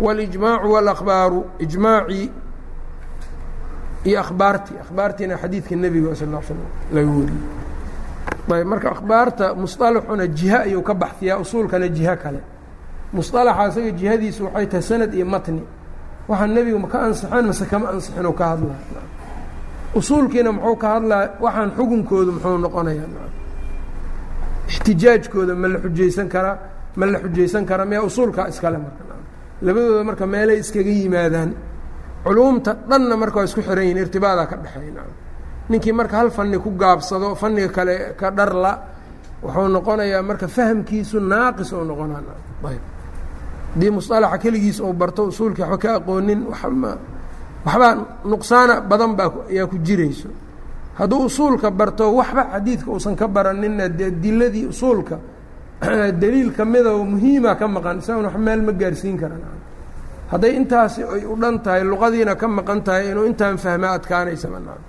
wاlijmaacu 0.00 0.72
wاlakbaaru 0.72 1.44
ijmaacii 1.58 2.30
iyo 4.07 4.19
akhbaartii 4.19 4.77
akhbaartiina 4.83 5.35
xadiidka 5.41 5.75
nebiga 5.75 6.15
sal 6.15 6.27
slam 6.47 6.59
laga 6.95 7.11
wariyey. 7.17 7.43
Ayb 8.53 8.67
marka 8.67 8.87
akhbaarta 8.95 9.45
musطalaxuna 9.55 10.25
jiha 10.37 10.59
ayuu 10.67 10.81
ka 10.87 10.93
baxsiyaa 10.93 11.37
usuulkana 11.43 11.87
jiho 11.97 12.15
kale. 12.23 12.39
Musطalaxa 13.13 13.67
isaga 13.69 13.91
jihadiisu 13.99 14.41
waxay 14.45 14.65
tahay 14.71 14.81
sanad 14.89 15.13
iyo 15.13 15.25
matni. 15.25 15.63
Waxaa 16.27 16.47
nebigu 16.47 16.79
maka 16.79 16.97
ansixeen 17.05 17.45
mase 17.47 17.65
kama 17.71 17.89
ansixin 17.93 18.25
oo 18.25 18.33
ka 18.33 18.45
hadlaa? 18.51 18.79
Usuulkiina 19.95 20.51
muxuu 20.51 20.75
ka 20.75 20.87
hadlaa 20.93 21.29
waxaan 21.43 21.69
xukunkoodu 21.77 22.31
muxuu 22.35 22.57
noqonayaa? 22.57 23.27
Ixtijaajkooda 24.69 25.55
ma 25.55 25.67
la 25.67 25.79
xujaysan 25.79 26.27
karaa 26.33 26.57
ma 26.95 27.05
la 27.05 27.19
xujaysan 27.23 27.65
karaa 27.65 27.85
miyaa 27.85 28.03
usuulkaa 28.09 28.47
iskale 28.51 28.77
marka? 28.77 29.03
Labadooda 29.61 30.03
marka 30.03 30.25
meelay 30.27 30.57
iskaga 30.63 30.89
yimaadaan 30.99 31.51
culuumta 32.23 32.75
dhanna 32.89 33.15
marka 33.17 33.37
waa 33.37 33.45
isku 33.45 33.61
xiran 33.61 33.83
yihiin 33.83 33.97
irtibaadaa 33.97 34.47
ka 34.47 34.55
dhexeeya 34.57 35.03
ninkii 35.69 35.93
marka 35.93 36.17
hal 36.17 36.31
fanni 36.31 36.57
ku 36.59 36.71
gaabsado 36.71 37.35
fanniga 37.35 37.69
kale 37.69 38.15
ka 38.17 38.31
dharla 38.31 38.71
wuxuu 39.43 39.67
noqonayaa 39.67 40.21
marka 40.21 40.47
fahamkiisu 40.47 41.19
naaqis 41.19 41.73
oo 41.73 41.83
noqonaa 41.83 42.23
ayb 42.69 42.83
haddii 43.73 43.91
musطalaxa 43.91 44.37
keligiis 44.37 44.79
ou 44.79 44.93
barto 44.93 45.25
usuulkii 45.25 45.61
waxba 45.61 45.77
ka 45.77 45.95
aqoonin 45.95 46.45
wama 46.47 46.97
waxbaa 47.65 47.95
nuqsaana 48.25 48.81
badan 48.81 49.15
baa 49.15 49.31
ayaa 49.49 49.67
ku 49.67 49.77
jirayso. 49.77 50.29
Hadduu 50.95 51.25
usuulka 51.25 51.71
barto 51.71 52.13
waxba 52.15 52.47
xadiidka 52.53 52.91
uusan 52.91 53.15
ka 53.15 53.27
baranina 53.27 53.89
dee 53.89 54.11
diladii 54.11 54.67
usuulka 54.67 55.19
daliil 56.21 56.53
kamida 56.53 56.93
oo 56.93 57.03
muhiima 57.03 57.55
ka 57.55 57.67
maqan 57.67 57.99
isaguna 57.99 58.27
wax 58.27 58.37
meel 58.37 58.61
ma 58.61 58.71
gaarsiin 58.71 59.17
karan 59.17 59.41
hadday 60.33 60.51
intaasi 60.59 60.99
ay 61.15 61.23
u 61.25 61.35
dhan 61.41 61.55
tahay 61.65 61.83
luqadiina 61.91 62.33
ka 62.41 62.47
maqan 62.57 62.79
tahay 62.87 63.03
inuu 63.11 63.25
intaan 63.31 63.57
fahmaa 63.63 63.93
adkaanaysa 63.97 64.47
manaa 64.55 64.79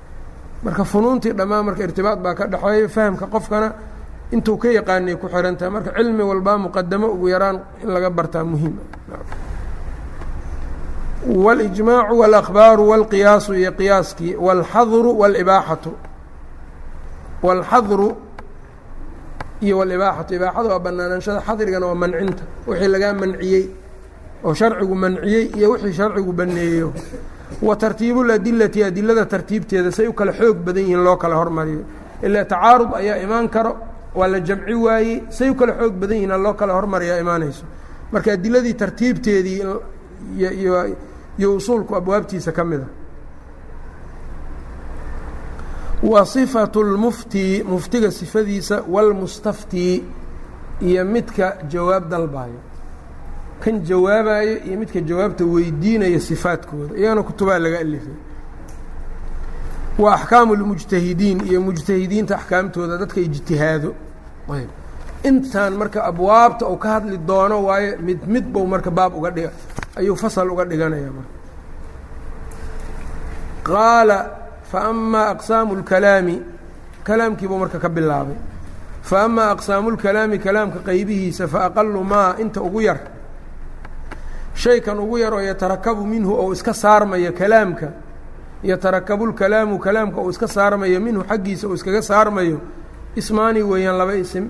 marka 0.64 0.82
funuuntii 0.92 1.32
dhammaan 1.38 1.64
marka 1.68 1.82
irtibaad 1.86 2.18
baa 2.24 2.34
ka 2.38 2.44
dhexeeya 2.52 2.88
fahamka 2.96 3.26
qofkana 3.34 3.68
intuu 4.34 4.56
ka 4.62 4.68
yaqaanay 4.78 5.14
ku 5.20 5.26
xihan 5.32 5.56
tahay. 5.58 5.70
Marka 5.76 5.90
cilmi 5.96 6.22
walbaa 6.30 6.58
muqadamo 6.64 7.06
ugu 7.14 7.26
yaraan 7.34 7.56
in 7.82 7.88
laga 7.94 8.10
bartaa 8.18 8.44
muhiima 8.50 8.82
walijmaacu 11.44 12.14
walakhbaaru 12.22 12.82
walqiyaasu 12.92 13.50
iyo 13.60 13.72
qiyaaskii 13.78 14.32
walxadru 14.46 15.10
walibaaxatu 15.20 15.90
walxadru 17.46 18.08
iyo 19.64 19.74
walibaaxatu 19.78 20.30
ibaaxada 20.38 20.68
waa 20.72 20.78
banaanaanshada 20.86 21.40
xadrigana 21.46 21.86
waa 21.90 21.94
mancinta. 22.02 22.42
Wixii 22.68 22.88
lagaa 22.94 23.12
manciyey 23.20 23.64
oo 24.43 24.53
sharcigu 24.53 24.95
manciyey 24.95 25.45
iyo 25.57 25.67
wixii 25.71 25.93
sharcigu 25.93 26.31
baneeyo 26.33 26.93
wa 27.61 27.75
tartiibu 27.75 28.23
ladilati 28.23 28.83
adilada 28.83 29.25
tartiibteeda 29.25 29.91
say 29.91 30.07
u 30.07 30.13
kala 30.13 30.31
xoog 30.33 30.57
badan 30.65 30.83
yihiin 30.83 31.03
loo 31.03 31.17
kala 31.17 31.35
hormariyo 31.35 31.81
ilaa 32.23 32.45
tacaarud 32.45 32.91
ayaa 32.99 33.17
imaan 33.25 33.49
karo 33.49 33.71
waa 34.15 34.27
la 34.27 34.39
jamci 34.39 34.73
waayey 34.73 35.23
say 35.29 35.49
u 35.49 35.55
kala 35.55 35.73
xoog 35.79 35.93
badan 36.01 36.17
yihiin 36.17 36.41
loo 36.43 36.53
kala 36.53 36.73
hormariyaa 36.73 37.19
imaanayso 37.23 37.65
marka 38.11 38.31
adiladii 38.33 38.73
tartiibteedii 38.73 39.59
iyo 41.39 41.55
usuulku 41.55 41.95
abwaabtiisa 41.95 42.51
ka 42.51 42.63
mida 42.65 42.85
wa 46.03 46.21
صifatu 46.25 46.79
اlmufti 46.81 47.63
muftiga 47.63 48.11
sifadiisa 48.11 48.83
wاlmustafti 48.93 50.03
iyo 50.81 51.05
midka 51.05 51.57
jawaab 51.71 52.09
dalbayo 52.09 52.59
kan 53.64 53.80
jawaabayo 53.88 54.54
iyo 54.66 54.76
midka 54.78 55.00
jawaabta 55.00 55.44
weydiinaya 55.44 56.20
sifaadkooda 56.20 56.92
iyagana 56.98 57.22
kutubaa 57.22 57.58
laga 57.58 57.78
alifay. 57.78 58.16
Wa 59.98 60.14
axkaamu 60.14 60.54
lmujtahidiin 60.54 61.46
iyo 61.48 61.60
mujtahidiinta 61.60 62.36
axkaamtooda 62.36 62.98
dadka 62.98 63.20
ijtihaado. 63.20 63.94
Ayb. 64.52 64.68
Intan 65.24 65.72
marka 65.80 66.04
abwaabta 66.04 66.66
uu 66.68 66.76
ka 66.76 66.88
hadli 66.88 67.16
doono 67.18 67.64
waayo 67.64 67.96
mid 67.98 68.18
mid 68.26 68.44
bou 68.52 68.66
marka 68.66 68.90
baab 68.90 69.16
uga 69.16 69.30
dhiga 69.30 69.50
ayuu 69.96 70.16
fasal 70.16 70.50
uga 70.50 70.64
dhiganaya 70.64 71.10
marka. 71.16 71.32
Qaala 73.64 74.18
faama 74.70 75.28
aqsaamu 75.32 75.72
اlkalaami 75.78 76.42
kalaamkiibuu 77.04 77.58
marka 77.58 77.78
ka 77.78 77.88
bilaabay. 77.88 78.36
Faama 79.02 79.50
aqsaamu 79.54 79.90
اlkalaami 79.94 80.38
kalaamka 80.38 80.78
qaybihiisa 80.84 81.48
faaqalu 81.48 82.04
maa 82.04 82.36
inta 82.42 82.60
ugu 82.60 82.80
yar 82.80 83.13
shaykan 84.54 84.98
ugu 85.00 85.18
yar 85.18 85.32
oo 85.34 85.40
yatarakabu 85.40 86.04
minhu 86.06 86.32
ou 86.32 86.52
iska 86.52 86.72
saarmayo 86.74 87.32
kalaamka 87.32 87.88
yatarakabu 88.62 89.26
lkalaamu 89.26 89.78
kalaamka 89.78 90.20
uu 90.20 90.30
iska 90.30 90.48
saarmayo 90.48 91.00
minhu 91.00 91.22
xaggiisa 91.28 91.68
uu 91.68 91.74
iskaga 91.74 92.02
saarmayo 92.02 92.60
ismaani 93.16 93.62
weeyaan 93.62 93.98
laba 93.98 94.14
isim 94.14 94.46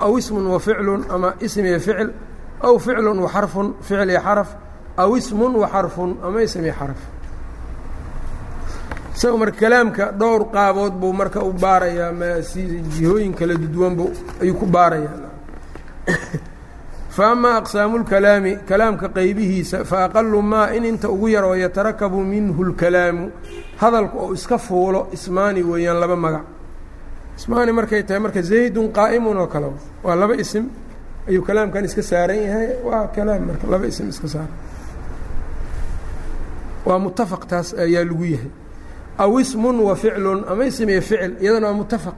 aw 0.00 0.12
ismun 0.18 0.46
wa 0.46 0.58
ficlun 0.60 1.04
ama 1.14 1.34
ism 1.40 1.64
iyo 1.66 1.78
ficil 1.80 2.10
aw 2.60 2.74
ficlun 2.78 3.18
wa 3.24 3.28
xarfun 3.34 3.74
ficil 3.86 4.10
iyo 4.10 4.20
xaraf 4.20 4.50
aw 4.96 5.10
ismun 5.16 5.52
wa 5.62 5.68
xarfun 5.68 6.10
ama 6.26 6.42
ism 6.42 6.64
iyo 6.64 6.74
xaraf. 6.80 7.00
Isaga 9.14 9.36
marka 9.36 9.58
kalaamka 9.60 10.04
dhowr 10.20 10.42
qaabood 10.54 10.92
buu 11.00 11.12
marka 11.12 11.40
u 11.44 11.52
baarayaa 11.52 12.40
jihooyin 12.96 13.32
kala 13.38 13.54
duduwanbu 13.54 14.06
ayuu 14.42 14.54
ku 14.58 14.66
baarayaa 14.66 15.30
fa 17.14 17.24
ama 17.34 17.50
aqsaamu 17.60 17.96
lkalaami 18.02 18.52
kalaamka 18.68 19.06
qaybihiisa 19.16 19.78
fa 19.90 19.96
aqalu 20.06 20.38
maa 20.52 20.68
in 20.76 20.84
inta 20.90 21.08
ugu 21.14 21.28
yar 21.34 21.44
oo 21.44 21.54
yatarakabu 21.64 22.18
minhu 22.32 22.60
lkalaamu 22.70 23.24
hadalku 23.80 24.16
oo 24.24 24.32
iska 24.38 24.58
fuulo 24.66 25.00
ismaani 25.16 25.60
weeyaan 25.70 25.98
laba 26.02 26.16
magac 26.24 26.44
ismaani 27.38 27.72
markay 27.78 28.02
tahay 28.06 28.20
marka 28.24 28.40
zaydun 28.50 28.88
qaa'imun 28.96 29.36
oo 29.42 29.46
kale 29.52 29.66
waa 30.06 30.16
laba 30.20 30.34
isim 30.44 30.64
ayuu 31.28 31.42
kalaamkan 31.48 31.84
iska 31.88 32.02
saaran 32.10 32.36
yahay 32.46 32.68
waa 32.88 33.06
kalaam 33.16 33.42
marka 33.48 33.64
laba 33.72 33.86
isim 33.92 34.06
iska 34.12 34.28
saaran 34.34 34.52
waa 36.86 36.98
mutafaq 37.04 37.42
taas 37.50 37.68
ayaa 37.84 38.04
lagu 38.08 38.24
yahay 38.34 38.50
aw 39.22 39.32
ismun 39.42 39.76
wa 39.86 39.94
ficlun 40.02 40.40
ama 40.50 40.62
ism 40.70 40.88
iyo 40.92 41.02
ficil 41.08 41.32
iyadana 41.42 41.66
waa 41.70 41.78
mutafaq 41.80 42.16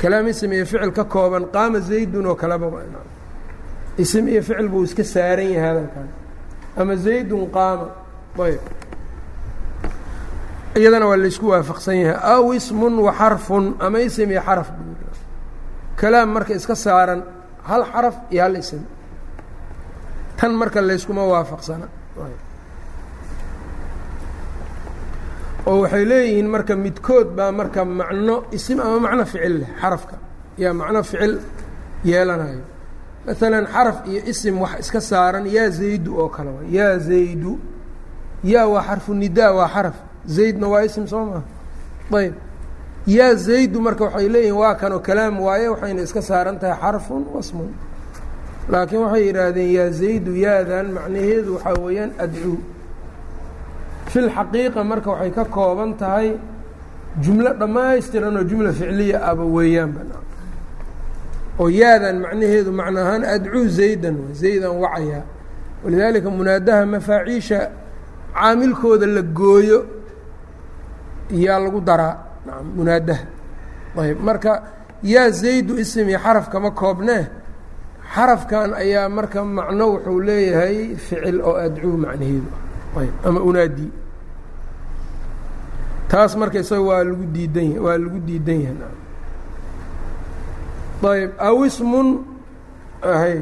kalaam 0.00 0.26
ism 0.32 0.52
iyo 0.56 0.64
ficil 0.70 0.92
ka 0.98 1.04
kooban 1.04 1.44
qaama 1.54 1.78
zaydun 1.88 2.26
oo 2.30 2.34
kaleba 2.42 2.66
ism 4.02 4.24
iyo 4.32 4.42
ficil 4.48 4.68
buu 4.72 4.84
iska 4.88 5.04
saaran 5.14 5.48
yahay 5.54 5.68
hadalkan 5.68 6.08
ama 6.80 6.94
zaydun 7.04 7.42
qaama 7.56 7.86
ayb. 8.46 8.62
Iyadana 10.78 11.06
waa 11.10 11.16
laysku 11.24 11.46
waafaqsan 11.52 11.96
yahay. 12.02 12.18
Aw 12.34 12.44
ismun 12.58 12.94
wa 13.06 13.12
xarfun 13.20 13.64
ama 13.84 13.98
ism 14.08 14.30
iyo 14.34 14.42
xaraf 14.48 14.68
kalaam 16.00 16.28
marka 16.36 16.52
iska 16.60 16.74
saaran 16.84 17.20
hal 17.68 17.82
xaraf 17.92 18.16
iyo 18.32 18.42
hal 18.44 18.54
ism. 18.62 18.82
Tan 20.38 20.52
marka 20.60 20.78
layskuma 20.88 21.22
waafaqsana 21.32 21.86
oo 25.70 25.76
waxay 25.82 26.04
leeyihiin 26.10 26.48
marka 26.54 26.74
midkood 26.84 27.28
baa 27.38 27.50
marka 27.60 27.80
macno 27.84 28.36
isim 28.56 28.78
ama 28.80 28.98
macno 29.06 29.24
ficil 29.32 29.54
leh 29.60 29.70
xarafka. 29.82 30.16
Yaa 30.62 30.72
macno 30.80 31.00
ficil 31.10 31.32
yeelanayo 32.10 32.64
maalan 33.26 33.66
xaraf 33.74 33.98
iyo 34.10 34.20
isim 34.30 34.56
wax 34.62 34.80
iska 34.80 35.00
saaran 35.00 35.46
yaa 35.56 35.68
zaydu 35.78 36.10
oo 36.20 36.28
kale 36.28 36.50
wa 36.50 36.62
yaa 36.76 36.98
zaydu. 36.98 37.52
Yaa 38.44 38.66
waa 38.72 38.82
xarfu 38.88 39.14
nidaa 39.14 39.52
waa 39.58 39.68
xaraf. 39.74 39.96
Zaydna 40.26 40.66
waa 40.72 40.84
isim 40.88 41.06
soo 41.06 41.24
maha 41.26 41.42
ayb. 42.18 42.34
Yaa 43.06 43.34
zaydu 43.34 43.80
marka 43.80 44.04
waxay 44.04 44.28
leeyihiin 44.34 44.56
waa 44.62 44.74
kanoo 44.80 44.98
kalaam 45.06 45.40
waaye 45.40 45.68
waxayna 45.68 46.02
iska 46.02 46.22
saaran 46.22 46.56
tahay 46.60 46.76
xarfun 46.82 47.22
wasmun. 47.34 47.70
Laakiin 48.72 49.00
waxay 49.04 49.22
yidhaahdeen 49.26 49.70
yaa 49.76 49.90
zaydu 50.00 50.32
yaadan 50.44 50.86
macnaheedu 50.96 51.50
waxaa 51.54 51.74
weeyaan 51.84 52.10
adcuu 52.24 52.58
fi 54.10 54.18
lxaqiiqa 54.26 54.80
marka 54.90 55.10
waxay 55.12 55.30
ka 55.36 55.44
kooban 55.44 55.90
tahay 56.00 56.28
jumlo 57.22 57.50
dhammaystiran 57.60 58.36
oo 58.36 58.44
jumla 58.50 58.70
ficliya 58.78 59.18
aba 59.30 59.44
weeyaanba 59.56 60.00
oo 61.60 61.68
yaadan 61.80 62.16
macnaheedu 62.24 62.70
macna 62.78 62.98
ahaan 63.04 63.22
adcuu 63.34 63.66
zaydan 63.78 64.16
zaydan 64.40 64.72
wacayaa 64.82 65.22
walidaalika 65.84 66.28
munaadaha 66.38 66.82
mafaaciisha 66.94 67.58
caamilkooda 68.34 69.06
la 69.16 69.22
gooyo 69.38 69.78
yaa 71.44 71.58
lagu 71.64 71.80
daraa. 71.88 72.14
Munaadaha. 72.76 73.24
Ayb 74.02 74.18
marka 74.28 74.52
yaa 75.12 75.30
zaydu 75.40 75.72
ism 75.82 76.08
iyo 76.08 76.18
xaraf 76.24 76.46
kama 76.52 76.70
koobnee 76.80 77.22
xarafkan 78.14 78.70
ayaa 78.82 79.08
marka 79.16 79.38
macno 79.44 79.84
wuxuu 79.92 80.20
leeyahay 80.26 80.76
ficil 81.04 81.38
oo 81.48 81.54
adcuu 81.64 81.96
macnaheedu. 82.04 82.50
Ayb 83.00 83.14
ama 83.26 83.40
unaadi. 83.48 83.86
Taas 86.10 86.32
marka 86.40 86.58
isaga 86.64 86.82
waa 86.88 87.04
lagu 87.08 87.24
diidan 87.34 87.68
waa 87.84 87.98
lagu 88.02 88.18
diidan 88.28 88.58
yahay 88.66 88.78
ayb 91.02 91.32
aw 91.38 91.64
ismun 91.64 92.24
hay 93.02 93.40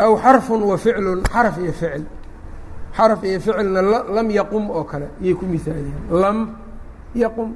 aw 0.00 0.12
xarfun 0.18 0.60
wa 0.62 0.76
ficlun 0.76 1.22
xaraf 1.24 1.58
iyo 1.58 1.72
ficil. 1.72 2.04
Xaraf 2.96 3.22
iyo 3.24 3.40
ficilna 3.40 3.82
lam 3.82 4.30
yaqum 4.30 4.70
oo 4.70 4.84
kale 4.84 5.08
iyay 5.20 5.34
ku 5.34 5.44
miaaliyeen 5.46 6.10
lam 6.10 6.56
yaqum 7.14 7.54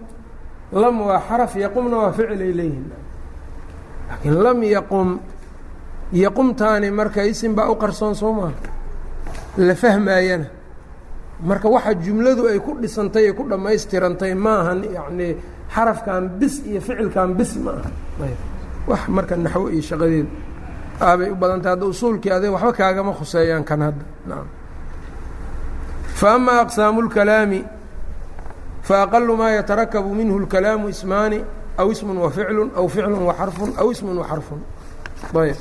lam 0.73 1.01
waa 1.01 1.21
xaraf 1.29 1.57
yaqumna 1.57 1.97
waa 1.97 2.13
ficil 2.13 2.41
ay 2.41 2.53
leeyihiin 2.53 2.87
laakiin 4.09 4.37
lam 4.43 4.63
yaqum 4.63 5.09
yaqumtaani 6.13 6.91
marka 6.91 7.25
isim 7.25 7.55
baa 7.55 7.71
u 7.71 7.77
qarsoon 7.77 8.15
soo 8.15 8.53
la 9.57 9.75
fahmaayana. 9.75 10.47
Marka 11.43 11.69
waxa 11.69 11.95
jumladu 11.95 12.47
ay 12.47 12.61
ku 12.61 12.77
dhisantay 12.77 13.27
ay 13.27 13.33
ku 13.33 13.49
dhammaystirantay 13.49 14.35
maahan 14.35 14.85
yacnii 14.85 15.37
xarafkan 15.75 16.39
bis 16.39 16.61
iyo 16.67 16.81
ficilkan 16.81 17.35
bis 17.35 17.57
ma 17.57 17.73
aha 17.81 17.91
wax 18.88 19.08
marka 19.08 19.36
naxwo 19.36 19.70
iyo 19.70 19.82
shaqadeedu 19.82 20.30
aabay 21.02 21.30
u 21.32 21.36
badantay 21.36 21.72
hadda 21.72 21.86
usuulkii 21.86 22.32
adeeg 22.32 22.52
waxba 22.54 22.74
kaagama 22.74 23.14
khuseeyaan 23.14 23.64
kan 23.64 23.82
hadda 23.82 24.06
naam 24.30 24.48
fa 26.20 26.34
ama 26.36 26.62
aqsaamu 26.64 27.02
اlkalaami 27.06 27.62
faaqalu 28.88 29.38
maa 29.38 29.52
yatarakabu 29.58 30.16
minhu 30.16 30.40
اlkalaamu 30.42 30.90
ismaani 30.90 31.44
aw 31.78 31.92
ismun 31.92 32.18
wa 32.18 32.30
ficlu 32.32 32.72
aw 32.76 32.88
ficlu 32.88 33.26
wa 33.28 33.34
xarfun 33.34 33.74
aw 33.78 33.92
ismun 33.92 34.18
wa 34.18 34.28
xarfun 34.28 34.60
ayb 35.42 35.58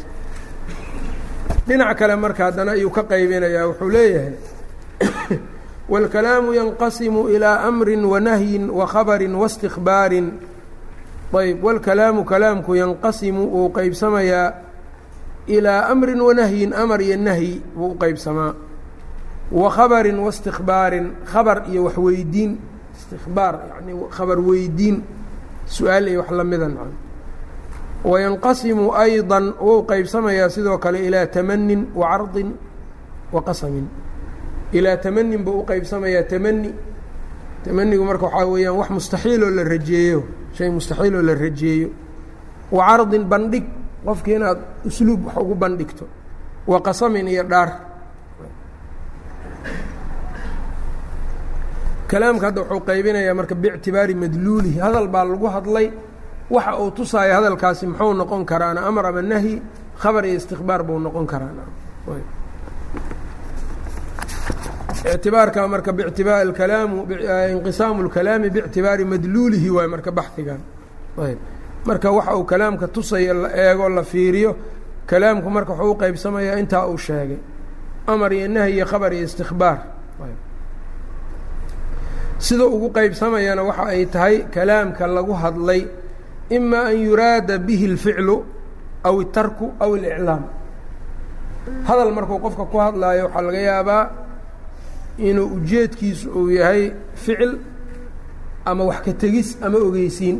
dhinac 1.66 1.99
kale 1.99 2.16
marka 2.16 2.45
haddana 2.45 2.72
ayuu 2.72 2.91
ka 2.91 3.03
qaybinayaa 3.03 3.66
wuxuu 3.66 3.89
leeyahay 3.89 4.35
wاlkalaamu 5.89 6.55
yanqasimu 6.55 7.29
ilىa 7.29 7.64
amri 7.68 7.97
wanahyin 7.97 8.70
wakhabari 8.70 9.27
waاstikbaarin 9.29 10.33
ayb 11.35 11.64
wاlkalaamu 11.64 12.25
kalaamku 12.25 12.75
yanqasimu 12.75 13.43
wuu 13.55 13.68
qeybsamayaa 13.75 14.55
ilىa 15.49 15.91
amri 15.91 16.14
wanahyin 16.20 16.72
amar 16.72 17.01
iyo 17.03 17.16
nahyi 17.16 17.62
wuu 17.77 17.91
u 17.93 17.99
qeybsamaa 17.99 18.55
wa 19.53 19.70
khabarin 19.70 20.18
waاstikbaarin 20.18 21.07
khabar 21.27 21.66
iyo 21.68 21.85
waxweydiin 21.85 22.59
istikbaar 22.97 23.55
yani 23.75 23.93
khabar 24.11 24.39
weydiin 24.41 25.03
su-aal 25.66 26.09
iyo 26.09 26.20
wax 26.22 26.31
lamida 26.31 26.68
nacam 26.68 26.93
wayanqasimu 28.05 28.95
ayضa 28.95 29.41
wou 29.61 29.83
qeybsamayaa 29.87 30.49
sidoo 30.49 30.79
kale 30.79 31.07
ilaa 31.07 31.27
tamanin 31.27 31.87
wa 31.95 32.09
cardin 32.09 32.55
wa 33.33 33.43
qasamin 33.43 33.87
ilaa 34.72 34.97
tamanin 34.97 35.45
buu 35.45 35.61
u 35.61 35.66
qeybsamayaa 35.66 36.22
tamani 36.31 36.70
tamanigu 37.64 38.05
marka 38.05 38.27
waxaa 38.27 38.47
weeyaan 38.47 38.77
wax 38.79 38.91
mustaxiiloo 38.91 39.51
la 39.51 39.64
rajeeyo 39.64 40.22
shay 40.56 40.70
mustaxiiloo 40.70 41.22
la 41.22 41.34
rajeeyo. 41.36 41.89
Wa 42.72 42.82
cardin 42.88 43.24
bandhig 43.32 43.66
qofkii 44.06 44.36
inaad 44.39 44.60
usluub 44.88 45.26
wax 45.26 45.38
ugu 45.43 45.56
bandhigto. 45.56 46.06
Wa 46.68 46.78
qasamin 46.82 47.28
iyo 47.28 47.43
dhaar. 47.43 47.70
Kalaamka 52.10 52.45
hadda 52.47 52.62
wuxuu 52.62 52.82
qaybinayaa 52.89 53.34
marka 53.39 53.56
biictibaari 53.56 54.14
madluulihi 54.16 54.80
hadal 54.80 55.08
baa 55.08 55.26
lagu 55.26 55.47
hadlay. 55.56 55.88
Waxa 56.50 56.72
uu 56.82 56.91
tusaayo 56.97 57.34
hadalkaasi 57.38 57.86
muxuu 57.88 58.14
noqon 58.14 58.45
karaana 58.45 58.82
amar 58.89 59.06
ama 59.06 59.22
nahyi 59.22 59.62
khabar 60.02 60.24
iyo 60.26 60.36
istikbaar 60.41 60.82
buu 60.88 61.00
noqon 61.06 61.26
karaana 61.32 61.64
ictibaarka 65.14 65.68
marka 65.68 65.91
btiba 65.93 66.35
kalaamu 66.61 66.97
inqisaamu 67.55 67.99
اlkalaami 68.05 68.49
biictibaari 68.55 69.05
madluulihi 69.12 69.68
waay 69.77 69.89
marka 69.95 70.11
baxigan 70.18 70.61
ayb 71.27 71.39
marka 71.89 72.09
waxa 72.16 72.33
uu 72.39 72.45
kalaamka 72.53 72.87
tusaya 72.95 73.35
la 73.43 73.49
eego 73.64 73.89
la 73.89 74.03
fiiriyo 74.03 74.51
kalaamku 75.11 75.49
marka 75.57 75.72
wuxuu 75.72 75.91
u 75.93 75.97
qeybsamayaa 76.03 76.57
intaa 76.62 76.87
uu 76.93 76.99
sheegay 77.07 77.39
amar 78.07 78.33
iyo 78.33 78.49
nahy 78.49 78.72
iyo 78.77 78.87
khabar 78.91 79.12
iyo 79.12 79.25
istikbaar 79.29 79.79
sida 82.39 82.64
ugu 82.66 82.89
qeybsamayana 82.97 83.62
waxa 83.68 83.85
ay 83.95 84.07
tahay 84.07 84.37
kalaamka 84.55 85.07
lagu 85.07 85.33
hadlay 85.43 85.83
ima 86.57 86.81
an 86.91 86.97
yuraada 87.07 87.59
bihi 87.66 87.87
اlficlu 87.93 88.37
aw 89.09 89.14
اtarku 89.22 89.66
aw 89.85 89.91
اliclaam 89.97 90.43
hadal 91.89 92.11
markuu 92.16 92.39
qofka 92.45 92.64
ku 92.72 92.77
hadlaayo 92.85 93.25
waxaa 93.29 93.43
laga 93.47 93.61
yaabaa 93.70 94.03
inuu 95.18 95.47
ujeedkiisu 95.57 96.27
uu 96.39 96.51
yahay 96.51 96.83
ficil 97.14 97.53
ama 98.64 98.85
wax 98.85 99.01
ka 99.07 99.12
tegis 99.12 99.49
ama 99.62 99.79
ogeysiin 99.79 100.37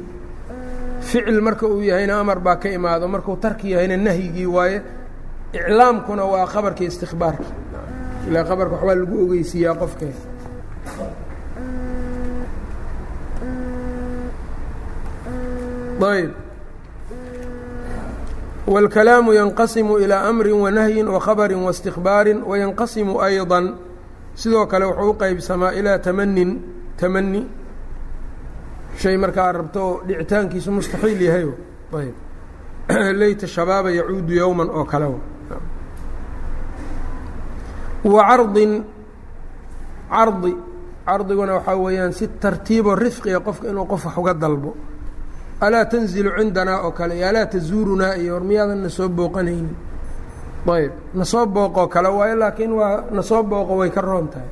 ficil 1.01 1.41
marka 1.41 1.67
uu 1.67 1.83
yahayna 1.83 2.15
amar 2.21 2.39
baa 2.47 2.57
ka 2.63 2.69
imaado 2.69 3.09
markuu 3.09 3.37
tarki 3.37 3.71
yahayna 3.73 3.97
nahyigii 3.97 4.47
waaye 4.57 4.79
iclaamkuna 5.53 6.25
waa 6.33 6.47
khabarkii 6.53 6.87
istikbaarki 6.93 7.49
ilaa 8.29 8.45
khabarka 8.49 8.75
waxbaa 8.75 8.95
lagu 9.01 9.17
ogeysiiyaa 9.25 9.75
qofkee 9.83 10.13
ayb 16.15 16.31
wاlkalaamu 18.67 19.33
yanqasimu 19.33 19.99
ilىa 19.99 20.21
amri 20.29 20.53
wanahyi 20.53 21.03
wakhabari 21.05 21.55
waاstikbaari 21.55 22.35
wayanqasimu 22.51 23.21
ayضا 23.21 23.61
sidoo 24.40 24.66
kale 24.68 24.86
wuxuu 24.86 25.10
u 25.10 25.14
qeybsamaa 25.14 25.72
ilaa 25.72 26.00
tamanin 26.00 26.52
tamani 26.98 27.42
shay 28.98 29.18
markaa 29.18 29.52
rabto 29.52 29.80
oo 29.88 30.02
dhicitaankiisu 30.08 30.72
mustaxiil 30.72 31.22
yahay 31.22 31.46
ayb. 32.00 32.16
Leyta 33.20 33.48
shabaaba 33.48 33.92
yacuudu 33.92 34.34
yowman 34.34 34.70
oo 34.70 34.86
kale 34.86 35.08
wa 38.04 38.24
cardin 38.30 38.84
cardi 40.10 40.56
cardiguna 41.06 41.54
waxaa 41.54 41.76
weeyaan 41.76 42.14
si 42.14 42.28
tartiibo 42.28 42.96
rifqiga 42.96 43.40
qofka 43.40 43.68
inuu 43.68 43.86
qof 43.86 44.06
wax 44.06 44.18
uga 44.18 44.34
dalbo. 44.34 44.76
Alaa 45.62 45.86
tanzilu 45.86 46.32
cindanaa 46.38 46.82
oo 46.88 46.92
kale 46.92 47.18
iyo 47.18 47.28
alaa 47.28 47.46
tazuurunaa 47.46 48.16
iyo 48.16 48.34
war 48.34 48.44
miyaadan 48.44 48.84
na 48.84 48.90
soo 48.90 49.10
booqanaynin 49.10 49.89
ayb 50.68 50.92
nasoo 51.14 51.46
booqoo 51.46 51.88
kale 51.88 52.10
waayo 52.10 52.36
laakiin 52.36 52.72
waa 52.72 53.04
nasoo 53.12 53.44
booqo 53.44 53.78
way 53.78 53.90
ka 53.90 54.02
roon 54.02 54.28
tahay. 54.28 54.50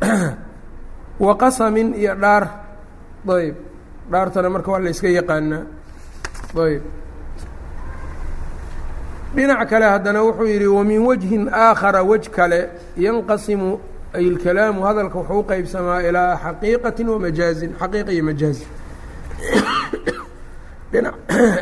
Wa 1.18 1.34
qasamin 1.34 1.94
iyo 1.94 2.14
dhaar. 2.14 2.48
Ayb 3.28 3.56
dhaartana 4.10 4.48
marka 4.50 4.70
waa 4.70 4.78
la 4.78 4.90
yska 4.90 5.08
yaqaanaa. 5.08 5.62
Ayb. 6.56 6.82
Dhinac 9.34 9.68
kale 9.68 9.84
haddana 9.84 10.22
wuxuu 10.22 10.46
yidhi 10.46 10.66
wamin 10.66 11.00
wajhin 11.06 11.48
aakhara 11.52 12.02
wej 12.04 12.28
kale 12.30 12.70
yanqasimu 12.96 13.80
ay 14.14 14.24
اlkalaamu 14.24 14.82
hadalka 14.82 15.18
wuxuu 15.18 15.40
u 15.40 15.44
qeybsamaa 15.44 16.00
ilaa 16.02 16.36
xaqiiqati 16.36 17.04
wamajaazin 17.04 17.74
xaqiiqa 17.80 18.12
iyo 18.12 18.24
majaazi 18.24 18.66
dhina 20.92 21.12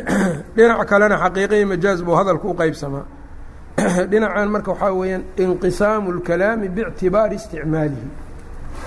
dhinac 0.57 0.87
kalena 0.87 1.18
xaqiiqa 1.18 1.57
iyo 1.57 1.66
majaaz 1.66 2.03
buu 2.03 2.14
hadalku 2.14 2.51
u 2.51 2.55
qeybsamaa 2.55 3.16
dhinacan 4.11 4.49
marka 4.49 4.70
waxaa 4.72 4.93
weeyaan 4.93 5.24
inqisaamu 5.37 6.11
اlkalaami 6.14 6.68
biictibaari 6.68 7.37
isticmaalihi. 7.37 8.09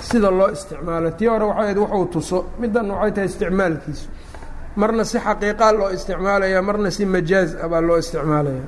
Sida 0.01 0.31
loo 0.31 0.49
isticmaalo 0.57 1.11
tii 1.11 1.27
hore 1.27 1.45
waxay 1.45 1.63
ahayd 1.63 1.77
wuxuu 1.77 2.05
tuso 2.05 2.45
middan 2.59 2.91
waxay 2.91 3.11
tahay 3.11 3.29
isticmaalkiisu. 3.31 4.07
Marna 4.75 5.03
si 5.03 5.17
xaqiiqaa 5.19 5.71
loo 5.71 5.89
isticmaalaya 5.89 6.61
marna 6.61 6.91
si 6.91 7.05
majaaz 7.05 7.55
a 7.63 7.67
baa 7.69 7.81
loo 7.81 7.97
isticmaalaya 7.97 8.63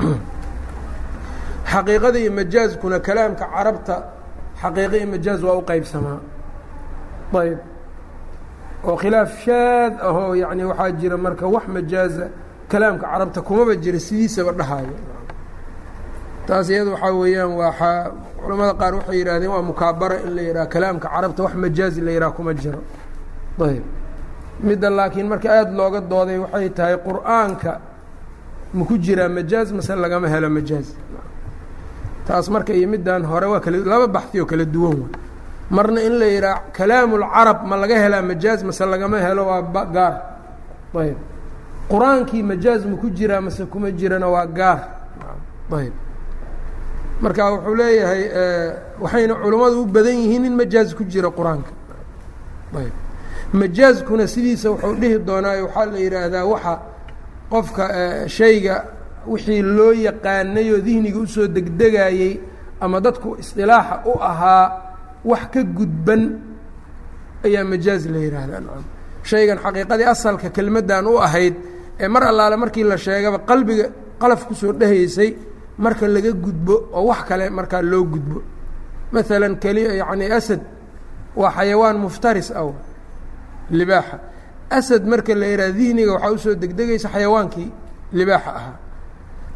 xaqiiqada 1.72 2.18
iyo 2.18 2.32
majaazkuna 2.32 2.98
kalaamka 3.00 3.44
carabta 3.54 3.96
xaqiiqa 4.62 4.96
iyo 4.96 5.06
majaaz 5.14 5.42
waa 5.42 5.56
u 5.60 5.62
qeybsamaa 5.62 6.18
ayb 7.42 7.58
oo 8.84 8.96
khilaaf 8.96 9.30
shaad 9.44 9.92
ahoo 10.00 10.34
yani 10.34 10.64
waxaa 10.64 10.90
jira 11.00 11.16
marka 11.16 11.46
wax 11.48 11.66
majaaza 11.68 12.28
kalaamka 12.68 13.06
carabta 13.12 13.40
kumaba 13.42 13.74
jira 13.76 13.98
sidiisaba 13.98 14.52
dhahaayo 14.52 15.15
taas 16.46 16.68
iyada 16.70 16.90
waxaa 16.94 17.12
weeyaan 17.20 17.52
waa 17.60 17.72
culamada 18.42 18.74
qaar 18.80 18.94
waxay 18.98 19.16
yidhahdeen 19.18 19.50
waa 19.54 19.62
mukaabara 19.62 20.16
in 20.26 20.34
la 20.36 20.42
yidhaha 20.42 20.66
kalaamka 20.74 21.08
carabta 21.14 21.42
wax 21.42 21.54
majaazi 21.54 22.00
la 22.00 22.10
yidhaha 22.10 22.32
kuma 22.36 22.54
jiro. 22.54 22.80
Ayb 23.60 23.82
midda 24.66 24.90
laakiin 24.90 25.28
marka 25.28 25.48
aada 25.58 25.70
looga 25.78 26.00
dooday 26.00 26.38
waxay 26.38 26.68
tahay 26.70 26.96
qur'aanka 27.06 27.72
maku 28.74 28.94
jiraa 28.98 29.28
majaaz 29.28 29.68
mase 29.72 29.92
lagama 30.04 30.28
helo 30.28 30.48
majaaz. 30.50 30.88
Taas 32.26 32.48
marka 32.48 32.72
iyo 32.74 32.88
middan 32.88 33.22
hore 33.24 33.46
waa 33.46 33.60
kala 33.60 33.78
laba 33.78 34.06
baxi 34.08 34.40
oo 34.40 34.46
kala 34.46 34.64
duwan 34.64 34.98
wa 35.02 35.08
marna 35.70 36.00
in 36.02 36.14
la 36.18 36.26
yidhaha 36.26 36.62
kalaamulcarab 36.76 37.58
ma 37.68 37.76
laga 37.76 37.96
helaa 38.04 38.22
majaaz 38.22 38.62
mase 38.62 38.84
lagama 38.86 39.18
helo 39.18 39.42
waa 39.50 39.62
gaar. 39.96 40.14
Ayb 40.94 41.16
qur'aankii 41.90 42.42
majaaz 42.42 42.86
maku 42.86 43.10
jiraa 43.10 43.40
mase 43.40 43.64
kuma 43.66 43.90
jirana 43.90 44.28
waa 44.28 44.46
gaar. 44.46 44.80
Ayb 45.78 45.92
marka 47.20 47.42
wuxuu 47.52 47.74
leeyahay 47.80 48.22
waxayna 49.02 49.34
culammadu 49.42 49.76
u 49.82 49.86
badan 49.86 50.16
yihiin 50.22 50.44
in 50.48 50.54
majaaz 50.60 50.88
ku 50.98 51.02
jira 51.12 51.30
qur'aanka. 51.38 51.72
Ayb. 52.80 52.92
Majaazkuna 53.60 54.26
sidiisa 54.34 54.70
wuxuu 54.72 54.94
dhihi 55.00 55.18
doonaayo 55.28 55.62
waxaa 55.66 55.86
la 55.92 55.98
yidhaahdaa 56.04 56.44
waxa 56.52 56.72
qofka 57.52 57.84
shayga 58.38 58.74
wixii 59.32 59.62
loo 59.76 59.92
yaqaanay 60.06 60.66
oo 60.74 60.80
dihniga 60.86 61.18
u 61.18 61.26
soo 61.26 61.46
degdegayey 61.56 62.40
ama 62.80 63.00
dadku 63.00 63.28
isdilaaxa 63.42 63.96
u 64.10 64.12
ahaa 64.30 64.64
wax 65.30 65.42
ka 65.52 65.60
gudban 65.78 66.22
ayaa 67.46 67.64
majaaz 67.72 68.02
la 68.14 68.18
yidhaahdaa. 68.26 68.60
Nacam 68.66 68.84
shaygan 69.30 69.58
xaqiiqadii 69.64 70.08
asalka 70.14 70.48
kelmaddan 70.56 71.06
u 71.06 71.14
ahayd 71.26 71.54
ee 72.02 72.08
mar 72.08 72.22
allaale 72.30 72.56
markii 72.62 72.84
la 72.84 72.96
sheegaba 73.04 73.38
qalbiga 73.50 73.86
qalaf 74.20 74.40
ku 74.48 74.54
soo 74.54 74.72
dhehaysay 74.72 75.30
marka 75.78 76.08
laga 76.08 76.32
gudbo 76.32 76.74
oo 76.92 77.06
wax 77.06 77.20
kale 77.28 77.50
markaa 77.50 77.82
loo 77.82 78.04
gudbo. 78.04 78.42
Maalan 79.12 79.56
keli 79.62 79.82
yacni 80.00 80.26
asad 80.38 80.60
waa 81.36 81.50
xayawaan 81.50 81.98
muftaris 81.98 82.50
ah 82.50 82.72
libaaxa. 83.70 84.18
Asad 84.70 85.06
marka 85.06 85.34
la 85.34 85.46
yidhaha 85.46 85.72
dihniga 85.72 86.12
waxaa 86.12 86.32
u 86.32 86.38
soo 86.38 86.54
degdegaysa 86.54 87.08
xayawaankii 87.08 87.70
libaaxa 88.12 88.50
ahaa 88.50 88.76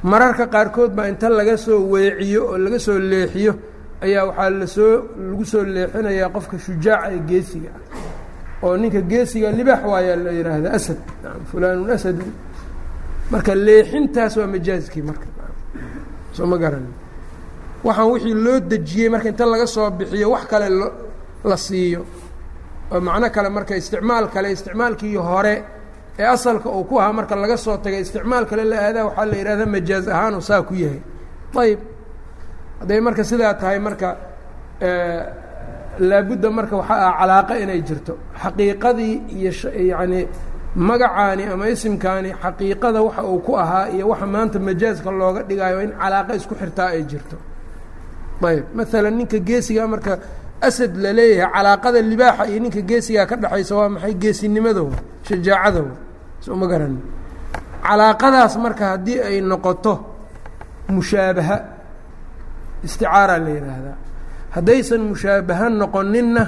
mararka 0.03 0.47
qaarkood 0.47 0.93
baa 0.95 1.09
inta 1.09 1.29
laga 1.29 1.57
soo 1.57 1.81
weeciyo 1.93 2.47
oo 2.51 2.59
laga 2.59 2.79
soo 2.79 2.99
leexiyo 2.99 3.55
ayaa 4.01 4.25
waxaa 4.27 4.51
la 4.51 4.67
soo 4.67 4.95
lagu 5.19 5.45
soo 5.45 5.65
leexinayaa 5.65 6.29
qofka 6.29 6.59
shujaaca 6.59 7.13
ee 7.13 7.21
geesiga 7.29 7.71
ah. 7.77 8.67
Oo 8.67 8.77
ninka 8.77 9.01
geesiga 9.01 9.51
libaax 9.53 9.83
waayaa 9.85 10.17
la 10.17 10.31
yidhaahda 10.31 10.73
asad. 10.73 10.99
Fulaanun 11.51 11.91
asadu 11.91 12.25
marka 13.31 13.55
leexintaas 13.55 14.37
waa 14.37 14.47
majaazkii 14.47 15.03
marka 15.03 15.27
soo 16.37 16.47
ma 16.53 16.57
garani 16.63 16.91
waxaan 17.87 18.09
wixii 18.13 18.35
loo 18.45 18.59
dejiyey 18.71 19.09
marka 19.15 19.29
inta 19.33 19.45
laga 19.53 19.67
soo 19.75 19.91
bixiyo 19.99 20.27
wax 20.35 20.45
kale 20.51 20.69
la 21.51 21.57
siiyo. 21.67 22.03
Oo 22.93 23.01
macno 23.07 23.27
kale 23.37 23.49
marka 23.57 23.75
isticmaal 23.81 24.25
kale 24.35 24.49
isticmaalkii 24.57 25.17
hore 25.29 25.55
ee 26.19 26.27
asalka 26.35 26.69
uu 26.77 26.85
ku 26.89 26.95
ahaa 27.01 27.13
marka 27.19 27.35
laga 27.43 27.57
soo 27.65 27.77
tagay 27.85 28.01
isticmaal 28.07 28.45
kale 28.51 28.65
la 28.71 28.77
aadaa 28.87 29.05
waxaa 29.09 29.27
la 29.31 29.37
yidhahdaa 29.41 29.67
majaaz 29.75 30.07
ahaanu 30.15 30.39
saa 30.49 30.63
ku 30.69 30.75
yahay. 30.83 31.01
Ayb 31.63 31.81
hadday 32.81 33.01
marka 33.07 33.23
sidaa 33.31 33.55
tahay 33.61 33.79
marka 33.87 34.09
laabudda 36.09 36.49
marka 36.59 36.75
waxaa 36.81 37.01
ah 37.09 37.15
calaaqa 37.21 37.55
inay 37.63 37.81
jirto. 37.89 38.15
Xaqiiqadii 38.43 39.15
iyo 39.37 39.51
yacni 39.93 40.21
magacaani 40.77 41.45
ama 41.53 41.69
isimkaani 41.69 42.31
xaqiiqada 42.43 43.03
waxa 43.03 43.23
uu 43.25 43.39
ku 43.47 43.53
ahaa 43.59 43.89
iyo 43.95 44.09
waxa 44.09 44.27
maanta 44.27 44.59
majaaska 44.59 45.11
looga 45.11 45.43
dhigayo 45.49 45.81
in 45.83 45.93
calaaqa 46.01 46.33
isku 46.39 46.55
xirtaa 46.55 46.89
ay 46.95 47.03
jirto. 47.11 47.37
Ayb 48.49 48.65
maalan 48.77 49.15
ninka 49.19 49.39
geesigaa 49.39 49.87
marka 49.87 50.13
asad 50.69 50.97
la 50.97 51.13
leeyahay 51.13 51.53
calaaqada 51.55 52.01
libaaxa 52.11 52.45
iyo 52.51 52.59
ninka 52.65 52.81
geesigaa 52.91 53.27
ka 53.31 53.37
dhexaysa 53.37 53.75
waa 53.79 53.89
maxay 53.95 54.15
geesinimadow 54.23 54.89
shajaacadow 55.29 55.87
soma 56.45 56.67
garan. 56.71 56.95
Calaaqadaas 57.87 58.55
marka 58.65 58.85
haddii 58.93 59.19
ay 59.29 59.41
noqoto 59.41 59.95
mushaabaha 60.89 61.57
isticaara 62.87 63.37
la 63.45 63.51
yidhaahdaa 63.57 63.97
haddaysan 64.55 65.03
mushaabaha 65.13 65.67
noqoninna 65.81 66.43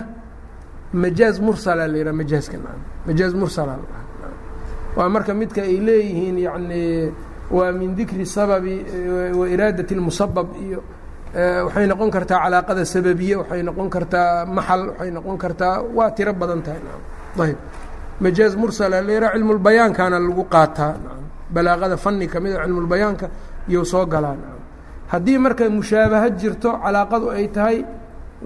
majaaz 1.02 1.36
mursala 1.46 1.84
la 1.92 1.96
yidhaha 1.98 2.16
majaaska 2.20 2.56
majaaz 3.06 3.32
mursala 3.40 3.74
waa 4.96 5.08
marka 5.14 5.32
midka 5.40 5.60
ay 5.62 5.76
leeyihiin 5.86 6.38
yacni 6.46 6.82
waa 7.56 7.72
min 7.78 7.90
dikri 7.98 8.26
sababi 8.36 8.74
wa 9.38 9.44
iraadati 9.54 9.92
اlmusabab 9.96 10.48
iyo 10.66 10.80
waxay 11.66 11.86
noqon 11.90 12.10
kartaa 12.16 12.38
calaaqada 12.44 12.82
sababiye 12.94 13.34
waxay 13.40 13.62
noqon 13.68 13.88
kartaa 13.94 14.44
maxal 14.56 14.82
waxay 14.90 15.10
noqon 15.16 15.36
kartaa 15.42 15.76
waa 15.96 16.10
tiro 16.16 16.32
badan 16.40 16.60
tahay 16.66 16.80
ayb 17.46 17.58
majaaz 18.24 18.52
mursala 18.60 18.96
la 19.06 19.12
yidhaha 19.16 19.32
cilmulbayaankaana 19.36 20.16
lagu 20.26 20.44
qaataa 20.54 20.92
balaaqada 21.54 21.96
fani 22.04 22.26
kamida 22.32 22.56
cilmulbayaanka 22.64 23.26
iyou 23.70 23.84
soo 23.92 24.04
galaa 24.12 24.36
haddii 25.12 25.38
marka 25.44 25.64
mushaabaha 25.78 26.28
jirto 26.40 26.70
calaaqadu 26.84 27.26
ay 27.36 27.46
tahay 27.56 27.78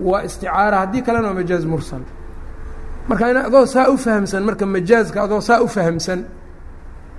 waa 0.08 0.22
isticaara 0.28 0.76
haddii 0.82 1.02
kalena 1.06 1.28
waa 1.30 1.38
majaaz 1.40 1.64
mursal 1.72 2.02
marka 3.08 3.24
adoo 3.48 3.66
saa 3.66 3.88
u 3.90 3.96
fahamsan 4.04 4.42
marka 4.48 4.64
majaazka 4.66 5.18
adoo 5.26 5.40
saa 5.48 5.60
u 5.62 5.68
fahamsan 5.68 6.20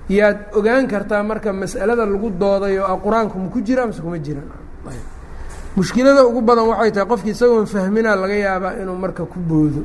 yaad 0.08 0.38
ogaan 0.58 0.86
kartaa 0.92 1.22
marka 1.30 1.52
mas'alada 1.52 2.04
lagu 2.12 2.28
doodayo 2.40 2.82
qur'aanku 3.04 3.36
ma 3.42 3.48
ku 3.54 3.58
jira 3.66 3.86
mase 3.86 4.00
kuma 4.04 4.18
jiran 4.26 4.48
mushkilada 5.76 6.22
ugu 6.28 6.40
badan 6.48 6.66
waxay 6.72 6.90
tahay 6.94 7.08
qofkii 7.12 7.30
isagoon 7.36 7.66
fahminaa 7.66 8.16
laga 8.22 8.34
yaabaa 8.46 8.72
inuu 8.82 8.96
marka 9.04 9.22
ku 9.32 9.38
boodo. 9.50 9.82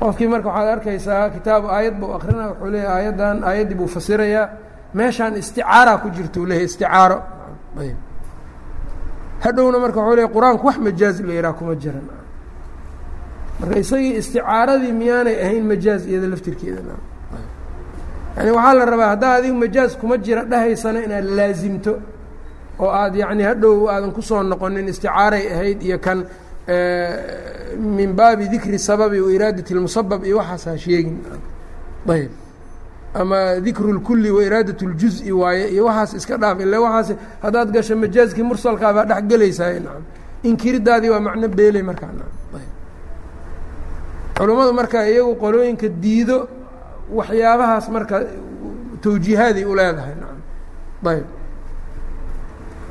Qofkii 0.00 0.28
marka 0.34 0.48
waxaad 0.48 0.68
arkaysaa 0.76 1.30
kitaab 1.34 1.62
aayad 1.76 1.94
buu 2.00 2.10
akrinaa 2.16 2.48
wuxuu 2.50 2.70
leeyahy 2.74 2.92
aayaddan 2.96 3.36
aayaddii 3.48 3.78
buu 3.80 3.86
fasirayaa 3.96 4.46
meeshaan 4.94 5.36
isticaara 5.40 5.92
ku 6.02 6.08
jirta 6.16 6.40
uu 6.40 6.46
leeyahy 6.50 6.66
isticaaro 6.70 7.18
hadhowna 9.44 9.78
marka 9.84 9.98
wuxuu 10.00 10.16
leeyahy 10.16 10.32
qur'aanku 10.36 10.64
wax 10.68 10.76
majaaz 10.86 11.16
la 11.28 11.32
yidhaha 11.38 11.54
kuma 11.58 11.74
jiran 11.82 12.04
marka 13.59 13.79
isagii 13.83 14.13
isticaaradii 14.21 14.91
miyaanay 15.01 15.35
ahayn 15.45 15.65
majaaz 15.71 16.01
iyada 16.07 16.27
laftirkeeda 16.33 16.81
yani 18.37 18.51
waxaa 18.57 18.73
la 18.79 18.85
rabaa 18.93 19.09
haddaa 19.13 19.33
adigu 19.39 19.55
majaaz 19.65 19.91
kuma 20.01 20.17
jira 20.25 20.43
dhahaysana 20.51 20.99
inaad 21.07 21.25
laasimto 21.39 21.93
oo 22.79 22.89
aad 23.01 23.15
yacni 23.21 23.43
hadhow 23.49 23.75
aadan 23.93 24.11
kusoo 24.17 24.43
noqonin 24.43 24.87
isticaaray 24.93 25.43
ahayd 25.53 25.79
iyo 25.87 25.97
kan 26.05 26.19
min 27.97 28.13
baabi 28.17 28.47
dikri 28.53 28.79
sababi 28.79 29.19
wa 29.25 29.31
iraadati 29.37 29.73
اlmusabab 29.75 30.25
iyo 30.25 30.37
waxaas 30.37 30.65
ha 30.65 30.77
sheegin 30.77 31.17
ayb 32.15 32.31
ama 33.21 33.59
dikru 33.65 33.89
اlkuli 33.95 34.29
wa 34.31 34.41
iraadat 34.47 34.79
اljuز'i 34.87 35.31
waaye 35.41 35.65
iyo 35.73 35.83
waxaas 35.85 36.13
iska 36.19 36.37
dhaaf 36.41 36.57
ila 36.61 36.77
waxaas 36.85 37.17
haddaad 37.43 37.69
gasho 37.75 37.95
majaazkii 38.03 38.43
mursalkaa 38.49 38.93
baa 38.97 39.05
dhex 39.05 39.23
gelaysaa 39.31 39.69
nacam 39.85 40.03
inkiridaadii 40.49 41.09
waa 41.13 41.19
macno 41.27 41.47
beeley 41.47 41.83
markaa 41.89 42.09
ayb 42.09 42.46
culummadu 44.38 44.72
marka 44.72 44.98
iyagu 45.10 45.34
qolooyinka 45.42 45.88
diido 46.02 46.38
waxyaabahaas 47.18 47.86
marka 47.96 48.16
tawjiihaaday 49.02 49.64
u 49.64 49.74
leedahay. 49.78 50.14
Ayb 51.12 51.24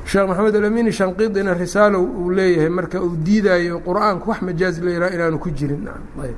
sheekh 0.10 0.28
maxamed 0.30 0.56
alamini 0.56 0.92
shanqidina 0.92 1.54
risaalo 1.54 2.00
uu 2.02 2.30
leeyahay 2.38 2.70
marka 2.70 2.98
uu 3.02 3.16
diidaayo 3.26 3.80
qur'aanku 3.88 4.26
wax 4.30 4.40
majaaz 4.42 4.76
la 4.86 4.92
yidhaha 4.92 5.14
inaanu 5.16 5.38
ku 5.40 5.50
jirin. 5.58 5.84
Ayb 6.24 6.36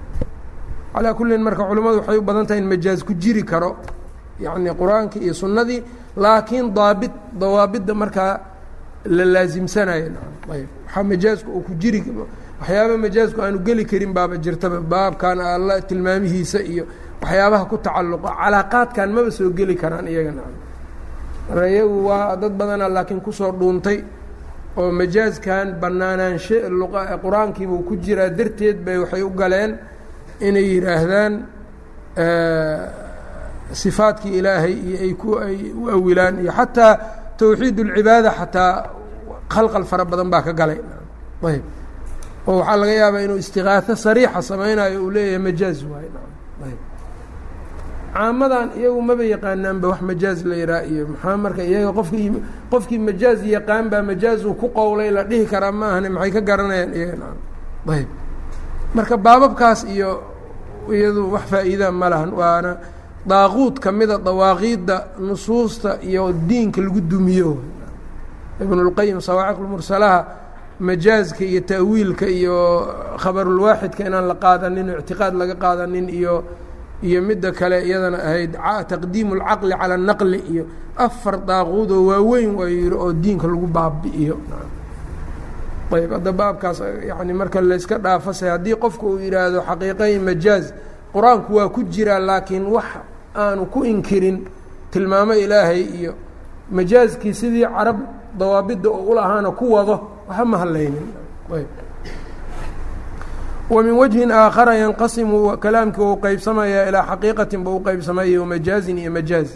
calaa 0.93 1.14
kullin 1.14 1.41
marka 1.47 1.64
culimmadu 1.70 1.97
waxay 1.99 2.18
u 2.18 2.22
badan 2.22 2.45
tahay 2.47 2.62
in 2.62 2.68
majaaz 2.68 3.03
ku 3.07 3.14
jiri 3.14 3.43
karo 3.51 3.78
yacni 4.39 4.70
qur'aankii 4.82 5.22
iyo 5.26 5.34
sunnadii 5.34 5.84
laakiin 6.18 6.74
daabit 6.74 7.12
dawaabidda 7.39 7.93
markaa 7.93 8.34
la 9.05 9.26
laasimsanayo 9.26 10.05
ayb 10.53 10.68
waxaa 10.86 11.03
majaazku 11.03 11.49
uu 11.51 11.62
ku 11.62 11.74
jiri 11.82 11.99
waxyaaba 12.60 12.95
majaazku 13.03 13.39
aanu 13.45 13.60
geli 13.68 13.84
karin 13.91 14.12
baaba 14.18 14.36
jirtaba 14.43 14.78
baabkan 14.93 15.38
alla 15.55 15.76
tilmaamihiisa 15.89 16.60
iyo 16.72 16.84
waxyaabaha 17.22 17.66
ku 17.72 17.76
tacalluqa 17.86 18.30
calaaqaadkan 18.41 19.10
maba 19.16 19.32
soo 19.38 19.49
geli 19.57 19.76
karaan 19.82 20.07
iyaga 20.14 20.32
marka 20.38 21.66
iyagu 21.74 21.97
waa 22.07 22.36
dad 22.41 22.53
badana 22.60 22.86
laakiin 22.95 23.22
ku 23.26 23.32
soo 23.39 23.51
dhuuntay 23.60 23.97
oo 24.80 24.91
majaazkan 24.99 25.68
banaanaanshe 25.82 26.57
qur'aankiibuu 27.24 27.82
ku 27.88 27.93
jiraa 28.05 28.30
darteed 28.38 28.78
bay 28.86 28.97
waxay 29.03 29.22
u 29.24 29.30
galeen 29.41 29.72
inay 30.47 30.66
yidhaahdaan 30.74 31.34
sifaadkii 33.82 34.34
ilaahay 34.39 34.74
iyo 34.88 34.97
ay 35.05 35.14
ku 35.22 35.30
ay 35.47 35.57
u 35.82 35.84
awilaan 35.95 36.36
iyo 36.43 36.51
xataa 36.60 36.93
tawxiid 37.39 37.78
اlcibaada 37.86 38.30
xataa 38.39 38.72
khalqal 39.53 39.86
fara 39.91 40.03
badan 40.12 40.30
baa 40.34 40.41
ka 40.47 40.53
galay. 40.60 40.80
Ayb 41.49 41.64
oo 42.50 42.58
waxaa 42.60 42.78
laga 42.82 42.93
yaabaa 43.02 43.22
inuu 43.26 43.38
istiqaaho 43.43 43.93
sariixa 44.06 44.41
samaynayo 44.50 44.97
uu 45.06 45.12
leeyahay 45.16 45.41
majaaz 45.47 45.80
waay. 45.91 46.08
Ayb. 46.66 46.80
Caamadan 48.14 48.68
iyagu 48.80 49.02
maba 49.08 49.24
yaqaanaanba 49.34 49.86
wax 49.91 50.02
majaaz 50.10 50.39
la 50.50 50.56
yihaa 50.62 50.84
iyo 50.91 51.04
maxaa 51.14 51.38
marka 51.43 51.62
iyaga 51.70 51.91
qofkii 52.00 52.30
qofkii 52.72 53.00
majaaz 53.08 53.39
yaqaan 53.56 53.86
baa 53.91 54.02
majaazuu 54.10 54.54
ku 54.60 54.68
qowlay 54.78 55.10
la 55.16 55.24
dhihi 55.30 55.45
karaa 55.52 55.72
ma 55.80 55.86
ahane 55.93 56.10
maxay 56.16 56.32
ka 56.36 56.41
garanayaan 56.47 56.91
iyaga? 57.00 57.28
Ayb. 57.95 58.10
Marka 58.95 59.16
baababkaas 59.26 59.80
iyo 59.95 60.10
iyadu 60.89 61.22
wax 61.34 61.43
faa'iida 61.52 61.88
ma 61.91 62.08
lahan 62.12 62.32
waana 62.39 62.72
daaquud 63.30 63.76
ka 63.84 63.89
mida 63.91 64.18
dawaaqiidda 64.18 64.97
nusuusta 65.28 66.02
iyo 66.10 66.34
diinka 66.50 66.82
lagu 66.82 67.02
dumiyo. 67.12 67.52
Ibnulqayim 68.60 69.22
sawaaciqlmursalaha 69.22 70.20
majaazka 70.81 71.45
iyo 71.45 71.61
ta'wiilka 71.61 72.27
iyo 72.39 72.57
khabarulwaaxidka 73.23 74.03
inaan 74.09 74.27
la 74.31 74.35
qaadanin 74.35 74.91
o 74.91 74.99
ictiqaad 75.01 75.35
laga 75.41 75.55
qaadanin 75.55 76.09
iyo 76.09 76.35
iyo 77.03 77.23
midda 77.23 77.51
kale 77.53 77.77
iyadana 77.89 78.19
ahayd 78.29 78.53
taqdiimu 78.91 79.33
اlcaqli 79.39 79.75
calى 79.81 79.95
الnaqli 79.99 80.39
iyo 80.53 80.65
afar 80.97 81.37
daaquudoo 81.49 82.07
waaweyn 82.11 82.55
waa 82.59 82.69
yihi 82.69 82.91
oo 82.95 83.12
diinka 83.12 83.47
lagu 83.47 83.67
baabi'iyo 83.77 84.37
ayb 85.95 86.11
hadda 86.12 86.33
baabkaas 86.33 86.79
yani 87.09 87.33
marka 87.33 87.61
layska 87.61 87.99
dhaafase 87.99 88.49
haddii 88.49 88.75
qofku 88.83 89.07
uu 89.15 89.19
yidhaahdo 89.25 89.61
xaqiiqay 89.69 90.19
majaaz 90.19 90.65
qur-aanku 91.15 91.51
waa 91.59 91.69
ku 91.69 91.81
jiraa 91.95 92.19
laakiin 92.19 92.67
wax 92.67 92.85
aanu 93.37 93.67
ku 93.67 93.85
inkirin 93.85 94.39
tilmaamo 94.91 95.35
ilaahay 95.35 95.83
iyo 95.99 96.12
majaazkii 96.77 97.35
sidii 97.35 97.67
carab 97.77 97.99
dawaabidda 98.39 98.89
oo 98.91 99.03
ulahaana 99.12 99.51
ku 99.51 99.65
wado 99.73 99.97
waxa 100.29 100.45
ma 100.45 100.57
hadlaynin 100.59 101.07
ayb 101.53 101.67
ومن 103.71 103.91
وجهi 103.91 104.25
آakhara 104.33 104.75
ينqasimu 104.85 105.57
kalaamkii 105.65 106.03
u 106.12 106.17
qeybsamaya 106.25 106.89
ilىa 106.89 107.03
xaqiiqatin 107.11 107.65
ba 107.65 107.71
u 107.71 107.81
qeybsamaya 107.87 108.45
majaazin 108.45 108.99
iyo 108.99 109.11
majaaز 109.11 109.51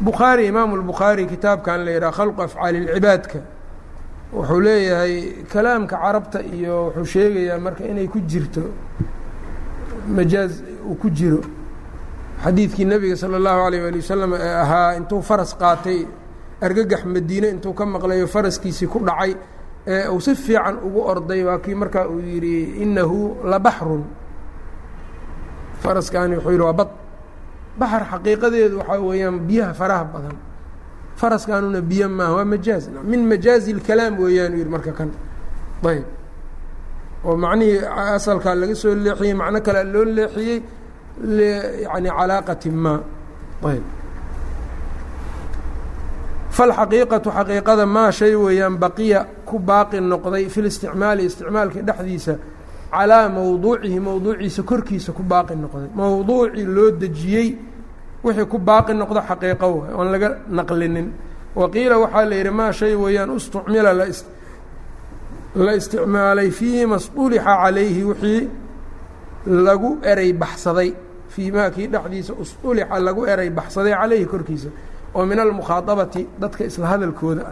bukhaarي 0.00 0.46
imaamu 0.48 0.76
الbukhaarي 0.76 1.26
kitaabkan 1.26 1.84
la 1.84 1.90
yidhaha 1.90 2.12
khalqu 2.12 2.42
afcaali 2.42 2.78
الcibaadka 2.84 3.38
wuxuu 4.36 4.60
leeyahay 4.60 5.14
kalaamka 5.52 5.96
carabta 5.96 6.38
iyo 6.42 6.76
wuxuu 6.86 7.04
sheegayaa 7.04 7.58
marka 7.58 7.84
inay 7.84 8.06
ku 8.08 8.18
jirto 8.20 8.62
majaaz 10.16 10.52
uu 10.88 10.94
ku 10.94 11.08
jiro 11.10 11.40
xadiidkii 12.44 12.84
nebiga 12.84 13.16
salى 13.16 13.36
الlahu 13.40 13.58
عalيه 13.66 13.88
alي 13.88 13.98
wasalam 14.04 14.34
ee 14.34 14.54
ahaa 14.62 14.94
intuu 14.98 15.22
faras 15.22 15.56
qaatay 15.60 16.06
argagax 16.65 17.01
madiine 17.13 17.47
intuu 17.53 17.73
ka 17.73 17.83
maqlayo 17.85 18.27
faraskiisii 18.27 18.87
ku 18.87 18.99
dhacay 19.07 19.31
ee 19.87 20.07
uu 20.07 20.19
si 20.25 20.35
fiican 20.35 20.75
ugu 20.87 20.99
orday 21.11 21.41
waa 21.47 21.59
kii 21.63 21.75
markaa 21.81 22.05
uu 22.07 22.19
yidhi 22.19 22.55
inahu 22.83 23.19
labaxrun 23.51 24.03
faraskaani 25.83 26.35
wuxuu 26.35 26.51
yidhi 26.51 26.63
waa 26.67 26.73
bad. 26.79 26.89
Baxar 27.79 28.03
xaqiiqadeedu 28.11 28.75
waxaa 28.81 28.99
weeyaan 29.07 29.37
biyaha 29.47 29.73
faraha 29.79 30.03
badan. 30.13 30.37
Faraskaanuna 31.19 31.81
biyo 31.89 32.07
maaha 32.09 32.33
waa 32.37 32.45
majaaz. 32.53 32.83
Min 33.11 33.21
majaazi 33.31 33.69
اlkalaam 33.75 34.13
weeyaan 34.23 34.53
yidhi 34.57 34.69
marka 34.75 34.91
kan. 34.99 35.09
Ayb. 35.89 36.03
Oo 37.25 37.35
macnihii 37.43 37.79
asalkaa 38.15 38.55
laga 38.61 38.75
soo 38.81 38.93
leexiyey 39.05 39.33
macno 39.41 39.59
kalea 39.65 39.83
loo 39.93 40.05
leexiyey 40.17 40.59
yani 41.93 42.09
calaaqati 42.17 42.69
ma. 42.83 42.93
Ayb 43.69 43.83
falxaqiiqatu 46.59 47.29
xaqiiqada 47.37 47.85
maa 47.85 48.11
shay 48.11 48.35
weeyaan 48.35 48.75
baqiya 48.83 49.19
ku 49.45 49.59
baaqi 49.59 49.97
noqday 50.11 50.43
fi 50.53 50.59
listicmaali 50.65 51.21
isticmaalka 51.29 51.79
dhexdiisa 51.87 52.33
calaa 52.91 53.29
mowduucihi 53.37 53.99
mowduuciisa 54.07 54.61
korkiisa 54.69 55.11
ku 55.17 55.23
baaqi 55.23 55.55
noqday 55.63 55.87
mowduucii 55.99 56.65
loo 56.75 56.91
dejiyey 57.01 57.49
wixii 58.25 58.45
ku 58.51 58.57
baaqi 58.69 58.93
noqdo 59.01 59.19
xaqiiqo 59.29 59.67
waay 59.77 59.93
oon 59.97 60.07
laga 60.13 60.29
naqlinin 60.57 61.07
waqiila 61.55 61.95
waxaa 62.03 62.25
la 62.29 62.35
yidhi 62.39 62.51
maa 62.59 62.71
shay 62.79 62.93
weeyaan 63.03 63.29
ustucmila 63.37 63.93
la 65.55 65.73
isticmaalay 65.79 66.49
fii 66.59 66.85
ma 66.91 66.97
stulixa 66.99 67.53
calayhi 67.63 68.03
wixii 68.09 68.41
lagu 69.67 69.91
eray 70.11 70.33
baxsaday 70.33 70.89
fii 71.33 71.51
maa 71.55 71.69
kii 71.75 71.87
dhexdiisa 71.87 72.33
ustulixa 72.43 72.99
lagu 73.07 73.21
eray 73.33 73.49
baxsaday 73.49 73.93
calayhi 74.01 74.25
korkiisa 74.25 74.69
oo 75.15 75.25
min 75.25 75.39
almukhaaabati 75.39 76.27
dadka 76.39 76.63
isla 76.63 76.87
hadalkooda. 76.87 77.43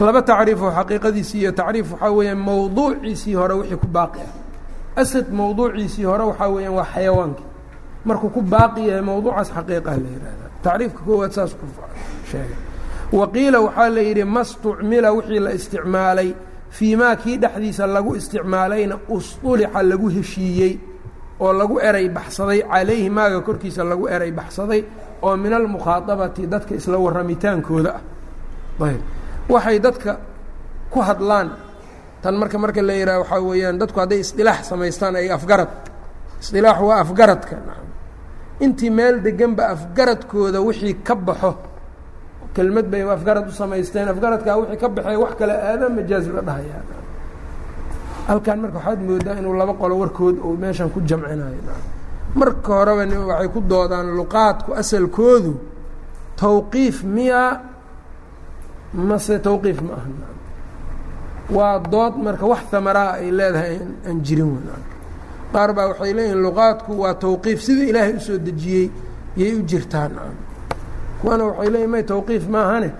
Laba 0.00 0.22
tacriifoo 0.22 0.70
xaqiiqadiisii 0.70 1.40
iyo 1.40 1.52
tacriif 1.52 1.92
waxaa 1.92 2.10
weeyaan 2.10 2.38
mowduuciisii 2.38 3.34
hore 3.34 3.54
wixii 3.54 3.76
ku 3.76 3.86
baaqi 3.86 4.20
ah. 4.20 5.00
Asad 5.00 5.26
mowduuciisii 5.30 6.04
hore 6.04 6.24
waxaa 6.24 6.48
weeyaan 6.48 6.74
waa 6.74 6.86
xayawaankii 6.94 7.48
markuu 8.04 8.30
ku 8.30 8.42
baaqi 8.42 8.88
yahay 8.88 9.02
mowduucaas 9.02 9.50
xaqiiqah 9.56 9.96
la 10.02 10.08
yihahda 10.14 10.46
tacriifka 10.62 11.00
koowaad 11.06 11.32
saas 11.32 11.54
ku 11.54 11.66
sheegay. 12.30 12.56
Waqiila 13.12 13.60
waxaa 13.60 13.88
la 13.88 14.00
yidhi 14.00 14.24
ma 14.24 14.44
stucmila 14.44 15.12
wixii 15.12 15.38
la 15.38 15.50
isticmaalay 15.52 16.34
fii 16.70 16.96
maa 16.96 17.16
kii 17.16 17.36
dhexdiisa 17.38 17.86
lagu 17.86 18.16
isticmaalayna 18.16 18.96
ustulixa 19.08 19.82
lagu 19.82 20.08
heshiiyey 20.08 20.91
oo 21.42 21.52
lagu 21.60 21.76
eray 21.88 22.06
baxsaday 22.16 22.60
calayhi 22.72 23.08
maaga 23.16 23.38
korkiisa 23.46 23.82
lagu 23.90 24.04
eray 24.14 24.30
baxsaday 24.38 24.80
oo 25.26 25.34
min 25.42 25.52
almukhaaabati 25.58 26.42
dadka 26.52 26.72
isla 26.80 26.96
warramitaankooda 27.04 27.90
ah. 27.98 28.02
Ayb. 28.88 29.00
Waxay 29.52 29.78
dadka 29.86 30.12
ku 30.92 30.98
hadlaan 31.08 31.48
tan 32.22 32.34
marka 32.40 32.56
marka 32.64 32.80
la 32.88 32.94
yidhaha 33.00 33.18
waxaa 33.22 33.40
weeyaan 33.48 33.76
dadku 33.82 33.98
hadday 34.02 34.20
isdilaax 34.24 34.60
samaystaan 34.70 35.14
ay 35.20 35.28
afgarad. 35.36 35.72
Isdilaax 36.42 36.78
waa 36.88 36.98
afgaradka 37.04 37.56
intii 38.64 38.90
meel 38.98 39.16
deganba 39.26 39.64
afgaradkooda 39.74 40.58
wixii 40.66 40.94
ka 41.06 41.14
baxo. 41.14 41.52
Kelmad 42.54 42.86
bay 42.92 43.02
afgarad 43.16 43.46
u 43.48 43.52
samaysteen 43.52 44.08
afgaradkaa 44.08 44.56
wixii 44.60 44.78
ka 44.82 44.88
baxee 44.88 45.16
wax 45.22 45.32
kale 45.38 45.54
aada 45.70 45.86
majaaz 45.96 46.26
dhahayaa 46.48 46.82
halkan 48.28 48.58
marka 48.62 48.76
waxaad 48.78 49.00
moodaa 49.08 49.36
inuu 49.40 49.54
laba 49.60 49.74
qolo 49.80 49.94
warkood 50.02 50.36
uu 50.46 50.56
meeshan 50.62 50.90
ku 50.94 51.00
jamcinayo. 51.08 51.60
Marka 52.40 52.72
horeba 52.78 53.04
waxay 53.30 53.48
ku 53.54 53.60
doodaan 53.70 54.08
luqaadku 54.18 54.70
asalkoodu 54.80 55.52
tawqiif 56.42 56.96
miya 57.14 57.42
mase 59.08 59.34
tawqiif 59.48 59.78
ma 59.86 59.92
aha. 59.98 60.10
Waa 61.56 61.78
dood 61.92 62.14
marka 62.26 62.44
wax 62.52 62.62
hamaraa 62.72 63.12
ay 63.20 63.30
leedahay 63.38 63.76
aan 64.08 64.18
jirin 64.26 64.50
qaar 65.52 65.70
baa 65.76 65.86
waxay 65.90 66.12
leeyihiin 66.18 66.40
luqaadku 66.46 66.92
waa 67.02 67.14
tawqiif 67.24 67.58
sidii 67.66 67.88
ilaahay 67.90 68.14
u 68.16 68.20
soo 68.26 68.38
dejiyey 68.46 68.86
yay 69.40 69.52
u 69.58 69.62
jirtaan. 69.70 70.12
Kuwana 71.20 71.44
waxay 71.50 71.68
leeyihiin 71.74 71.90
may 71.94 72.04
tawqiif 72.12 72.44
maahane 72.54 72.90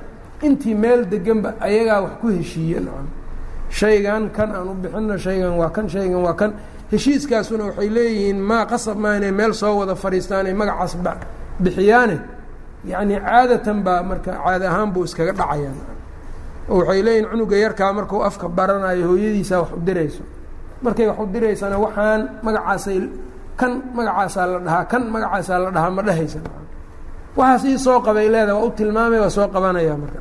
intii 0.46 0.74
meel 0.82 1.00
deganba 1.12 1.50
ayagaa 1.66 2.00
wax 2.04 2.12
ku 2.20 2.26
heshiiye 2.36 2.78
shaygan 3.78 4.22
kan 4.36 4.48
aan 4.56 4.68
u 4.68 4.74
bixino 4.82 5.16
shaygan 5.24 5.54
waa 5.60 5.70
kan 5.76 5.86
shaygan 5.94 6.20
waa 6.26 6.34
kan. 6.40 6.50
Heshiiskaasuna 6.92 7.64
waxay 7.68 7.88
leeyihiin 7.96 8.38
maa 8.50 8.64
qasab 8.70 8.96
maa 9.02 9.14
inay 9.18 9.32
meel 9.38 9.52
soo 9.60 9.74
wada 9.80 9.94
fadhiistaan 10.02 10.46
ay 10.50 10.54
magacaas 10.60 10.92
bixiyaane? 11.64 12.16
Yacni 12.90 13.14
caadatan 13.26 13.78
baa 13.86 14.02
marka 14.10 14.32
caada 14.44 14.66
ahaan 14.70 14.88
buu 14.94 15.04
iskaga 15.08 15.32
dhacayaan. 15.40 15.78
Oo 16.70 16.76
waxay 16.80 17.00
leeyihiin 17.06 17.26
cunuga 17.32 17.56
yarkaa 17.64 17.92
markuu 17.98 18.20
afka 18.28 18.46
baranayo 18.56 19.04
hooyadiisaa 19.10 19.58
wax 19.62 19.70
u 19.76 19.80
dirayso. 19.86 20.22
Markay 20.84 21.06
wax 21.10 21.18
u 21.22 21.26
diraysana 21.34 21.76
waxaan 21.84 22.20
magacaasay 22.44 22.98
kan 23.60 23.72
magacaasaa 23.96 24.46
la 24.52 24.58
dhahaa 24.66 24.84
kan 24.92 25.02
magacaasaa 25.14 25.58
la 25.64 25.70
dhahaa 25.76 25.90
ma 25.96 26.02
dhehaysa 26.08 26.38
waxaas 27.38 27.64
ii 27.70 27.78
soo 27.84 27.98
qabay 28.06 28.26
leedaha 28.34 28.56
waa 28.58 28.66
u 28.66 28.70
tilmaamay 28.78 29.20
waa 29.24 29.30
soo 29.36 29.46
qabanaya 29.54 29.94
marka 30.02 30.18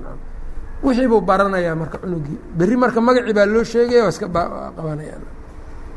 wixii 0.84 1.08
buu 1.08 1.22
baranayaa 1.22 1.76
marka 1.76 1.98
cunugii. 1.98 2.38
Berri 2.58 2.76
marka 2.78 3.00
magacii 3.02 3.34
baa 3.38 3.46
loo 3.46 3.64
sheegaya 3.64 4.04
waa 4.04 4.10
iska 4.14 4.28
qabanayaan 4.78 5.24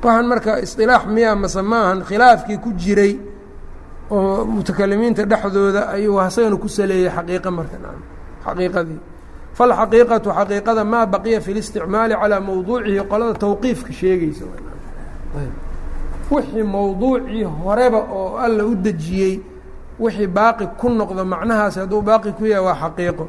waxaan 0.03 0.27
marka 0.33 0.51
isilaax 0.65 1.05
miya 1.15 1.31
mase 1.37 1.63
maahan 1.63 1.99
khilaafkii 2.09 2.59
ku 2.65 2.71
jiray 2.83 3.13
oo 4.11 4.45
mutakalimiinta 4.45 5.25
dhexdooda 5.31 5.89
ayuu 5.97 6.17
hasagana 6.25 6.57
ku 6.57 6.69
saleeyey 6.69 7.09
xaqiiqa 7.17 7.51
marka 7.51 7.77
xaqiiqadii. 8.45 9.01
Falxaqiiqatu 9.59 10.29
xaqiiqada 10.39 10.83
maa 10.85 11.07
baqiya 11.13 11.41
fi 11.41 11.51
listicmaali 11.57 12.15
calaa 12.21 12.41
mowduucihi 12.41 13.01
qolada 13.11 13.35
tawqiifka 13.45 13.93
sheegaysa 14.01 14.45
wixii 16.31 16.63
mowduucii 16.63 17.45
horeba 17.45 17.99
oo 17.99 18.37
alla 18.45 18.65
u 18.65 18.75
dejiyey 18.75 19.35
wixii 20.01 20.27
baaqi 20.27 20.67
ku 20.81 20.89
noqdo 20.89 21.25
macnahaasi 21.25 21.79
hadduu 21.81 22.03
baaqi 22.03 22.31
ku 22.39 22.45
yahay 22.47 22.65
waa 22.67 22.75
xaqiiqo 22.83 23.25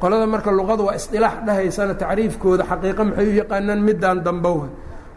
qolada 0.00 0.26
marka 0.26 0.50
luqada 0.50 0.82
waa 0.82 0.94
isdilaax 0.94 1.44
dhahaysana 1.46 1.94
tacriifkooda 1.94 2.64
xaqiiqo 2.64 3.04
maxay 3.04 3.26
u 3.28 3.34
yaqaanaan 3.42 3.80
midaan 3.82 4.24
dambowa 4.24 4.68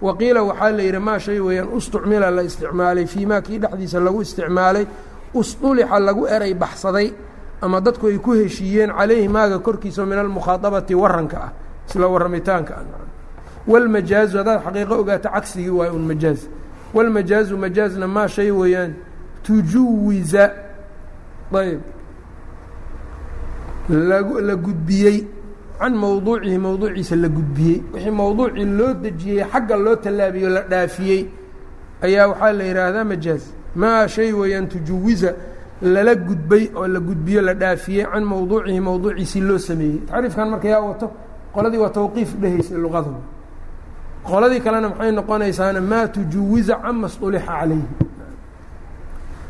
waqiila 0.01 0.43
waxaa 0.43 0.71
la 0.71 0.83
yidhi 0.83 0.99
maa 0.99 1.19
shay 1.19 1.39
weeyaan 1.39 1.69
ustucmila 1.73 2.31
la 2.31 2.43
isticmaalay 2.43 3.05
fii 3.05 3.25
maa 3.25 3.41
kii 3.41 3.59
dhexdiisa 3.59 3.99
lagu 3.99 4.21
isticmaalay 4.21 4.85
usdulixa 5.33 5.99
lagu 5.99 6.27
eray 6.27 6.53
baxsaday 6.53 7.13
ama 7.61 7.81
dadku 7.81 8.07
ay 8.07 8.17
ku 8.17 8.33
heshiiyeen 8.33 8.91
calayhi 8.91 9.27
maaga 9.27 9.59
korkiisa 9.59 10.05
min 10.05 10.19
almukhaaabati 10.19 10.95
waranka 10.95 11.37
ah 11.37 11.51
isla 11.87 12.07
warramitaanka 12.07 12.73
ah. 12.75 13.03
Walmajaazu 13.67 14.37
haddaad 14.37 14.61
xaqiiqo 14.63 14.99
ogaato 14.99 15.29
cagsigii 15.29 15.69
waay 15.69 15.89
un 15.89 16.05
majaaz. 16.07 16.47
Walmajaazu 16.93 17.57
majaazna 17.57 18.07
maa 18.07 18.27
shay 18.27 18.51
weeyaan 18.51 18.95
tujuwiza. 19.43 20.51
Ayb 21.53 21.81
la 23.89 24.55
gudbiyey. 24.55 25.27
Can 25.79 25.95
mowduucihi 25.95 26.57
mowduuciisa 26.57 27.15
la 27.15 27.27
gudbiyey. 27.27 27.83
Wixii 27.93 28.11
mowduucii 28.11 28.65
loo 28.65 28.93
dejiyey 28.93 29.43
xagga 29.51 29.75
loo 29.77 29.95
tallaabiyo 29.95 30.49
la 30.49 30.61
dhaafiyey 30.61 31.25
ayaa 32.01 32.27
waxaa 32.27 32.53
la 32.53 32.63
yidhaahdaa 32.63 33.03
majaaz. 33.03 33.41
Maa 33.75 34.07
shay 34.07 34.31
weeyaan 34.33 34.67
tujuwiza 34.67 35.33
lala 35.81 36.15
gudbay 36.15 36.69
oo 36.75 36.87
la 36.87 36.99
gudbiyo 36.99 37.41
la 37.41 37.53
dhaafiyey. 37.53 38.05
Can 38.05 38.23
mowduucihi 38.23 38.79
mowduuciisii 38.79 39.41
loo 39.41 39.57
sameeyey. 39.57 39.97
Tacriifkan 40.07 40.49
marka 40.49 40.67
yaa 40.67 40.79
wato 40.79 41.11
qoladii 41.53 41.77
waa 41.77 41.89
tawqiif 41.89 42.35
dhehaysay 42.41 42.77
luqada 42.77 43.11
qoladii 44.23 44.59
kalena 44.61 44.89
maxay 44.89 45.11
noqonaysaana 45.11 45.81
maa 45.81 46.07
tujuwiza 46.07 46.75
can 46.75 46.95
masطulixa 46.95 47.45
calayhi 47.45 47.83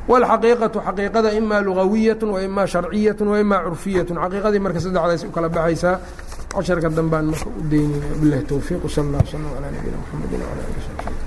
wاlxaqiiqatu 0.09 0.78
xaqiiqada 0.86 1.30
ima 1.40 1.61
lugawiyat 1.61 2.22
waima 2.22 2.64
sharciyaة 2.66 3.20
waima 3.32 3.56
curfiyat 3.64 4.09
xaqiiqadii 4.09 4.61
marka 4.66 4.80
saddexdaas 4.80 5.22
u 5.28 5.30
kala 5.36 5.48
baxaysaa 5.48 5.96
casharka 6.54 6.88
dambaan 6.88 7.26
marka 7.32 7.48
u 7.61 7.62
daynaya 7.70 8.14
bilahi 8.20 8.42
towfiiq 8.52 8.82
sal 8.94 9.04
اllah 9.04 9.22
slm 9.30 9.46
alى 9.59 9.68
nabiyina 9.74 9.98
mxamedi 10.02 10.34
wlى 10.40 10.46
ali 10.52 11.21